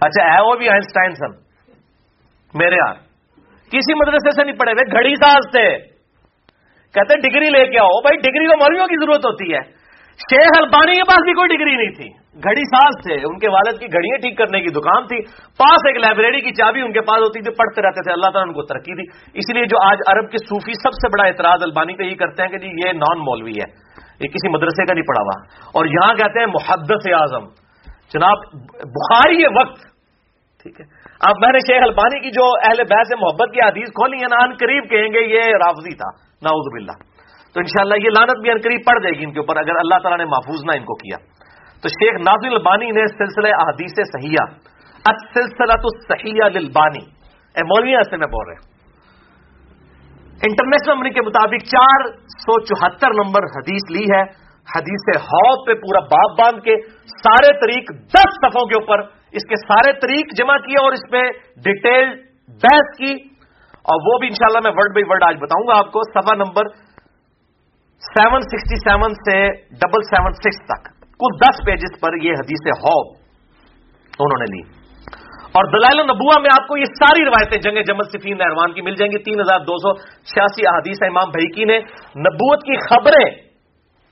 [0.00, 1.32] اچھا ہے وہ بھی آئنسٹائن سن؟
[2.54, 2.94] میرے یار،
[3.72, 5.97] کسی مدرسے سے نہیں پڑے ہوئے، گھڑی ساز تھے۔
[6.94, 9.60] کہتے ڈگری لے کے آؤ۔ بھائی، ڈگری تو مولویوں کی ضرورت ہوتی ہے۔
[10.18, 12.08] شیخ البانی کے پاس بھی کوئی ڈگری نہیں تھی۔
[12.44, 15.22] گھڑی ساز تھے۔ ان کے والد کی گھڑیاں ٹھیک کرنے کی دکان تھی۔
[15.58, 18.48] پاس ایک لائبریری کی چابی ان کے پاس ہوتی تھی۔ پڑھتے رہتے تھے۔ اللہ تعالیٰ
[18.48, 19.02] ان کو ترقی دی۔
[19.34, 22.42] اس لیے جو آج عرب کے صوفی سب سے بڑا اعتراض البانی کا یہ کرتے
[22.42, 23.72] ہیں کہ جی یہ نان مولوی ہے۔
[24.20, 25.42] یہ کسی مدرسے کا نہیں پڑھا ہوا۔
[25.74, 27.44] اور یہاں کہتے ہیں، محدث اعظم۔
[28.14, 28.38] جناب،
[28.72, 29.80] بخاری وقت،
[30.62, 34.16] ٹھیک ہے اب میں نے شیخ البانی کی جو اہل بحث محبت کی حدیث کھولی
[34.16, 36.10] ہے نا ان قریب کہیں گے یہ رافضی تھا۔
[36.42, 36.92] ناؤز باللہ۔
[37.54, 39.98] تو انشاءاللہ یہ لانت بھی ان قریب پڑ جائے گی ان کے اوپر اگر اللہ
[39.98, 41.16] تعالیٰ نے محفوظ نہ ان کو کیا۔
[41.82, 44.46] تو شیخ نازل البانی نے سلسلہ احادیث صحیحہ
[45.34, 47.04] سلسلہ تو صحیح للبانی۔
[47.56, 48.78] اے مولوی سے میں بول رہے
[50.42, 56.00] انٹرنیشنل امریک کے مطابق چار سو چوہتر نمبر حدیث لی ہے۔ حدیث حوت پہ پورا
[56.00, 59.00] باب باندھ کے سارے طریق دس صفوں کے اوپر
[59.32, 61.22] اس کے سارے طریق جمع کیے اور اس پہ
[61.64, 62.08] ڈیٹیل
[62.48, 63.38] بحث کی۔
[63.88, 66.62] اور وہ بھی انشاءاللہ میں ورڈ بائی ورڈ آج بتاؤں گا آپ کو سفا نمبر
[68.00, 73.16] سیون سکسٹی سیون سے ڈبل سیون سکس تک۔ کل دس پیجز پر یہ حدیث ہوب
[74.18, 74.78] انہوں نے لی۔
[75.48, 78.94] اور دلائل النبوہ میں آپ کو یہ ساری روایتیں جنگ جمل صفین نہروان کی مل
[78.94, 79.94] جائیں گی۔ تین ہزار دو سو
[80.24, 81.78] چھیاسی احادیث امام بھائی کی نے
[82.16, 83.47] نبوت کی خبریں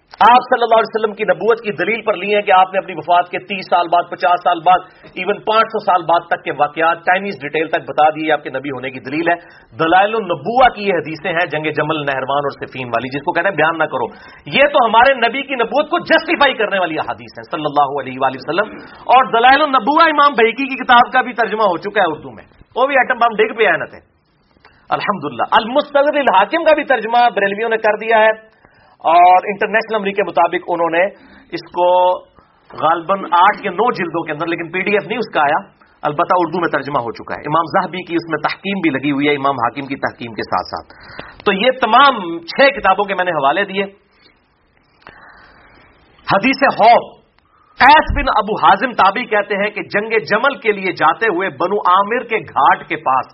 [0.07, 2.79] آپ صلی اللہ علیہ وسلم کی نبوت کی دلیل پر لی ہے کہ آپ نے
[2.79, 4.79] اپنی وفات کے تیس سال بعد، پچاس سال بعد
[5.15, 8.51] ایون پانچ سو سال بعد تک کے واقعات چائنیز ڈیٹیل تک بتا دیے آپ کے
[8.51, 9.35] نبی ہونے کی دلیل ہے۔
[9.77, 13.49] دلائل النبوہ کی یہ حدیثیں ہیں جنگ جمل نہروان اور صفین والی، جس کو کہتے
[13.49, 14.07] ہیں بیان نہ کرو۔
[14.47, 18.19] یہ تو ہمارے نبی کی نبوت کو جسٹیفائی کرنے والی حدیث ہیں، صلی اللہ علیہ
[18.21, 22.07] وآلہ وسلم۔ اور دلائل النبوہ امام بحیکی کی کتاب کا بھی ترجمہ ہو چکا ہے
[22.07, 22.45] اردو میں۔
[22.77, 23.99] وہ بھی ایٹم بم ڈگ پہ آئے تھے۔
[24.91, 28.56] الحمد للہ الحاکم کا بھی ترجمہ بریلویوں نے کر دیا ہے۔
[29.01, 31.05] اور انٹرنیشنل امریک کے مطابق انہوں نے
[31.53, 32.11] اس کو
[32.81, 35.59] غالباً آٹھ یا نو جلدوں کے اندر، لیکن پی ڈی ایف نہیں اس کا آیا،
[36.03, 39.11] البتہ اردو میں ترجمہ ہو چکا ہے۔ امام زہبی کی اس میں تحکیم بھی لگی
[39.11, 40.95] ہوئی ہے، امام حاکم کی تحکیم کے ساتھ ساتھ۔
[41.45, 43.83] تو یہ تمام چھ کتابوں کے میں نے حوالے دیے۔
[46.33, 47.17] حدیث ہوب
[47.81, 51.79] ایس بن ابو حازم تابی کہتے ہیں کہ جنگ جمل کے لیے جاتے ہوئے بنو
[51.79, 53.27] عامر کے گھاٹ کے پاس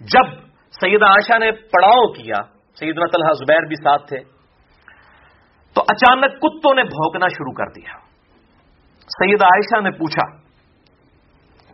[0.00, 0.32] جب
[0.80, 2.42] سیدہ عائشہ نے پڑاؤ کیا،
[2.80, 4.33] سیدنا طلحہ زبیر بھی ساتھ تھے
[5.74, 7.98] تو اچانک کتوں نے بھونکنا شروع کر دیا۔
[9.18, 10.36] سید عائشہ نے پوچھا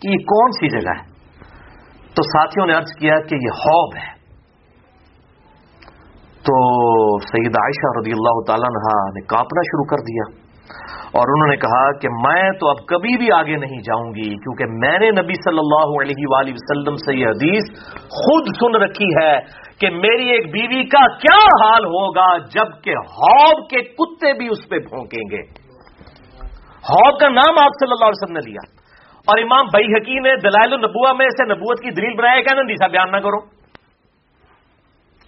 [0.00, 1.04] کہ یہ کون سی جگہ ہے؟
[2.14, 4.20] تو ساتھیوں نے ارض کیا کہ یہ ہوب ہے۔
[6.42, 6.54] تو
[7.20, 8.68] سید عائشہ رضی اللہ تعالی
[9.14, 10.50] نے کاپنا شروع کر دیا
[11.12, 14.64] اور انہوں نے کہا کہ میں تو اب کبھی بھی آگے نہیں جاؤں گی کیونکہ
[14.66, 19.59] میں نے نبی صلی اللہ علیہ وآلہ وسلم سے یہ حدیث خود سن رکھی ہے۔
[19.80, 24.78] کہ میری ایک بیوی کا کیا حال ہوگا جبکہ ہوب کے کتے بھی اس پہ
[24.78, 25.70] بھونکیں گے۔
[26.90, 28.80] ہوب کا نام آپ صلی اللہ علیہ وسلم نے لیا۔
[29.20, 32.86] اور امام بئی حکی نے دلائل النبوہ میں اسے نبوت کی دلیل بنایا کہ نندیسا
[32.86, 33.40] بیان نہ کرو۔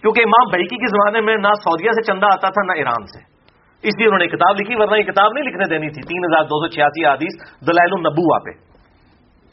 [0.01, 3.23] کیونکہ امام بحیکی کے زمانے میں نہ سعودیہ سے چندہ آتا تھا نہ ایران سے۔
[3.87, 6.43] اس لیے انہوں نے کتاب لکھی، ورنہ یہ کتاب نہیں لکھنے دینی تھی۔ تین ہزار
[6.43, 7.33] دو سو چھیاسی حدیث
[7.67, 8.49] دلائل النبوہ پہ۔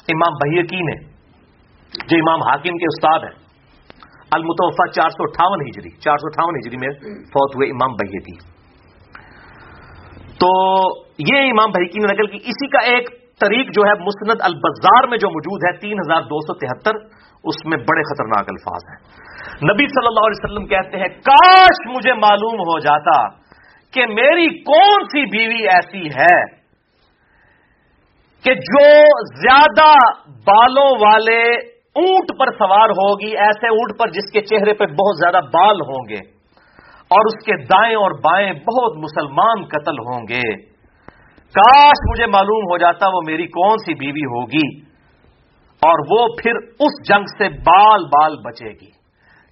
[0.08, 1.04] امام بحیکی نے،
[2.08, 3.49] جو امام حاکم کے استاد ہیں۔
[4.30, 6.90] المتوفا چار سو اٹھاون ہجری چار سو اٹھاون ہجری میں
[7.32, 8.36] فوت ہوئے امام بحیقی
[10.40, 10.50] تو
[11.30, 13.08] یہ امام بحیقی نے نقل کی اسی کا ایک
[13.40, 17.02] طریق جو ہے مسند البزار میں جو موجود ہے تین ہزار دو سو تہتر
[17.44, 18.98] اس میں بڑے خطرناک الفاظ ہیں۔
[19.64, 23.28] نبی صلی اللہ علیہ وسلم کہتے ہیں کاش مجھے معلوم ہو جاتا
[23.92, 26.34] کہ میری کون سی بیوی ایسی ہے
[28.44, 28.84] کہ جو
[29.34, 29.88] زیادہ
[30.44, 31.40] بالوں والے
[31.94, 36.08] اونٹ پر سوار ہوگی، ایسے اونٹ پر جس کے چہرے پہ بہت زیادہ بال ہوں
[36.08, 36.40] گے
[36.86, 40.70] اور اس کے دائیں اور بائیں بہت مسلمان قتل ہوں گے۔
[41.54, 44.78] کاش مجھے معلوم ہو جاتا وہ میری کون سی بیوی ہوگی
[45.82, 49.00] اور وہ پھر اس جنگ سے بال بال بچے گی۔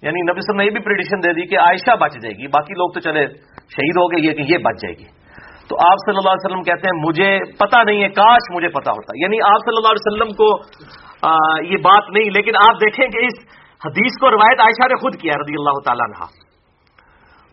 [0.01, 2.73] یعنی نبی صاحب نے یہ بھی پریڈیشن دے دی کہ عائشہ بچ جائے گی، باقی
[2.73, 5.05] لوگ تو چلے شہید ہو گئے، یہ کہ یہ بچ جائے گی۔
[5.69, 8.91] تو آپ صلی اللہ علیہ وسلم کہتے ہیں، مجھے پتا نہیں ہے، کاش مجھے پتا
[8.91, 10.57] ہوتا۔ یعنی آپ صلی اللہ علیہ وسلم کو
[11.63, 13.39] یہ بات نہیں، لیکن آپ دیکھیں کہ اس
[13.85, 16.25] حدیث کو روایت عائشہ نے خود کیا رضی اللہ تعالیٰ نے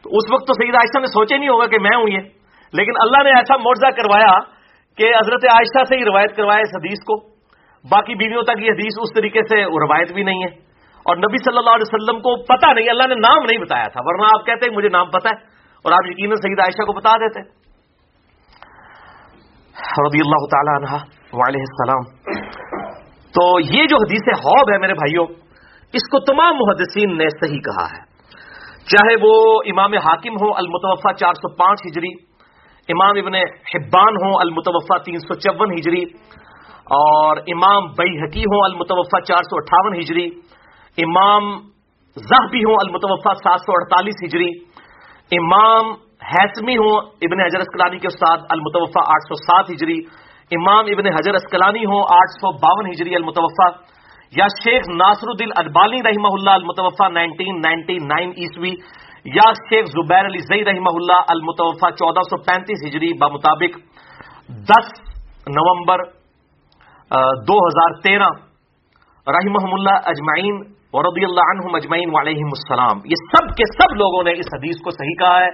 [0.02, 2.20] تو اس وقت تو سید عائشہ نے سوچے نہیں ہوگا کہ میں ہوں یہ۔
[2.72, 4.38] لیکن اللہ نے ایسا معاوضہ کروایا
[4.96, 7.28] کہ حضرت عائشہ سے ہی روایت کروایا اس حدیث کو۔
[7.90, 10.66] باقی بیویوں تک یہ حدیث اس طریقے سے روایت بھی نہیں ہے۔
[11.02, 14.00] اور نبی صلی اللہ علیہ وسلم کو پتا نہیں، اللہ نے نام نہیں بتایا تھا،
[14.04, 15.44] ورنہ آپ کہتے ہیں مجھے نام پتا ہے
[15.84, 17.40] اور آپ یقیناً سید عائشہ کو بتا دیتے۔
[20.06, 20.96] رضی اللہ تعالی عنہ
[21.32, 22.26] وعلیہ السلام۔
[23.36, 25.26] تو یہ جو حدیث حوب ہے میرے بھائیوں،
[25.94, 28.00] اس کو تمام محدثین نے صحیح کہا ہے۔
[28.88, 29.34] چاہے وہ
[29.66, 32.12] امام حاکم ہو المتوفا چار سو پانچ ہجری،
[32.88, 33.34] امام ابن
[33.70, 36.02] حبان ہو المتوفا تین سو چون ہجری،
[36.96, 40.26] اور امام بئی حکی ہو المتوفا چار سو اٹھاون ہجری،
[40.98, 41.48] امام
[42.16, 44.50] زہبی ہوں المتوفا سات سو اڑتالیس ہجری،
[45.32, 45.90] امام
[46.26, 46.94] حیثمی ہوں
[47.26, 49.98] ابن حجر اسکلانی کے استاد المتوفا آٹھ سو سات ہجری
[50.54, 53.66] امام ابن حجر اسکلانی ہوں، آٹھ سو باون ہجری المتوفا
[54.36, 58.70] یا شیخ ناصر الدین ادبانی رحمہ اللہ المتوفا نائنٹین نائنٹی نائن عیسوی۔
[59.34, 63.78] یا شیخ زبیر علی زئی رحمہ اللہ المتوفا چودہ سو پینتیس ہجری بمطابق
[64.68, 64.92] دس
[65.56, 66.04] نومبر
[67.48, 68.30] دو ہزار تیرہ۔
[69.26, 74.38] رحمہ اللہ اجمعین ورد اللہ عنہم اجمعین علیہم السلام۔ یہ سب کے سب لوگوں نے
[74.40, 75.50] اس حدیث کو صحیح کہا ہے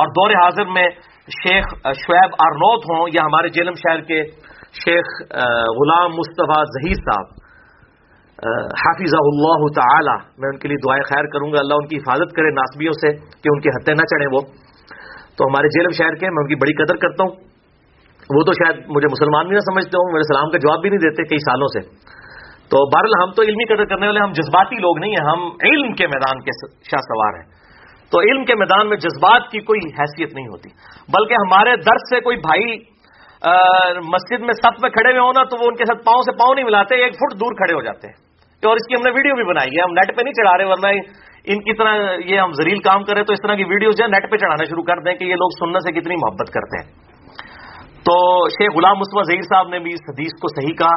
[0.00, 0.88] اور دور حاضر میں
[1.28, 4.24] شیخ شعیب آرنوت ہوں یا ہمارے جیلم شہر کے
[4.80, 5.12] شیخ
[5.78, 7.42] غلام مصطفیٰ ظہیر صاحب
[8.80, 12.34] حافظ اللہ تعالی، میں ان کے لیے دعائیں خیر کروں گا، اللہ ان کی حفاظت
[12.36, 14.40] کرے ناسبیوں سے کہ ان کے ہتھے نہ چڑھیں وہ۔
[15.36, 17.32] تو ہمارے جیلم شہر کے، میں ان کی بڑی قدر کرتا ہوں۔
[18.36, 20.98] وہ تو شاید مجھے مسلمان بھی نہ سمجھتے ہوں، میرے سلام کا جواب بھی نہیں
[20.98, 21.80] دیتے کئی سالوں سے۔
[22.68, 25.92] تو بہرحال ہم تو علمی قدر کرنے والے، ہم جذباتی لوگ نہیں ہیں، ہم علم
[25.92, 27.53] کے میدان کے شاہ سوار ہیں۔
[28.10, 30.70] تو علم کے میدان میں جذبات کی کوئی حیثیت نہیں ہوتی۔
[31.08, 32.94] بلکہ ہمارے درد سے کوئی بھائی
[34.04, 36.54] مسجد میں سب میں کھڑے ہوئے ہونا تو وہ ان کے ساتھ پاؤں سے پاؤں
[36.54, 38.24] نہیں ملاتے، ایک فٹ دور کھڑے ہو جاتے ہیں۔
[38.66, 40.64] اور اس کی ہم نے ویڈیو بھی بنائی ہے، ہم نیٹ پہ نہیں چڑھا رہے،
[40.64, 41.00] ورنہ
[41.44, 41.94] ان کی طرح
[42.24, 44.64] یہ ہم زریل کام کریں تو اس طرح کی ویڈیوز جو ہے نیٹ پہ چڑھانا
[44.64, 46.92] شروع کر دیں کہ یہ لوگ سننے سے کتنی محبت کرتے ہیں۔
[47.98, 50.96] تو شیخ غلام مصبح ظہیر صاحب نے بھی اس حدیث کو صحیح کہا،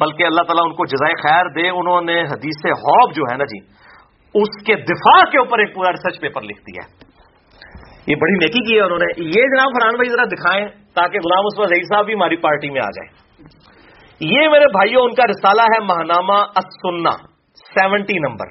[0.00, 3.36] بلکہ اللہ تعالیٰ ان کو جزائے خیر دے، انہوں نے حدیث سے حوب جو ہے
[3.36, 3.87] نا جی
[4.34, 6.82] اس کے دفاع کے اوپر ایک پورا ریسرچ پیپر لکھ دیا
[8.06, 11.44] یہ بڑی نیکی کی ہے انہوں نے۔ یہ جناب فرحان بھائی ذرا دکھائیں تاکہ غلام
[11.46, 13.28] اس ظہیر صاحب بھی ہماری پارٹی میں آ جائے
[14.20, 17.10] یہ میرے بھائیوں، ان کا رسالہ ہے ماہنامہ اسنا
[17.54, 18.46] سیونٹی نمبر۔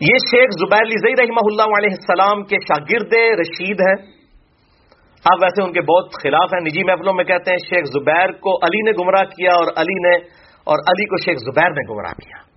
[0.00, 4.18] یہ شیخ زبیر زئی رحمہ اللہ علیہ السلام کے شاگرد رشید ہیں۔
[5.24, 8.56] اب ویسے ان کے بہت خلاف ہیں۔ نجی محفلوں میں کہتے ہیں شیخ زبیر کو
[8.56, 10.16] علی نے گمراہ کیا اور علی نے
[10.64, 12.47] اور علی کو شیخ زبیر نے گمراہ کیا۔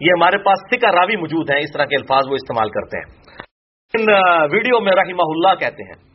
[0.00, 3.08] یہ ہمارے پاس سکا راوی موجود ہیں، اس طرح کے الفاظ وہ استعمال کرتے ہیں۔
[3.94, 4.06] ان
[4.52, 6.10] ویڈیو میں رحمہ اللہ کہتے ہیں۔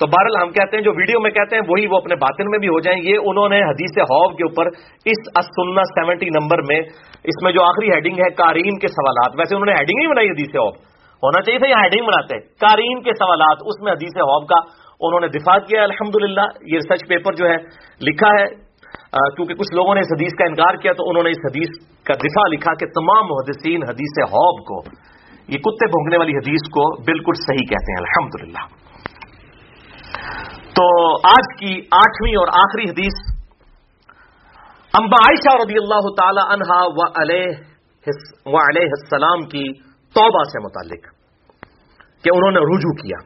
[0.00, 2.58] تو بہرحال ہم کہتے ہیں، جو ویڈیو میں کہتے ہیں، وہی وہ اپنے باطن میں
[2.58, 4.66] بھی ہو جائیں۔ یہ انہوں نے حدیث حوب کے اوپر
[5.04, 6.80] اس اسنا سیونٹی نمبر میں،
[7.24, 10.28] اس میں جو آخری ہیڈنگ ہے کارین کے سوالات۔ ویسے انہوں نے ہیڈنگ نہیں بنائی
[10.28, 10.74] حدیث حوب
[11.22, 14.60] ہونا چاہیے تھا یہ ہیڈنگ بناتے ہیں۔ کارین کے سوالات، اس میں حدیث حوب کا
[15.00, 17.56] انہوں نے دفاع کیا الحمد یہ ریسرچ پیپر جو ہے،
[18.00, 18.65] لکھا ہے۔
[19.12, 21.76] کیونکہ کچھ لوگوں نے اس حدیث کا انکار کیا تو انہوں نے اس حدیث
[22.06, 24.78] کا دفاع لکھا کہ تمام محدثین حدیث حوب کو،
[25.48, 28.32] یہ کتے بھونکنے والی حدیث کو بالکل صحیح کہتے ہیں الحمد
[30.76, 30.86] تو
[31.28, 33.20] آج کی آٹھویں اور آخری حدیث،
[34.94, 39.64] امبا عائشہ رضی اللہ تعالی عنہا و علیہ السلام کی
[40.16, 41.06] توبہ سے متعلق
[42.24, 43.18] کہ انہوں نے رجوع کیا۔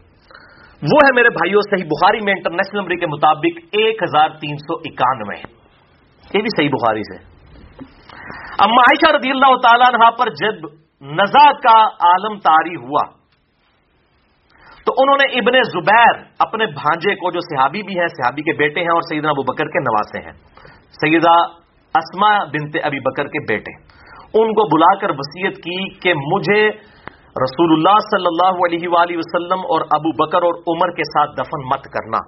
[0.83, 4.79] وہ ہے میرے بھائیوں صحیح بخاری میں انٹرنیشنل نمبر کے مطابق ایک ہزار تین سو
[4.91, 5.41] اکانوے۔
[6.31, 7.17] یہ بھی صحیح بخاری سے۔
[8.65, 10.69] اما عائشہ رضی اللہ تعالیٰ عنہ پر جب
[11.03, 11.79] نزا کا
[12.09, 13.03] عالم تاری ہوا،
[14.87, 18.81] تو انہوں نے ابن زبیر اپنے بھانجے کو، جو صحابی بھی ہیں، صحابی کے بیٹے
[18.81, 20.33] ہیں اور سیدنا ابو بکر کے نواسے ہیں،
[21.01, 21.35] سیدہ
[21.95, 23.75] اسما بنت ابی بکر کے بیٹے،
[24.35, 26.61] ان کو بلا کر وسیعت کی کہ مجھے
[27.41, 31.67] رسول اللہ صلی اللہ علیہ وآلہ وسلم اور ابو بکر اور عمر کے ساتھ دفن
[31.69, 32.23] مت کرنا،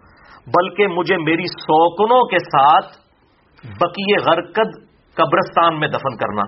[0.55, 2.91] بلکہ مجھے میری سوکنوں کے ساتھ
[3.65, 6.43] بکی غرقد قبرستان میں دفن کرنا،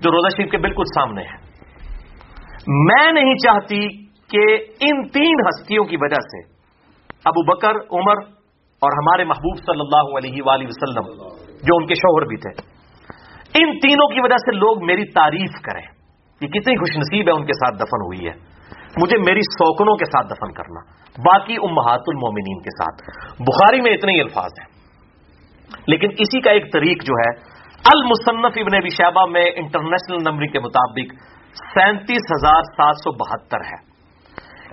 [0.00, 1.52] جو روزہ شریف کے بالکل سامنے ہے۔
[2.66, 6.52] میں نہیں چاہتی کہ ان تین ہستیوں کی وجہ سے
[7.24, 8.24] ابو بکر، عمر
[8.82, 12.72] اور ہمارے محبوب صلی اللہ علیہ وآلہ وسلم، جو ان کے شوہر بھی تھے،
[13.54, 15.82] ان تینوں کی وجہ سے لوگ میری تعریف کریں۔
[16.40, 18.52] یہ کتنی خوش نصیب ہے ان کے ساتھ دفن ہوئی ہے۔
[19.02, 20.80] مجھے میری سوکنوں کے ساتھ دفن کرنا،
[21.18, 23.02] باقی امہات المومنین کے ساتھ۔
[23.38, 24.81] بخاری میں اتنے ہی الفاظ ہیں۔
[25.86, 27.40] لیکن اسی کا ایک طریق جو ہے،
[27.94, 31.14] المصنف ابن ابی شہبہ میں انٹرنیشنل نمبر کے مطابق
[31.74, 33.92] سینتیس ہزار سات سو بہتر ہے۔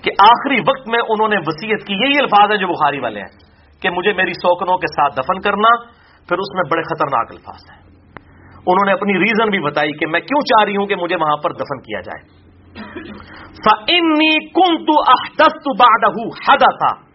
[0.03, 3.37] کہ آخری وقت میں انہوں نے وسیعت کی، یہی الفاظ ہیں جو بخاری والے ہیں،
[3.81, 5.85] کہ مجھے میری سوکنوں کے ساتھ دفن کرنا،
[6.27, 7.79] پھر اس میں بڑے خطرناک الفاظ ہیں۔
[8.57, 11.37] انہوں نے اپنی ریزن بھی بتائی کہ میں کیوں چاہ رہی ہوں کہ مجھے وہاں
[11.43, 12.49] پر دفن کیا جائے۔
[16.61, 17.08] تھا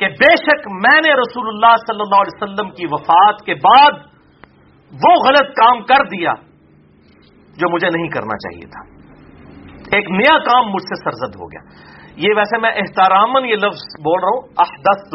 [0.00, 3.90] کہ بے شک میں نے رسول اللہ صلی اللہ علیہ وسلم کی وفات کے بعد
[4.92, 6.32] وہ غلط کام کر دیا
[7.56, 9.00] جو مجھے نہیں کرنا چاہیے تھا۔
[9.96, 14.20] ایک نیا کام مجھ سے سرزد ہو گیا۔ یہ ویسے میں احترامن یہ لفظ بول
[14.20, 15.14] رہا ہوں احدست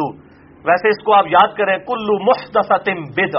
[0.68, 2.72] ویسے اس کو آپ یاد کریں، کلو مختص
[3.18, 3.36] بد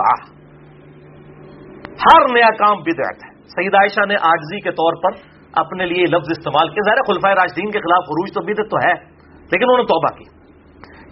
[1.91, 5.19] ہر نیا کام بدعت ہے۔ سعید عائشہ نے آجزی کے طور پر
[5.53, 8.95] اپنے لیے لفظ استعمال کیا۔ ظاہر خلفۂ راجدین کے خلاف عروج تو بدت تو ہے،
[9.53, 10.36] لیکن انہوں نے توبہ کی۔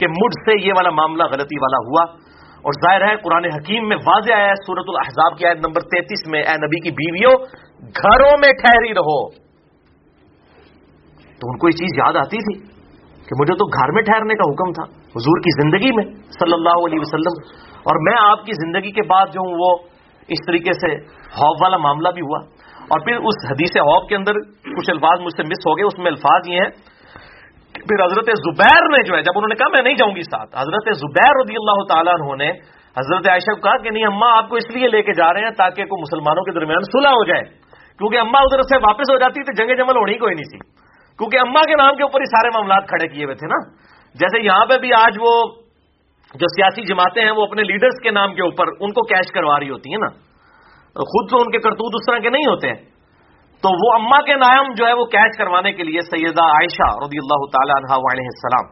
[0.01, 2.35] کہ مجھ سے یہ والا معاملہ غلطی والا ہوا۔
[2.65, 6.29] اور ظاہر ہے، قرآن حکیم میں واضح آیا ہے سورت الحضاب کی آیت نمبر تینتیس
[6.29, 7.33] میں، اے نبی کی بیویوں،
[7.81, 9.31] گھروں میں ٹھہری رہو۔
[11.25, 12.67] تو ان کو یہ چیز یاد آتی تھی
[13.17, 16.87] کہ مجھے تو گھر میں ٹھہرنے کا حکم تھا، حضور کی زندگی میں، صلی اللہ
[16.87, 19.77] علیہ وسلم۔ اور میں آپ کی زندگی کے بعد جو ہوں، وہ
[20.29, 22.39] اس طریقے سے ہوف والا معاملہ بھی ہوا۔
[22.85, 24.33] اور پھر اس حدیث ہوف کے اندر
[24.77, 26.94] کچھ الفاظ مجھ سے مس ہو گئے، اس میں الفاظ یہ ہیں
[27.75, 30.57] پھر حضرت زبیر نے جو ہے، جب انہوں نے کہا میں نہیں جاؤں گی ساتھ،
[30.57, 32.51] حضرت زبیر رضی اللہ تعالیٰ انہوں نے
[32.99, 35.41] حضرت عائشہ کو کہا کہ نہیں، اماں آپ کو اس لیے لے کے جا رہے
[35.41, 37.43] ہیں تاکہ کوئی مسلمانوں کے درمیان صلح ہو جائے۔
[37.99, 40.59] کیونکہ اماں ادھر سے واپس ہو جاتی تو جنگ جمل ہونی کوئی نہیں سی۔
[41.19, 43.71] کیونکہ اماں کے نام کے اوپر ہی سارے معاملات کھڑے کیے ہوئے تھے نا۔
[44.15, 45.43] جیسے یہاں پہ بھی آج وہ
[46.35, 49.61] جو سیاسی جماعتیں ہیں، وہ اپنے لیڈرز کے نام کے اوپر ان کو کیش کروا
[49.61, 50.09] رہی ہوتی ہیں نا۔
[50.95, 52.94] خود تو ان کے کرتوت اس طرح کے نہیں ہوتے۔ ہیں
[53.65, 57.19] تو وہ اما کے نام جو ہے وہ کیچ کروانے کے لیے سیدہ عائشہ رضی
[57.23, 58.67] اللہ تعالی عنہ علیہ السلام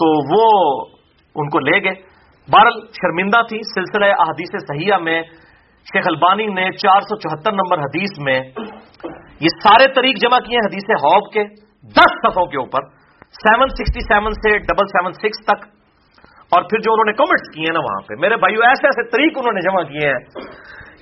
[0.00, 0.84] تو وہ
[1.34, 1.94] ان کو لے گئے۔
[2.52, 5.22] بہرل شرمندہ تھی۔ سلسلہ احادیث صحیحہ میں
[5.92, 8.40] شیخ البانی نے چار سو چوہتر نمبر حدیث میں
[9.40, 11.44] یہ سارے طریق جمع کیے ہیں حدیث ہوب کے
[11.82, 12.82] دس صفوں کے اوپر،
[13.30, 15.68] سیون سکسٹی سیون سے ڈبل سیون سکس تک۔
[16.50, 19.10] اور پھر جو انہوں نے کمنٹس کیے ہیں نا وہاں پہ، میرے بھائیو، ایسے ایسے
[19.10, 20.18] طریق انہوں نے جمع کیے ہیں۔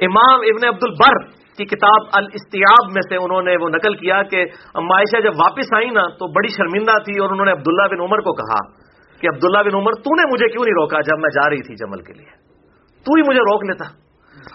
[0.00, 4.44] امام ابن عبد البر کی کتاب الاستیاب میں سے انہوں نے وہ نقل کیا کہ
[4.74, 8.18] عائشہ جب واپس آئی نا تو بڑی شرمندہ تھی اور انہوں نے عبداللہ بن عمر
[8.18, 8.88] کو کہا
[9.20, 11.74] کہ عبداللہ بن عمر، تو نے مجھے کیوں نہیں روکا جب میں جا رہی تھی
[11.74, 12.30] جمل کے لیے؟
[13.04, 13.84] تو ہی مجھے روک لیتا.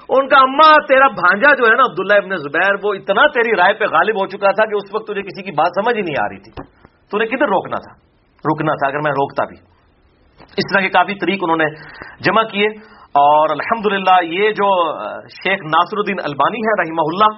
[0.09, 3.73] ان کا اما، تیرا بھانجا جو ہے نا عبداللہ ابن زبیر، وہ اتنا تیری رائے
[3.73, 6.23] پہ غالب ہو چکا تھا کہ اس وقت تجھے کسی کی بات سمجھ ہی نہیں
[6.23, 6.51] آ رہی تھی۔
[7.11, 7.93] تو نے کدھر روکنا تھا؟
[8.53, 9.55] رکنا تھا اگر میں روکتا بھی۔
[10.57, 11.65] اس طرح کے کافی طریق انہوں نے
[12.19, 12.67] جمع کیے۔
[13.21, 13.85] اور الحمد
[14.23, 14.67] یہ جو
[15.27, 17.35] شیخ ناصر الدین البانی ہے رحمہ اللہ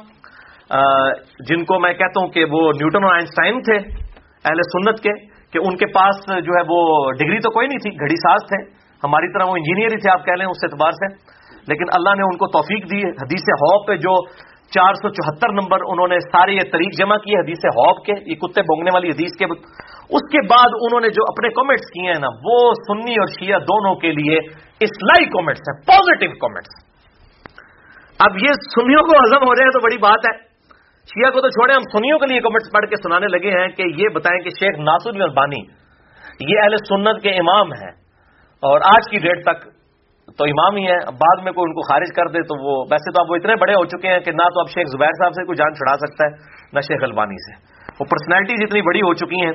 [1.49, 3.77] جن کو میں کہتا ہوں کہ وہ نیوٹن اور آئنسٹائن تھے،
[4.45, 5.09] اہل سنت کے،
[5.51, 8.63] کہ ان کے پاس جو ہے وہ ڈگری تو کوئی نہیں تھی، گھڑی ساز تھے۔
[9.03, 11.13] ہماری طرح وہ انجینئر ہی تھے، آپ کہہ لیں اس اعتبار سے۔
[11.67, 14.27] لیکن اللہ نے ان کو توفیق دی حدیث ہوپ پہ، جو
[14.71, 18.35] چار سو چوہتر نمبر انہوں نے سارے یہ طریق جمع کیے حدیث ہوپ کے، یہ
[18.35, 19.45] کتے بونگنے والی حدیث کے۔
[20.09, 23.59] اس کے بعد انہوں نے جو اپنے کامنٹس کیے ہیں نا، وہ سنی اور شیعہ
[23.59, 26.85] دونوں کے لیے اسلائی کامنٹس ہیں پازیٹو کامنٹس
[28.19, 30.37] اب یہ سنیوں کو ہزم ہو رہے ہیں تو بڑی بات ہے۔
[31.05, 33.83] شیعہ کو تو چھوڑے ہم سنیوں کے لیے کامنٹس پڑھ کے سنانے لگے ہیں کہ
[33.95, 35.85] یہ بتائیں کہ شیخ ناصر البانی
[36.51, 37.91] یہ اہل سنت کے امام ہیں۔
[38.63, 39.63] اور آج کی ڈیٹ تک
[40.37, 43.11] تو امام ہی ہے بعد میں کوئی ان کو خارج کر دے تو وہ، ویسے
[43.11, 45.31] تو اب وہ اتنے بڑے ہو چکے ہیں کہ نہ تو اب شیخ زبیر صاحب
[45.31, 46.31] سے کوئی جان چھڑا سکتا ہے،
[46.73, 47.55] نہ شیخ البانی سے۔
[47.99, 49.53] وہ پرسنالٹیز اتنی بڑی ہو چکی ہیں۔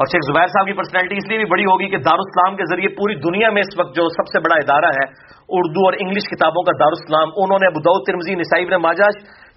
[0.00, 2.88] اور شیخ زبیر صاحب کی پرسنالٹی اس لیے بھی بڑی ہوگی کہ دارالسلام کے ذریعے
[2.88, 5.06] پوری دنیا میں اس وقت جو سب سے بڑا ادارہ ہے،
[5.48, 9.08] اردو اور انگلش کتابوں کا دارالسلام، انہوں نے ابود ترمزی نسائی نے ماجا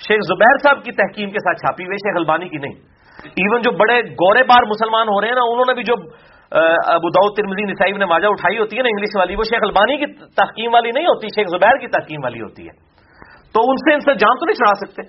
[0.07, 2.75] شیخ زبیر صاحب کی تحکیم کے ساتھ چھاپی ہوئی، شیخ البانی کی نہیں۔
[3.23, 5.95] ایون جو بڑے گورے بار مسلمان ہو رہے ہیں نا، انہوں نے بھی جو
[6.93, 10.05] ابود ترمزی نسائی نے ماجا اٹھائی ہوتی ہے نا انگلش والی، وہ شیخ البانی کی
[10.35, 12.73] تحکیم والی نہیں ہوتی، شیخ زبیر کی تحکیم والی ہوتی ہے۔
[13.53, 15.01] تو ان سے ان سے جان تو نہیں چڑھا سکتے۔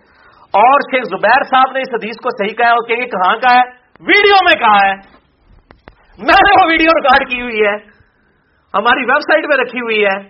[0.54, 3.84] اور شیخ زبیر صاحب نے اس حدیث کو صحیح کہا اور کہ کہاں کا ہے؟
[4.00, 5.23] ویڈیو میں کہا ہے۔
[6.18, 7.74] میں نے وہ ویڈیو ریکارڈ کی ہوئی ہے۔
[8.74, 10.22] ہماری ویب سائٹ پہ رکھی ہوئی ہے۔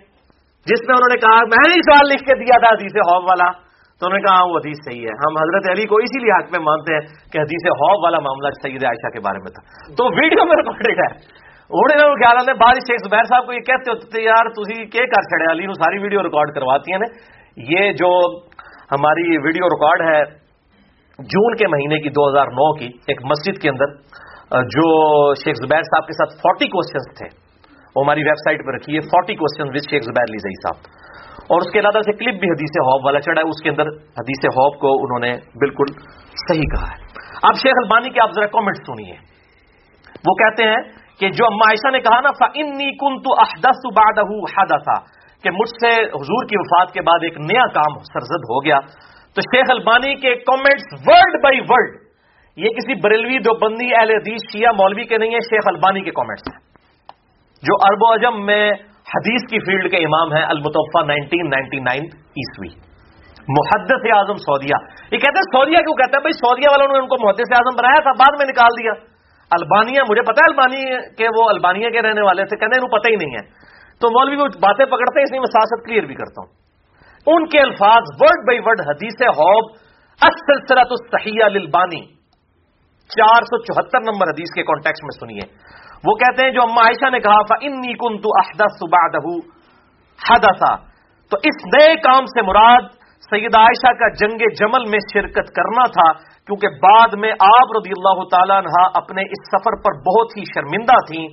[0.65, 3.51] جس میں انہوں نے کہا، میں نے سوال لکھ کے دیا تھا حدیث ہوب والا۔
[3.99, 6.31] تو انہوں نے کہا ہاں، وہ حدیث صحیح ہے۔ ہم حضرت علی کو اسی لیے
[6.31, 7.01] حق میں مانتے ہیں
[7.33, 10.99] کہ حدیث ہوب والا معاملہ سید عائشہ کے بارے میں تھا۔ تو ویڈیو میں ریکارڈ
[10.99, 14.49] ہے۔ انہوں نے خیال آتے بعد شیخ زبیر صاحب کو یہ کہتے ہوتے تھے یار
[14.49, 16.99] تھی کیا کر چڑے علی نو ساری ویڈیو ریکارڈ کرواتی ہیں
[17.57, 18.37] یہ جو
[18.91, 20.23] ہماری ویڈیو ریکارڈ ہے،
[21.19, 23.85] جون کے مہینے کی دو ہزار نو کی، ایک مسجد کے اندر۔
[24.51, 27.37] جو شیخ زبیر صاحب کے ساتھ فورٹی کوشچنس تھے،
[27.95, 31.05] وہ ہماری ویب سائٹ پہ رکھی ہے، فورٹی کوشچن وتھ شیخ زبیر لی صاحب۔
[31.43, 33.87] اور اس کے علاوہ سے کلپ بھی حدیث ہوپ والا چڑھا ہے، اس کے اندر
[33.97, 35.85] حدیث ہوپ کو انہوں نے بالکل
[36.49, 37.03] صحیح کہا ہے۔
[37.43, 39.13] اب شیخ البانی کے آپ ذرا کامنٹ سنیے۔
[40.27, 40.81] وہ کہتے ہیں
[41.19, 43.99] کہ جو اما عائشہ نے کہا نا فنی کن تو احدس
[44.57, 44.99] حدثا
[45.43, 48.79] کہ مجھ سے حضور کی وفات کے بعد ایک نیا کام سرزد ہو گیا۔
[49.35, 52.04] تو شیخ البانی کے کامنٹس ورڈ بائی ورڈ
[52.55, 56.11] یہ کسی بریلوی دو بندی اہل حدیث، شیعہ مولوی کے نہیں ہیں شیخ البانی کے
[56.11, 56.59] کامنٹس ہیں۔
[57.61, 58.71] جو ارب و اجم میں
[59.15, 62.69] حدیث کی فیلڈ کے امام ہیں المتوفا نائنٹین نائنٹی نائن عیسوی۔
[63.47, 67.07] محدث اعظم سعودیہ۔ یہ کہتے ہیں، سعودیہ کیوں کہتے ہیں بھائی، سعودیہ والوں نے ان
[67.07, 68.91] کو محدث اعظم بنایا تھا، بعد میں نکال دیا۔
[69.51, 73.09] البانیہ، مجھے پتا ہے البانی کے وہ البانیہ کے رہنے والے تھے کہتے ہیں پتہ
[73.09, 73.49] ہی نہیں ہے۔
[74.01, 76.53] تو مولوی وہ باتیں پکڑتے ہیں، اس لیے میں سیاست کلیئر بھی کرتا ہوں۔
[77.27, 79.71] ان کے الفاظ ورڈ بائی ورڈ حدیث ہوب
[80.21, 82.14] اصل الصحیح للبانی۔
[83.09, 85.75] چار سو چوہتر نمبر حدیث کے کانٹیکس میں سنیے۔
[86.05, 88.29] وہ کہتے ہیں، جو اما عائشہ نے کہا تھا، انی کن تو
[90.31, 90.75] حدثا.
[91.31, 92.81] تو اس نئے کام سے مراد
[93.31, 96.11] سید عائشہ کا جنگ جمل میں شرکت کرنا تھا،
[96.45, 100.95] کیونکہ بعد میں آپ رضی اللہ تعالیٰ عنہ اپنے اس سفر پر بہت ہی شرمندہ
[101.07, 101.27] تھیں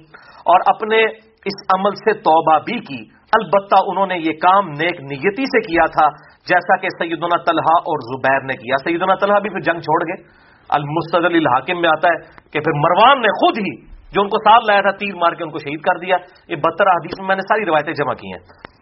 [0.45, 1.05] اور اپنے
[1.45, 5.87] اس عمل سے توبہ بھی کی۔ البتہ انہوں نے یہ کام نیک نیتی سے کیا
[5.87, 6.07] تھا،
[6.47, 10.52] جیسا کہ سیدنا طلحہ اور زبیر نے کیا۔ سیدنا طلحہ بھی پھر جنگ چھوڑ گئے۔
[10.73, 12.19] المستد الحاکم میں آتا ہے
[12.53, 15.45] کہ پھر مروان نے خود ہی جو ان کو ساتھ لایا تھا تیر مار کے
[15.45, 16.17] ان کو شہید کر دیا۔
[16.49, 18.73] یہ بہتر حدیث میں میں نے ساری روایتیں جمع کی ہیں۔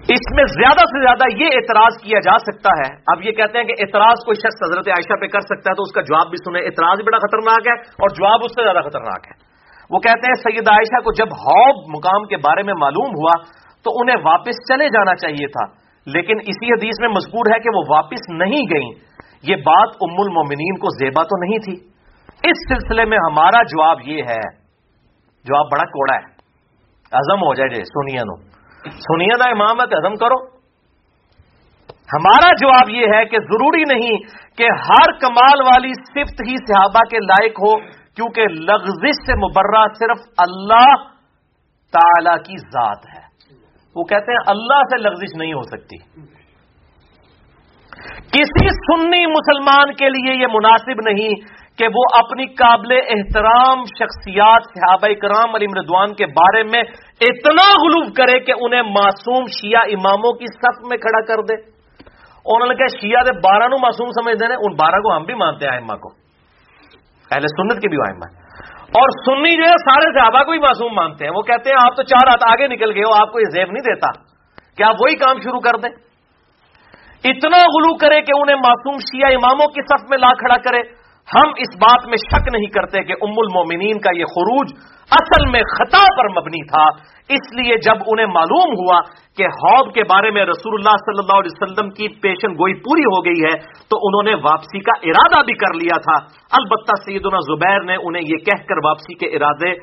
[0.00, 3.64] اس میں زیادہ سے زیادہ یہ اعتراض کیا جا سکتا ہے۔ اب یہ کہتے ہیں
[3.64, 6.36] کہ اعتراض کوئی شخص حضرت عائشہ پہ کر سکتا ہے تو اس کا جواب بھی
[6.36, 9.50] سنیں۔ اعتراض بھی بڑا خطرناک ہے اور جواب اس سے زیادہ خطرناک ہے۔
[9.90, 13.42] وہ کہتے ہیں سید عائشہ کو جب حوب مقام کے بارے میں معلوم ہوا
[13.84, 17.82] تو انہیں واپس چلے جانا چاہیے تھا۔ لیکن اسی حدیث میں مذکور ہے کہ وہ
[17.88, 19.10] واپس نہیں گئیں۔
[19.42, 21.86] یہ بات ام المومنین کو زیبا تو نہیں تھی۔
[22.50, 24.60] اس سلسلے میں ہمارا جواب یہ ہے۔
[25.44, 26.40] جواب بڑا کوڑا ہے۔
[27.12, 28.50] ازم ہو جائے جی سنیا نو
[28.90, 30.60] سنیا نا امامت ازم کرو۔
[32.16, 34.18] ہمارا جواب یہ ہے کہ ضروری نہیں
[34.56, 37.78] کہ ہر کمال والی صفت ہی صحابہ کے لائق ہو،
[38.14, 40.94] کیونکہ لغزش سے مبرہ صرف اللہ
[41.92, 43.29] تعالی کی ذات ہے۔
[43.96, 45.96] وہ کہتے ہیں اللہ سے لغزش نہیں ہو سکتی۔
[48.32, 51.34] کسی سنی مسلمان کے لیے یہ مناسب نہیں
[51.78, 56.82] کہ وہ اپنی قابل احترام شخصیات صحابہ کرام علی مردوان کے بارے میں
[57.20, 61.54] اتنا غلوب کرے کہ انہیں معصوم شیعہ اماموں کی صف میں کھڑا کر دے۔
[62.44, 65.34] انہوں نے کہا، شیعہ دے بارہ نو معصوم سمجھتے ہیں، ان بارہ کو ہم بھی
[65.34, 66.08] مانتے ہیں آئمہ کو۔
[67.30, 68.39] اہل سنت کے بھی آئمہ
[68.90, 71.96] اور سنی جو ہے سارے صحابہ کو ہی معصوم مانتے ہیں۔ وہ کہتے ہیں، آپ
[71.96, 74.30] تو چار ہاتھ آگے نکل گئے ہو، آپ کو یہ زیب نہیں دیتا۔
[74.76, 75.90] کہ آپ وہی کام شروع کر دیں؟
[77.24, 80.80] اتنا غلو کرے کہ انہیں معصوم شیعہ اماموں کی صف میں لا کھڑا کرے۔
[81.34, 84.72] ہم اس بات میں شک نہیں کرتے کہ ام المومنین کا یہ خروج
[85.10, 86.84] اصل میں خطا پر مبنی تھا۔
[87.28, 89.00] اس لیے جب انہیں معلوم ہوا
[89.40, 93.02] کہ حوب کے بارے میں رسول اللہ صلی اللہ علیہ وسلم کی پیشن گوئی پوری
[93.02, 97.38] ہو گئی ہے تو انہوں نے واپسی کا ارادہ بھی کر لیا تھا۔ البتہ سیدنا
[97.38, 99.74] زبیر نے انہیں یہ کہہ کر واپسی کے ارادے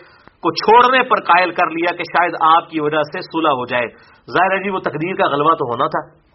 [0.44, 3.88] کو چھوڑنے پر قائل کر لیا کہ شاید آپ کی وجہ سے صلح ہو جائے۔
[4.32, 6.28] ظاہر ہے جی وہ تقدیر کا غلبہ تو ہونا تھا۔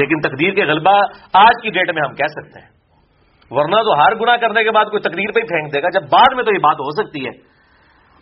[0.00, 1.02] لیکن تقدیر کے غلبہ
[1.34, 2.74] آج کی ڈیٹ میں ہم کہہ سکتے ہیں۔
[3.50, 6.02] ورنہ تو ہر گنا کرنے کے بعد کوئی تقدیر پہ ہی پھینک دے گا۔ جب
[6.02, 7.53] بعد میں تو یہ بات ہو سکتی ہے۔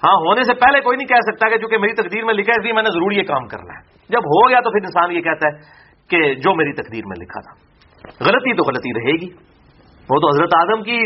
[0.05, 2.61] ہاں ہونے سے پہلے کوئی نہیں کہہ سکتا کہ چونکہ میری تقدیر میں لکھا ہے،
[2.61, 5.12] اس لیے میں نے ضرور یہ کام کرنا ہے۔ جب ہو گیا تو پھر انسان
[5.16, 7.73] یہ کہتا ہے کہ جو میری تقدیر میں لکھا تھا۔
[8.20, 9.33] غلطی تو غلطی رہے گی۔
[10.11, 10.99] وہ تو حضرت اعظم کی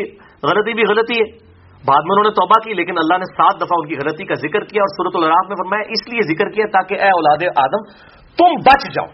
[0.43, 1.47] غلطی بھی غلطی ہے۔
[1.87, 4.35] بعد میں انہوں نے توبہ کی، لیکن اللہ نے سات دفعہ ان کی غلطی کا
[4.35, 7.83] ذکر کیا اور صورت الراف میں فرمایا، اس لیے ذکر کیا تاکہ اے اولاد آدم،
[8.39, 9.07] تم بچ جاؤ۔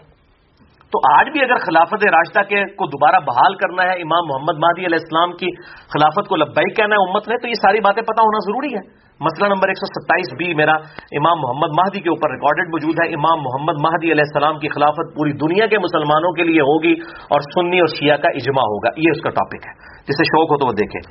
[0.93, 4.85] تو آج بھی اگر خلافت راشدہ کے کو دوبارہ بحال کرنا ہے، امام محمد مہدی
[4.85, 8.21] علیہ السلام کی خلافت کو لبائی کہنا ہے امت نے، تو یہ ساری باتیں پتہ
[8.21, 10.75] ہونا ضروری ہے۔ مسئلہ نمبر ایک سو ستائیس بی، میرا
[11.19, 15.15] امام محمد مہدی کے اوپر ریکارڈڈ موجود ہے۔ امام محمد مہدی علیہ السلام کی خلافت
[15.15, 16.93] پوری دنیا کے مسلمانوں کے لیے ہوگی
[17.33, 19.73] اور سنی اور شیعہ کا اجماع ہوگا۔ یہ اس کا ٹاپک ہے۔
[20.07, 21.01] جسے شوق ہو تو وہ دیکھیں۔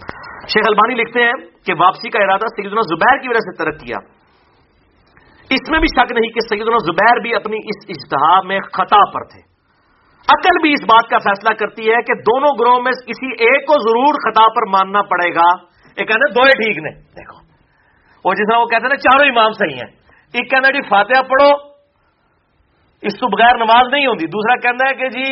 [0.48, 1.32] شیخ البانی لکھتے ہیں
[1.66, 3.96] کہ واپسی کا ارادہ سیدنا زبیر کی وجہ سے ترک کیا۔
[5.50, 9.24] اس میں بھی شک نہیں کہ سیدنا زبیر بھی اپنی اس اجتہا میں خطا پر
[9.24, 9.40] تھے۔
[10.32, 13.72] عقل بھی اس بات کا فیصلہ کرتی ہے کہ دونوں گروہ میں کسی ایک کو
[13.72, 15.48] ضرور خطا پر ماننا پڑے گا۔
[15.96, 17.51] ایک کہنا دو ٹھیک نے۔ دیکھو۔
[18.24, 19.90] وہ جس طرح وہ کہتے ہیں نا چاروں امام صحیح ہیں۔
[20.34, 21.50] ایک کہنا جی فاتحہ پڑھو،
[23.02, 25.26] اس تو بغیر نماز نہیں ہوتی دوسرا کہنا ہے کہ جی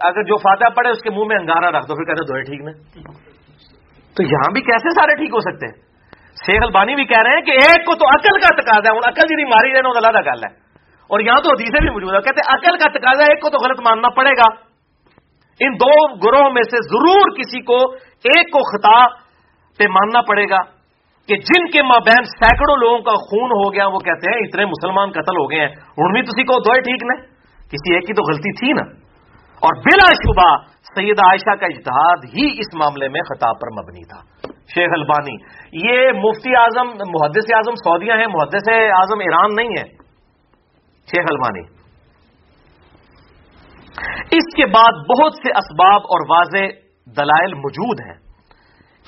[0.00, 2.60] اگر جو فاتحہ پڑھے اس کے منہ میں انگارا رکھ دو، پھر کہتے دو ٹھیک
[2.60, 2.72] نے
[4.16, 5.76] تو یہاں بھی کیسے سارے ٹھیک ہو سکتے ہیں؟
[6.46, 9.26] شیخ البانی بھی کہہ رہے ہیں کہ ایک کو تو عقل کا تقاضا ہے عقل
[9.28, 10.50] جی ماری رہے اللہ گل ہے
[11.10, 13.58] اور یہاں تو حدیثیں بھی موجود ہے کہتے ہیں عقل کا تقاضا ایک کو تو
[13.64, 14.48] غلط ماننا پڑے گا۔
[15.60, 15.94] ان دو
[16.24, 17.78] گروہ میں سے ضرور کسی کو
[18.30, 18.98] ایک کو خطا
[19.78, 20.60] پہ ماننا پڑے گا۔
[21.30, 25.10] کہ جن کے مابین سینکڑوں لوگوں کا خون ہو گیا، وہ کہتے ہیں اتنے مسلمان
[25.10, 27.26] قتل ہو گئے ہیں۔ ان بھی کسی کو دو ٹھیک نہیں
[27.68, 29.10] کسی ایک کی تو غلطی تھی نا۔
[29.62, 34.20] اور بلا شبہ سیدہ عائشہ کا اجتہاد ہی اس معاملے میں خطاب پر مبنی تھا۔
[34.74, 35.34] شیخ البانی،
[35.90, 39.84] یہ مفتی اعظم، محدث اعظم سعودیہ ہیں، محدث اعظم ایران نہیں ہے
[41.06, 41.62] شیخ البانی،
[44.30, 46.64] اس کے بعد بہت سے اسباب اور واضح
[47.06, 48.29] دلائل موجود ہیں۔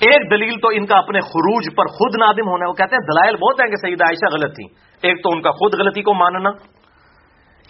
[0.01, 3.35] ایک دلیل تو ان کا اپنے خروج پر خود نادم ہونا وہ کہتے ہیں، دلائل
[3.35, 4.65] بہت ہیں کہ سعید عائشہ غلط تھی
[5.03, 6.49] ایک تو ان کا خود غلطی کو ماننا،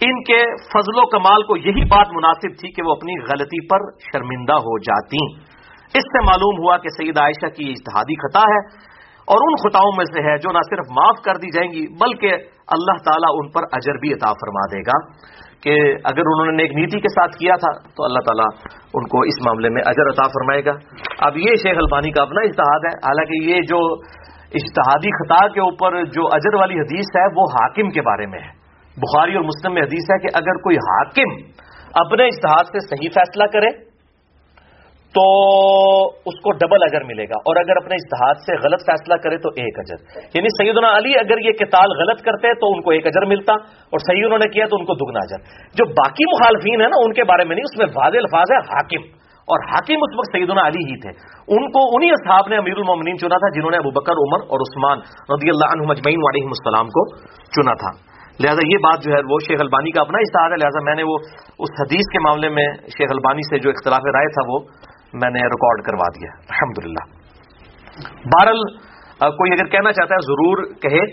[0.00, 0.38] ان کے
[0.72, 4.78] فضل و کمال کو یہی بات مناسب تھی کہ وہ اپنی غلطی پر شرمندہ ہو
[4.78, 5.20] جاتی
[5.94, 8.58] اس سے معلوم ہوا کہ سعید عائشہ کی اجتہادی خطا ہے
[9.28, 12.32] اور ان خطاؤں میں سے ہے جو نہ صرف معاف کر دی جائیں گی، بلکہ
[12.76, 14.98] اللہ تعالیٰ ان پر اجر بھی عطا فرما دے گا۔
[15.64, 15.74] کہ
[16.04, 19.46] اگر انہوں نے ایک نیتی کے ساتھ کیا تھا، تو اللہ تعالیٰ ان کو اس
[19.46, 20.72] معاملے میں اجر عطا فرمائے گا۔
[21.18, 23.94] اب یہ شیخ البانی کا اپنا اشتہاد ہے۔ حالانکہ یہ جو
[24.54, 28.64] اشتہادی خطا کے اوپر جو اجر والی حدیث ہے، وہ حاکم کے بارے میں ہے۔
[28.96, 31.50] بخاری اور مسلم میں حدیث ہے کہ اگر کوئی حاکم
[31.94, 33.93] اپنے اشتہاد سے صحیح فیصلہ کرے
[35.14, 35.24] تو
[36.08, 39.48] اس کو ڈبل اجر ملے گا۔ اور اگر اپنے اشتہاد سے غلط فیصلہ کرے تو
[39.48, 43.26] ایک اجر۔ یعنی سیدنا علی اگر یہ کتال غلط کرتے تو ان کو ایک اجر
[43.26, 46.88] ملتا اور صحیح انہوں نے کیا تو ان کو دگنا اجر۔ جو باقی مخالفین ہیں
[46.88, 50.18] نا، ان کے بارے میں نہیں، اس میں واضح الفاظ ہے حاکم۔ اور حاکم اس
[50.18, 51.10] وقت سیدنا علی ہی تھے۔
[51.48, 54.60] ان کو، انہی اصحاب نے امیر المومنین چنا تھا جنہوں نے ابو بکر، عمر اور
[54.60, 54.98] عثمان
[55.34, 59.38] رضی اللہ عنہ مجمعین علیہ السلام کو چنا تھا۔ لہذا یہ بات جو ہے، وہ
[59.48, 61.16] شیخ البانی کا اپنا اشتہار ہے۔ لہذا میں نے وہ
[61.58, 64.58] اس حدیث کے معاملے میں شیخ البانی سے جو اختلاف رائے تھا وہ
[65.14, 67.04] میں نے ریکارڈ کروا دیا الحمد للہ
[68.34, 68.62] بہرل
[69.40, 71.04] کوئی اگر کہنا چاہتا ہے ضرور کہے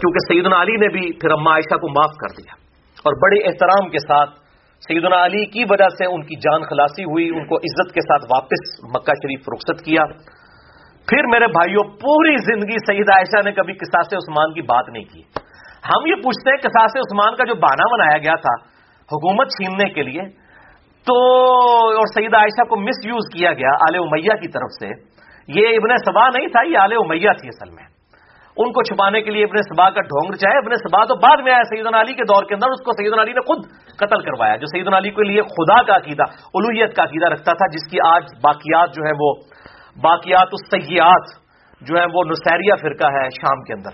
[0.00, 2.56] کیونکہ سیدنا علی نے بھی پھر اما عائشہ کو معاف کر دیا۔
[3.04, 4.30] اور بڑے احترام کے ساتھ
[4.88, 8.24] سیدنا علی کی وجہ سے ان کی جان خلاصی ہوئی، ان کو عزت کے ساتھ
[8.24, 8.66] واپس
[8.96, 10.04] مکہ شریف رخصت کیا۔
[11.08, 15.22] پھر میرے بھائیوں پوری زندگی سعید عائشہ نے کبھی کساس عثمان کی بات نہیں کی۔
[15.88, 18.54] ہم یہ پوچھتے ہیں کساس عثمان کا جو بہانہ بنایا گیا تھا
[19.08, 20.22] حکومت چھیننے کے لیے
[21.06, 21.14] تو
[21.88, 25.96] اور سعید عائشہ کو مس یوز کیا گیا آل امیہ کی طرف سے۔ یہ ابن
[25.96, 27.84] سبا نہیں تھا، یہ آل امیہ تھی اصل میں۔
[28.56, 31.52] ان کو چھپانے کے لیے ابن سبا کا ڈھونگ چاہے ابن سبا تو بعد میں
[31.52, 33.64] آیا سعید علی کے دور کے اندر، اس کو سعید علی نے خود
[33.96, 36.22] قتل کروایا، جو سعید علی کے لیے خدا کا عقیدہ
[36.54, 39.34] الوحیت کا عقیدہ رکھتا تھا، جس کی آج باقیات جو ہے وہ،
[40.02, 41.24] باقیات السیات
[41.80, 43.90] جو ہے وہ نسیریا فرقہ ہے شام کے اندر۔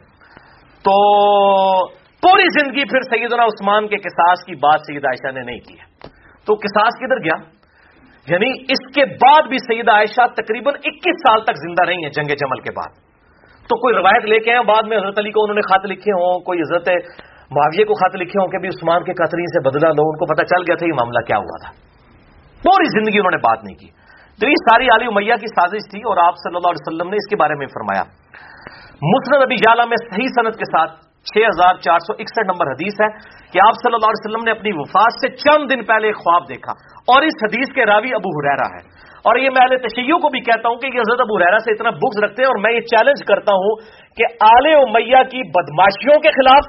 [0.83, 5.74] تو پوری زندگی پھر سیدنا عثمان کے کساس کی بات سید عائشہ نے نہیں کی
[5.74, 6.15] ہے۔
[6.47, 7.56] تو کساس کدھر گیا؟
[8.28, 12.28] یعنی اس کے بعد بھی سید عائشہ تقریباً اکیس سال تک زندہ رہی ہیں جنگ
[12.28, 13.06] جمل کے بعد۔
[13.68, 16.12] تو کوئی روایت لے کے آئے بعد میں حضرت علی کو انہوں نے خط لکھے
[16.12, 16.89] ہوں، کوئی حضرت
[17.51, 20.35] معاویے کو خط لکھے ہوں کہ بھی عثمان کے قطری سے بدلا لو، ان کو
[20.35, 21.70] پتا چل گیا تھا یہ معاملہ کیا ہوا تھا۔
[22.62, 23.89] پوری زندگی انہوں نے بات نہیں کی۔
[24.40, 27.16] تو یہ ساری علی امیہ کی سازش تھی اور آپ صلی اللہ علیہ وسلم نے
[27.16, 28.02] اس کے بارے میں فرمایا۔
[29.02, 33.01] مسند ابی جالا میں صحیح صنعت کے ساتھ چھ ہزار چار سو اکسٹھ نمبر حدیث
[33.01, 33.09] ہے
[33.53, 36.48] کہ آپ صلی اللہ علیہ وسلم نے اپنی وفات سے چند دن پہلے ایک خواب
[36.48, 36.77] دیکھا
[37.15, 38.82] اور اس حدیث کے راوی ابو حریرا ہے
[39.24, 41.73] اور یہ میں اہل تشیعوں کو بھی کہتا ہوں کہ یہ حضرت ابو حریرا سے
[41.73, 43.81] اتنا بکس رکھتے ہیں اور میں یہ چیلنج کرتا ہوں
[44.16, 46.69] کہ آل امیہ کی بدماشیوں کے خلاف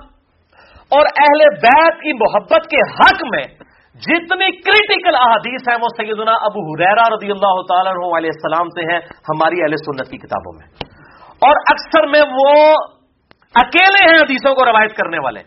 [0.92, 3.46] اور اہل بیت کی محبت کے حق میں
[4.02, 9.00] جتنی کریٹیکل احادیث ہیں وہ سیدنا ابو حریرا رضی اللہ تعالیٰ علیہ السلام سے ہیں
[9.30, 10.68] ہماری اہل سنت کی کتابوں میں۔
[11.42, 12.52] اور اکثر میں وہ
[13.56, 15.40] اکیلے ہیں حدیثوں کو روایت کرنے والے۔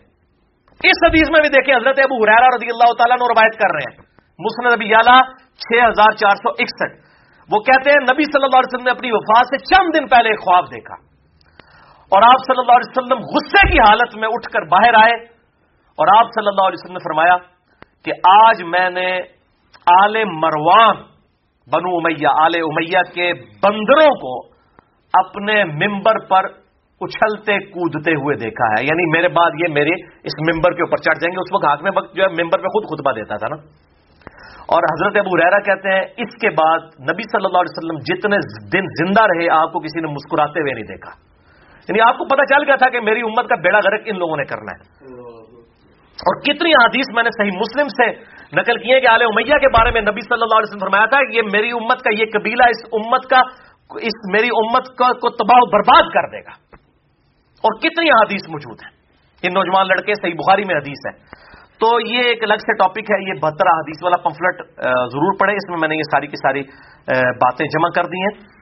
[0.83, 3.91] اس حدیث میں بھی دیکھیں، حضرت ابو حریرا رضی اللہ تعالیٰ نے روایت کر رہے
[3.91, 3.97] ہیں۔
[4.39, 5.19] مسند ابی یالا
[5.55, 7.11] چھ ہزار چار سو اکسٹھ۔
[7.51, 10.29] وہ کہتے ہیں، نبی صلی اللہ علیہ وسلم نے اپنی وفات سے چند دن پہلے
[10.29, 10.95] ایک خواب دیکھا۔
[12.09, 15.23] اور آپ صلی اللہ علیہ وسلم غصے کی حالت میں اٹھ کر باہر آئے۔
[15.91, 17.37] اور آپ صلی اللہ علیہ وسلم نے فرمایا
[18.05, 18.11] کہ
[18.45, 19.19] آج میں نے
[20.03, 20.95] آل مروان
[21.71, 24.47] بنو امیہ، آل امیہ کے بندروں کو
[25.13, 26.61] اپنے ممبر پر
[27.03, 31.15] اچھلتے کودتے ہوئے دیکھا ہے۔ یعنی میرے بعد یہ میرے اس ممبر کے اوپر چڑھ
[31.15, 33.55] جائیں گے، اس وقت ہاتھ میں وقت جو ہے ممبر پہ خود خطبہ دیتا تھا
[33.55, 33.55] نا۔
[34.61, 36.79] اور حضرت ابو ریرا کہتے ہیں، اس کے بعد
[37.11, 38.37] نبی صلی اللہ علیہ وسلم جتنے
[38.73, 41.11] دن زندہ رہے، آپ کو کسی نے مسکراتے ہوئے نہیں دیکھا۔
[41.81, 44.37] یعنی آپ کو پتا چل گیا تھا کہ میری امت کا بیڑا غرق ان لوگوں
[44.37, 45.11] نے کرنا ہے۔
[46.11, 48.11] اور کتنی حدیث میں نے صحیح مسلم سے
[48.55, 51.17] نقل کیے کہ علیہ امیہ کے بارے میں نبی صلی اللہ علیہ وسلم فرمایا تھا
[51.17, 53.39] کہ یہ میری امت کا یہ قبیلہ اس امت کا،
[54.01, 56.70] اس میری امت کو تباہ و برباد کر دے گا۔
[57.61, 58.91] اور کتنی حدیث موجود ہیں؟
[59.43, 61.41] یہ نوجوان لڑکے، صحیح بخاری میں حدیث ہے۔
[61.81, 65.69] تو یہ ایک الگ سے ٹاپک ہے، یہ بہتر حدیث والا پمفلٹ ضرور پڑے اس
[65.69, 66.61] میں میں نے یہ ساری کی ساری
[67.41, 68.61] باتیں جمع کر دی ہیں۔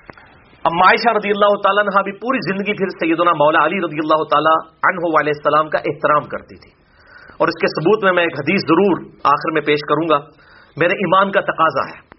[0.63, 4.23] اب معائشہ رضی اللہ تعالیٰ نے بھی پوری زندگی پھر سیدنا مولا علی رضی اللہ
[4.23, 6.71] تعالیٰ عنہ علیہ السلام کا احترام کرتی تھی۔
[7.37, 10.25] اور اس کے ثبوت میں میں ایک حدیث ضرور آخر میں پیش کروں گا۔
[10.77, 12.09] میرے ایمان کا تقاضا ہے۔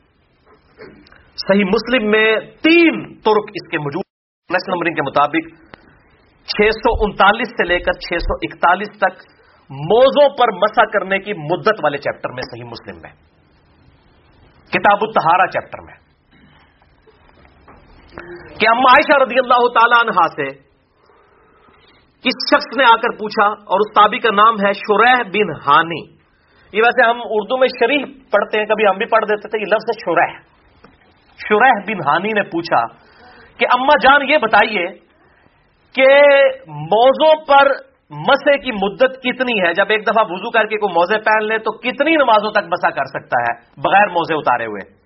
[1.36, 4.02] صحیح مسلم میں تین ترک اس کے موجود
[4.50, 5.70] نیشنل نمبرنگ کے مطابق
[6.56, 9.22] چھ سو انتالیس سے لے کر چھ سو اکتالیس تک
[9.70, 13.10] موزوں پر مسا کرنے کی مدت والے چیپٹر میں صحیح مسلم میں۔
[14.70, 16.10] کتاب التہارا چیپٹر میں۔
[18.58, 20.70] کہ اما عائشہ رضی اللہ تعالی عنہ سے
[22.24, 26.20] کس شخص نے آ کر پوچھا اور اس تابی کا نام ہے شرح بن ہانی۔
[26.72, 29.66] یہ ویسے ہم اردو میں شریف پڑھتے ہیں، کبھی ہم بھی پڑھ دیتے تھے، یہ
[29.66, 30.38] لفظ ہے شرح
[31.48, 32.86] شرح بن ہانی نے پوچھا
[33.58, 35.09] کہ اما جان یہ بتائیے
[35.94, 36.08] کہ
[36.66, 41.18] موزوں پر مسے کی مدت کتنی ہے؟ جب ایک دفعہ وضو کر کے کوئی موزے
[41.18, 45.00] پہن لے تو کتنی نمازوں تک مسا کر سکتا ہے بغیر موزے اتارے ہوئے؟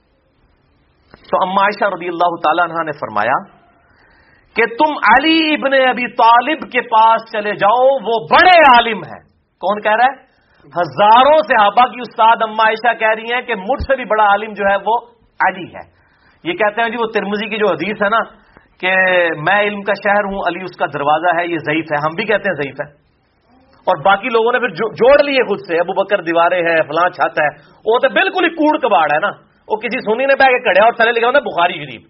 [1.30, 3.64] تو اما عائشہ رضی اللہ تعالیٰ عنہ نے فرمایا
[4.56, 9.20] کہ تم علی ابن ابی طالب کے پاس چلے جاؤ، وہ بڑے عالم ہیں۔
[9.60, 10.34] کون کہہ رہا ہے؟
[10.64, 14.52] ہزاروں صحابہ کی استاد اما عائشہ کہہ رہی ہیں کہ مجھ سے بھی بڑا عالم
[14.52, 14.98] جو ہے وہ
[15.48, 15.94] علی ہے۔
[16.44, 18.43] یہ کہتے ہیں جی وہ ترمزی کی جو حدیث ہے نا
[18.80, 18.92] کہ
[19.46, 22.24] میں علم کا شہر ہوں، علی اس کا دروازہ ہے، یہ ضعیف ہے، ہم بھی
[22.24, 23.04] کہتے ہیں ضعیف ہے۔
[23.88, 27.40] اور باقی لوگوں نے پھر جوڑ لیے خود سے، ابو بکر دیوارے ہے فلاں چھت
[27.40, 27.46] ہے،
[27.86, 29.30] وہ تو بالکل ہی کوڑ کباڑ ہے نا۔
[29.68, 32.02] وہ کسی سونی نے بہ کے کڑیا اور تھلے لکھا ہوتا بخاری شریف۔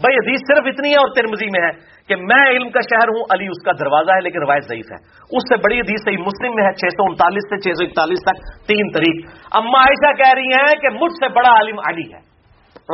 [0.00, 1.70] بھائی حدیث صرف اتنی ہے اور ترمزی میں ہے
[2.08, 4.96] کہ میں علم کا شہر ہوں، علی اس کا دروازہ ہے، لیکن روایت ضعیف ہے۔
[5.36, 8.20] اس سے بڑی حدیث صحیح مسلم میں ہے، چھ سو انتالیس سے چھ سو اکتالیس
[8.22, 12.20] تک تین تاریخ اما عائشہ کہہ رہی ہیں کہ مجھ سے بڑا عالم علی ہے،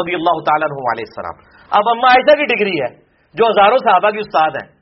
[0.01, 1.37] رضی اللہ تعالیٰ علیہ السلام۔
[1.71, 3.04] اب اما عائشہ کی ڈگری ہے۔
[3.35, 4.73] جو ہزاروں صحابہ کی استاد ہیں۔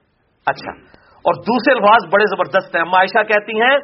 [0.46, 3.78] اچھا۔ اور دوسرے الفاظ بڑے زبردست ہیں۔ اما عائشہ کہتی ہیں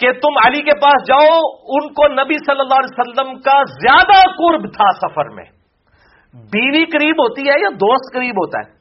[0.00, 4.30] کہ تم علی کے پاس جاؤ، ان کو نبی صلی اللہ علیہ وسلم کا زیادہ
[4.30, 5.44] قرب تھا سفر میں۔
[6.34, 8.74] بیوی قریب ہوتی ہے یا دوست قریب ہوتا ہے؟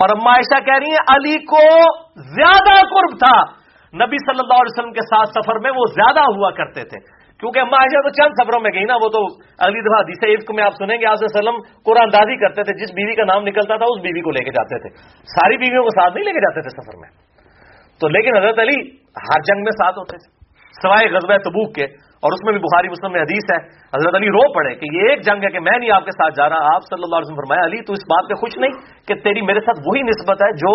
[0.00, 3.42] اور اما عائشہ کہہ رہی ہیں، علی کو زیادہ قرب تھا۔
[4.06, 7.58] نبی صلی اللہ علیہ وسلم کے ساتھ سفر میں وہ زیادہ ہوا کرتے تھے۔ کیونکہ
[7.58, 9.26] اما عائشہ تو چند سفروں میں گئی نا، وہ تو
[9.58, 11.54] اگلی دفعہ حدیث عفق میں آپ سنیں گے، آپ وسلم
[11.84, 14.50] قرآن دازی کرتے تھے، جس بیوی کا نام نکلتا تھا، اس بیوی کو لے کے
[14.50, 14.88] جاتے تھے۔
[15.22, 17.08] ساری بیویوں کو ساتھ نہیں لے کے جاتے تھے سفر میں۔
[18.00, 20.38] تو لیکن حضرت علی ہر جنگ میں ساتھ ہوتے تھے،
[20.82, 21.86] سوائے غزبۂ تبوک کے۔
[22.18, 25.10] اور اس میں بھی بخاری مسلم میں حدیث ہے، حضرت علی رو پڑے کہ یہ
[25.10, 27.26] ایک جنگ ہے کہ میں نہیں آپ کے ساتھ جا رہا، آپ صلی اللہ علیہ
[27.26, 28.70] وسلم فرمایا، علی تو اس بات پہ خوش نہیں
[29.08, 30.72] کہ تیری میرے ساتھ وہی نسبت ہے جو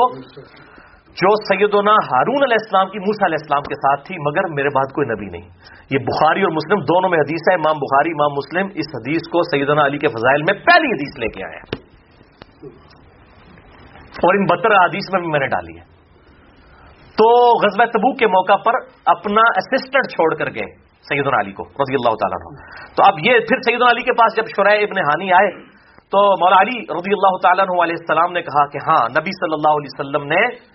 [1.13, 4.93] جو سیدنا ہارون علیہ السلام کی موسا علیہ السلام کے ساتھ تھی، مگر میرے بعد
[4.93, 5.49] کوئی نبی نہیں۔
[5.91, 9.43] یہ بخاری اور مسلم دونوں میں حدیث ہے۔ امام بخاری، امام مسلم اس حدیث کو
[9.43, 11.59] سیدنا علی کے فضائل میں پہلی حدیث لے کے آئے
[14.23, 15.85] اور ان بتر حدیث میں بھی میں نے ڈالی ہے۔
[17.19, 17.27] تو
[17.63, 18.73] غزب تبو کے موقع پر
[19.05, 20.67] اپنا اسسٹنٹ چھوڑ کر گئے
[21.09, 22.37] سیدنا علی کو، رضی اللہ تعالیٰ
[22.95, 25.49] تو اب یہ پھر سیدنا علی کے پاس جب شرح ابن ہانی آئے،
[26.13, 29.73] تو مولا علی رضی اللہ تعالیٰ علیہ السلام نے کہا کہ ہاں نبی صلی اللہ
[29.79, 30.72] علیہ وسلم نے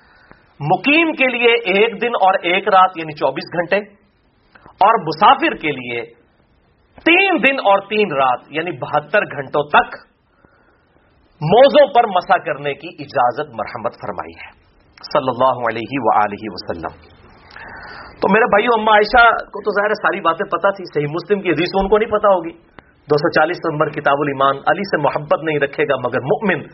[0.60, 3.78] مقیم کے لیے ایک دن اور ایک رات یعنی چوبیس گھنٹے،
[4.86, 6.01] اور مسافر کے لیے
[7.05, 9.97] تین دن اور تین رات یعنی بہتر گھنٹوں تک
[11.40, 14.51] موزوں پر مسا کرنے کی اجازت مرحمت فرمائی ہے۔
[15.12, 16.94] صلی اللہ علیہ و وسلم۔
[18.22, 19.24] تو میرے بھائیو اما عائشہ
[19.55, 22.28] کو تو ظاہر ساری باتیں پتا تھی، صحیح مسلم کی حدیث ان کو نہیں پتا
[22.28, 22.52] ہوگی۔
[23.09, 26.64] دو سو چالیس نمبر کتاب الایمان، علی سے محبت نہیں رکھے گا مگر مؤمن،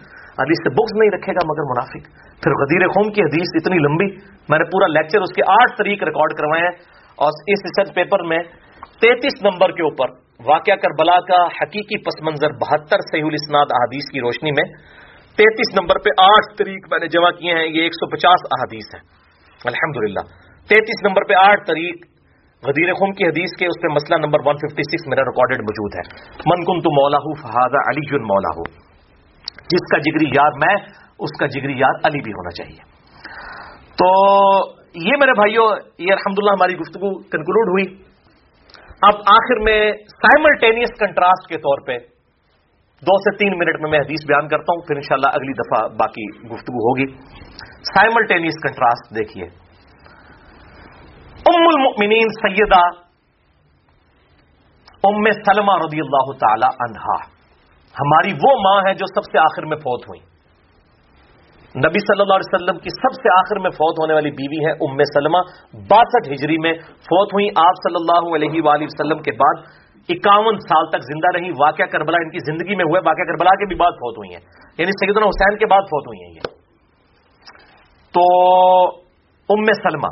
[0.44, 4.09] علی سے بکس نہیں رکھے گا مگر منافق۔ پھر غدیر قوم کی حدیث اتنی لمبی،
[4.48, 6.74] میں نے پورا لیکچر اس کے آٹھ طریق ریکارڈ کروائے ہیں
[7.19, 8.43] اور اس ریسرچ پیپر میں
[9.01, 10.12] تینتیس نمبر کے اوپر
[10.47, 14.65] واقعہ کربلا کا حقیقی پس منظر بہتر صحیح الاسناد احادیث کی روشنی میں
[15.39, 18.90] تینتیس نمبر پہ آٹھ طریق میں نے جمع کیے ہیں، یہ ایک سو پچاس احادیث
[18.94, 19.01] ہیں۔
[19.61, 20.24] الحمد للہ
[20.69, 22.05] تینتیس نمبر پہ آٹھ طریق
[22.62, 26.05] غدیر خم کی حدیث کے اس پہ مسئلہ نمبر 156 میرا ریکارڈڈ موجود ہے۔
[26.51, 28.52] من کن تو مولا ہوں علی جن مولا
[29.73, 30.74] جس کا جگری یاد میں
[31.19, 33.05] اس کا جگری یاد علی بھی ہونا چاہیے۔
[33.95, 34.09] تو
[34.95, 38.03] یہ میرے بھائیوں یہ الحمدللہ ہماری گفتگو کنکلوڈ ہوئی۔
[39.03, 41.99] اب آخر میں سائملٹینیس کنٹراسٹ کے طور پہ
[43.03, 46.55] دو سے تین منٹ میں میں حدیث بیان کرتا ہوں، پھر انشاءاللہ اگلی دفعہ باقی
[46.55, 47.07] گفتگو ہوگی۔
[47.95, 49.45] سائملٹینیس کنٹراسٹ دیکھیے۔
[51.47, 53.05] ام المؤمنین سیدہ
[55.05, 57.35] ام سلمہ رضی اللہ تعالی عنہا۔
[58.01, 60.34] ہماری وہ ماں ہے جو سب سے آخر میں فوت ہوئی
[61.74, 64.70] نبی صلی اللہ علیہ وسلم کی سب سے آخر میں فوت ہونے والی بیوی ہے
[64.70, 65.38] ام سلمہ،
[65.90, 69.62] باسٹھ ہجری میں فوت ہوئی آپ صلی اللہ علیہ وآلہ وسلم کے بعد،
[70.09, 73.66] اکاون سال تک زندہ رہی، واقعہ کربلا ان کی زندگی میں ہوئے، واقعہ کربلا کے
[73.66, 74.40] بھی بعد فوت ہوئی ہیں۔
[74.78, 76.46] یعنی سیدنا حسین کے بعد فوت ہوئی ہیں یہ۔
[78.14, 78.24] تو
[79.48, 80.10] ام سلمہ،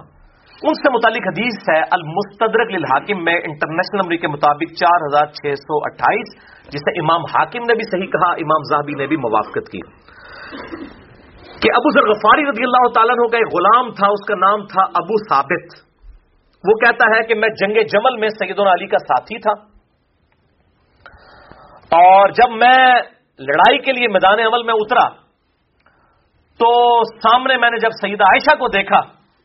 [0.63, 5.55] ان سے متعلق حدیث ہے، المستدرک للحاکم میں انٹرنیشنل نمبر کے مطابق چار ہزار چھ
[5.55, 6.35] سو اٹھائیس،
[6.69, 9.81] جسے امام حاکم نے بھی صحیح کہا، امام زہبی نے بھی موافقت کی۔
[11.63, 14.83] کہ ابو ذر غفاری رضی اللہ تعالیٰ کا ایک غلام تھا، اس کا نام تھا
[14.83, 15.93] ابو ثابت۔
[16.69, 19.53] وہ کہتا ہے کہ میں جنگ جمل میں سید علی کا ساتھی تھا۔
[21.97, 22.95] اور جب میں
[23.39, 25.09] لڑائی کے لیے میدان عمل میں اترا،
[26.59, 29.01] تو سامنے میں نے جب سیدہ عائشہ کو دیکھا،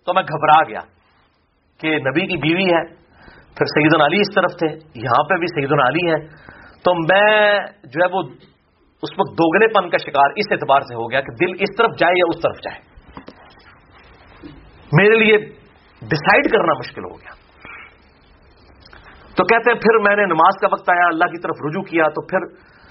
[0.06, 0.80] تو میں گھبرا گیا
[1.80, 2.86] کہ نبی کی بیوی ہے۔
[3.58, 6.28] پھر سیدن علی اس طرف تھے، یہاں پہ بھی سیدن علی ہے۔
[6.84, 8.22] تو میں جو ہے وہ
[9.02, 11.92] اس وقت دوگلے پن کا شکار اس اعتبار سے ہو گیا کہ دل اس طرف
[12.00, 12.80] جائے یا اس طرف جائے۔
[14.94, 15.38] میرے لیے
[16.02, 17.30] ڈسائڈ کرنا مشکل ہو گیا۔
[19.36, 22.08] تو کہتے ہیں، پھر میں نے نماز کا وقت آیا، اللہ کی طرف رجوع کیا،
[22.08, 22.40] تو پھر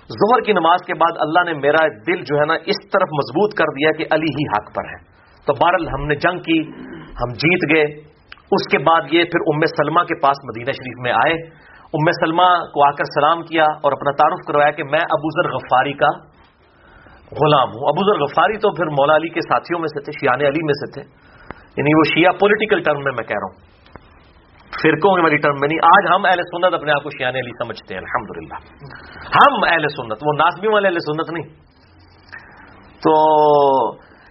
[0.09, 3.55] ظہر کی نماز کے بعد اللہ نے میرا دل جو ہے نا اس طرف مضبوط
[3.55, 5.17] کر دیا کہ علی ہی حق پر ہے۔
[5.47, 6.61] تو بہرحال ہم نے جنگ کی،
[6.95, 8.17] ہم جیت گئے۔
[8.53, 11.66] اس کے بعد یہ پھر ام سلمہ کے پاس مدینہ شریف میں آئے۔
[11.97, 15.55] ام سلمہ کو آ کر سلام کیا اور اپنا تعارف کروایا کہ میں ابو ذر
[15.55, 16.09] غفاری کا
[17.41, 20.41] غلام ہوں۔ ابو ذر غفاری تو پھر مولا علی کے ساتھیوں میں سے تھے شیان
[20.41, 21.03] علی میں سے تھے۔
[21.77, 23.77] یعنی وہ شیعہ پولیٹیکل ٹرم میں میں کہہ رہا ہوں۔
[24.83, 27.95] فرقوں والی ٹرم میں نہیں، آج ہم اہل سنت اپنے آپ کو شیان علی سمجھتے
[27.95, 28.53] ہیں الحمد
[29.27, 31.49] ہم اہل سنت، وہ ناسبی والے اہل سنت نہیں۔
[33.05, 33.15] تو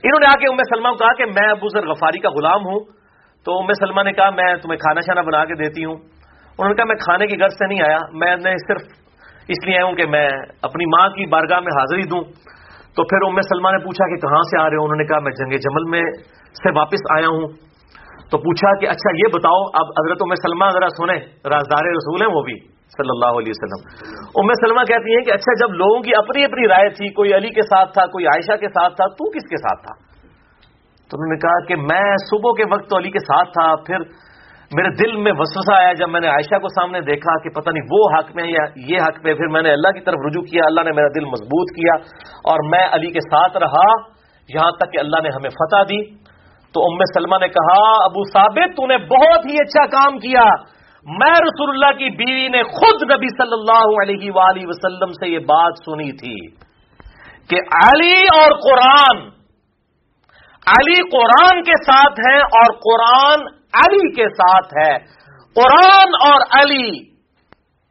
[0.04, 2.62] انہوں نے آ کے ام سلمہ کو کہا کہ میں ابو ذر غفاری کا غلام
[2.66, 2.80] ہوں۔
[3.46, 5.96] تو ام سلمہ نے کہا، میں تمہیں کھانا شانا بنا کے دیتی ہوں۔
[6.58, 8.82] انہوں نے کہا، میں کھانے کی غرض سے نہیں آیا، میں نے صرف
[9.48, 10.30] اس لیے آیا ہوں کہ میں
[10.62, 12.24] اپنی ماں کی بارگاہ میں حاضری دوں۔
[12.96, 15.20] تو پھر ام سلمہ نے پوچھا کہ کہاں سے آ رہے ہو؟ انہوں نے کہا،
[15.20, 16.12] میں جنگ جمل میں
[16.52, 17.48] سے واپس آیا ہوں۔
[18.32, 21.20] تو پوچھا کہ اچھا یہ بتاؤ، اب حضرت ام سلمہ ذرا سنیں،
[21.50, 23.82] رازدار رسول ہیں وہ بھی، صلی اللہ علیہ وسلم۔
[24.36, 27.50] ام سلمہ کہتی ہیں کہ اچھا جب لوگوں کی اپنی اپنی رائے تھی، کوئی علی
[27.50, 29.94] کے ساتھ تھا، کوئی عائشہ کے ساتھ تھا، تو کس کے ساتھ تھا؟
[31.10, 33.98] تو انہوں نے کہا کہ میں صبح کے وقت تو علی کے ساتھ تھا، پھر
[34.74, 37.84] میرے دل میں وسوسہ آیا جب میں نے عائشہ کو سامنے دیکھا کہ پتہ نہیں
[37.92, 40.62] وہ حق میں یا یہ حق پہ پھر میں نے اللہ کی طرف رجوع کیا،
[40.66, 41.94] اللہ نے میرا دل مضبوط کیا
[42.44, 44.16] اور میں علی کے ساتھ رہا۔
[44.50, 46.26] یہاں تک کہ اللہ نے ہمیں فتح دی۔
[46.74, 50.50] تو ام سلمہ نے کہا، ابو ثابت، تو نے بہت ہی اچھا کام کیا۔
[51.06, 55.40] میں رسول اللہ کی بیوی نے خود نبی صلی اللہ علیہ وآلہ وسلم سے یہ
[55.40, 56.66] بات سنی تھی
[57.50, 57.56] کہ
[57.86, 59.18] علی اور قرآن،
[60.68, 64.98] علی قرآن کے ساتھ ہے اور قرآن علی کے ساتھ ہے۔
[65.56, 67.16] قرآن اور علی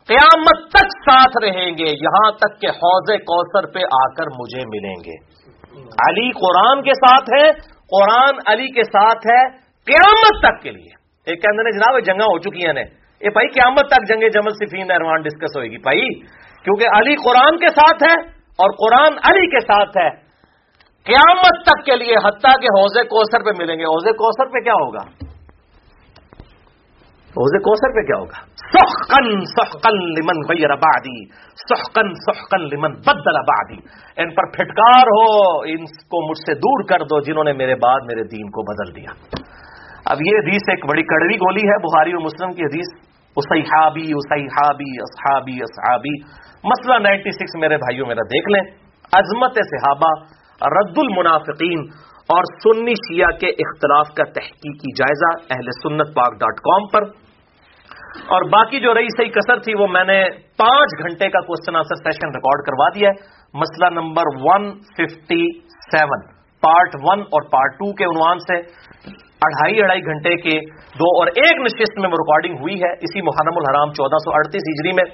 [0.08, 4.96] قیامت تک ساتھ رہیں گے، یہاں تک کہ حوض کوثر پہ آ کر مجھے ملیں
[5.04, 5.34] گے۔
[5.82, 10.94] علی قرآن کے ساتھ ہے، قرآن علی کے ساتھ ہے قیامت تک کے لیے۔
[11.26, 12.84] ایک کہنے جناب جنگا ہو چکی ہیں
[13.20, 16.20] یہ بھائی، قیامت تک جنگ جمل صفین اروان ڈسکس ہوئے گی۔ بھائی،
[16.64, 20.10] کیونکہ علی قرآن کے ساتھ ہے اور قرآن علی کے ساتھ ہے۔
[21.04, 24.72] قیامت تک کے لیے حتیٰ کہ حوض کوثر پہ ملیں گے۔ حوض کوثر پہ کیا
[24.72, 25.23] ہوگا؟
[27.34, 33.76] حوض کوثر پہ کیا ہوگا؟ سخن سخن لمن غیر بادی سخن سخن لمن بدل آبادی
[34.16, 38.00] ان پر پھٹکار ہو، ان کو مجھ سے دور کر دو جنہوں نے میرے بعد
[38.06, 39.14] میرے دین کو بدل دیا۔
[40.06, 43.04] اب یہ حدیث ایک بڑی کڑوی گولی ہے، بخاری و مسلم کی حدیث۔
[43.36, 46.22] اسحابی اسحابی اصحابی اصحابی۔
[46.64, 48.78] مسئلہ نائنٹی سکس، میرے بھائیوں، میرا دیکھ لیں۔
[49.12, 50.22] عظمت صحابہ،
[50.66, 51.80] رد المنافقین
[52.28, 57.23] اور سنی شیعہ کے اختلاف کا تحقیقی جائزہ، اہل سنت پاک ڈاٹ کام پر۔
[58.14, 60.24] اور باقی جو رہی صحیح کثر تھی وہ میں نے
[60.56, 63.22] پانچ گھنٹے کا کوشچن آنسر سیشن ریکارڈ کروا دیا ہے۔
[63.54, 65.60] مسئلہ number one fifty
[65.90, 66.20] seven
[66.60, 68.58] part one اور پارٹ ٹو کے عنوان سے
[69.42, 73.56] اڑھائی اڑھائی گھنٹے کے دو اور ایک نشست میں وہ ریکارڈنگ ہوئی ہے۔ اسی محرم
[73.56, 75.04] الحرام چودہ سو اڑتیس ہجری میں۔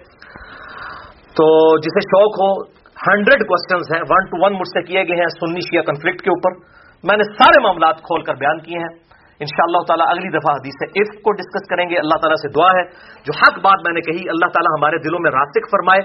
[1.36, 2.62] تو جسے شوق ہو،
[3.08, 6.30] ہنڈریڈ کوشچنس ہیں۔ ون ٹو ون مجھ سے کیے گئے ہیں سنی شیعہ کنفلکٹ کے
[6.30, 6.58] اوپر۔
[7.04, 9.09] میں نے سارے معاملات کھول کر بیان کیے ہیں۔
[9.40, 12.48] ان شاء اللہ تعالیٰ اگلی دفعہ حدیث عف کو ڈسکس کریں گے۔ اللہ تعالیٰ سے
[12.48, 12.84] دعا ہے۔
[13.24, 16.00] جو حق بات میں نے کہی، اللہ تعالیٰ ہمارے دلوں میں راسک فرمائے۔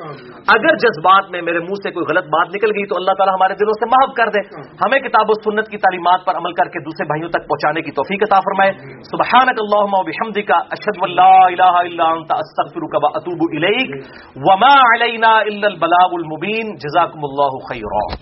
[0.48, 3.54] اگر جذبات میں میرے منہ سے کوئی غلط بات نکل گئی تو اللہ تعالیٰ ہمارے
[3.54, 6.80] دلوں سے محب کر دے۔ ہمیں کتاب و سنت کی تعلیمات پر عمل کر کے
[6.80, 8.72] دوسرے بھائیوں تک پہنچانے کی توفیق عطا فرمائے۔
[9.04, 14.06] سبحانک اللہم و بحمدک اشہد واللہ الہ الا انت، استغفرک و اتوب الیک۔
[14.36, 18.16] وما علینا الا البلاغ المبین۔ جزاکم اللہ خیرا۔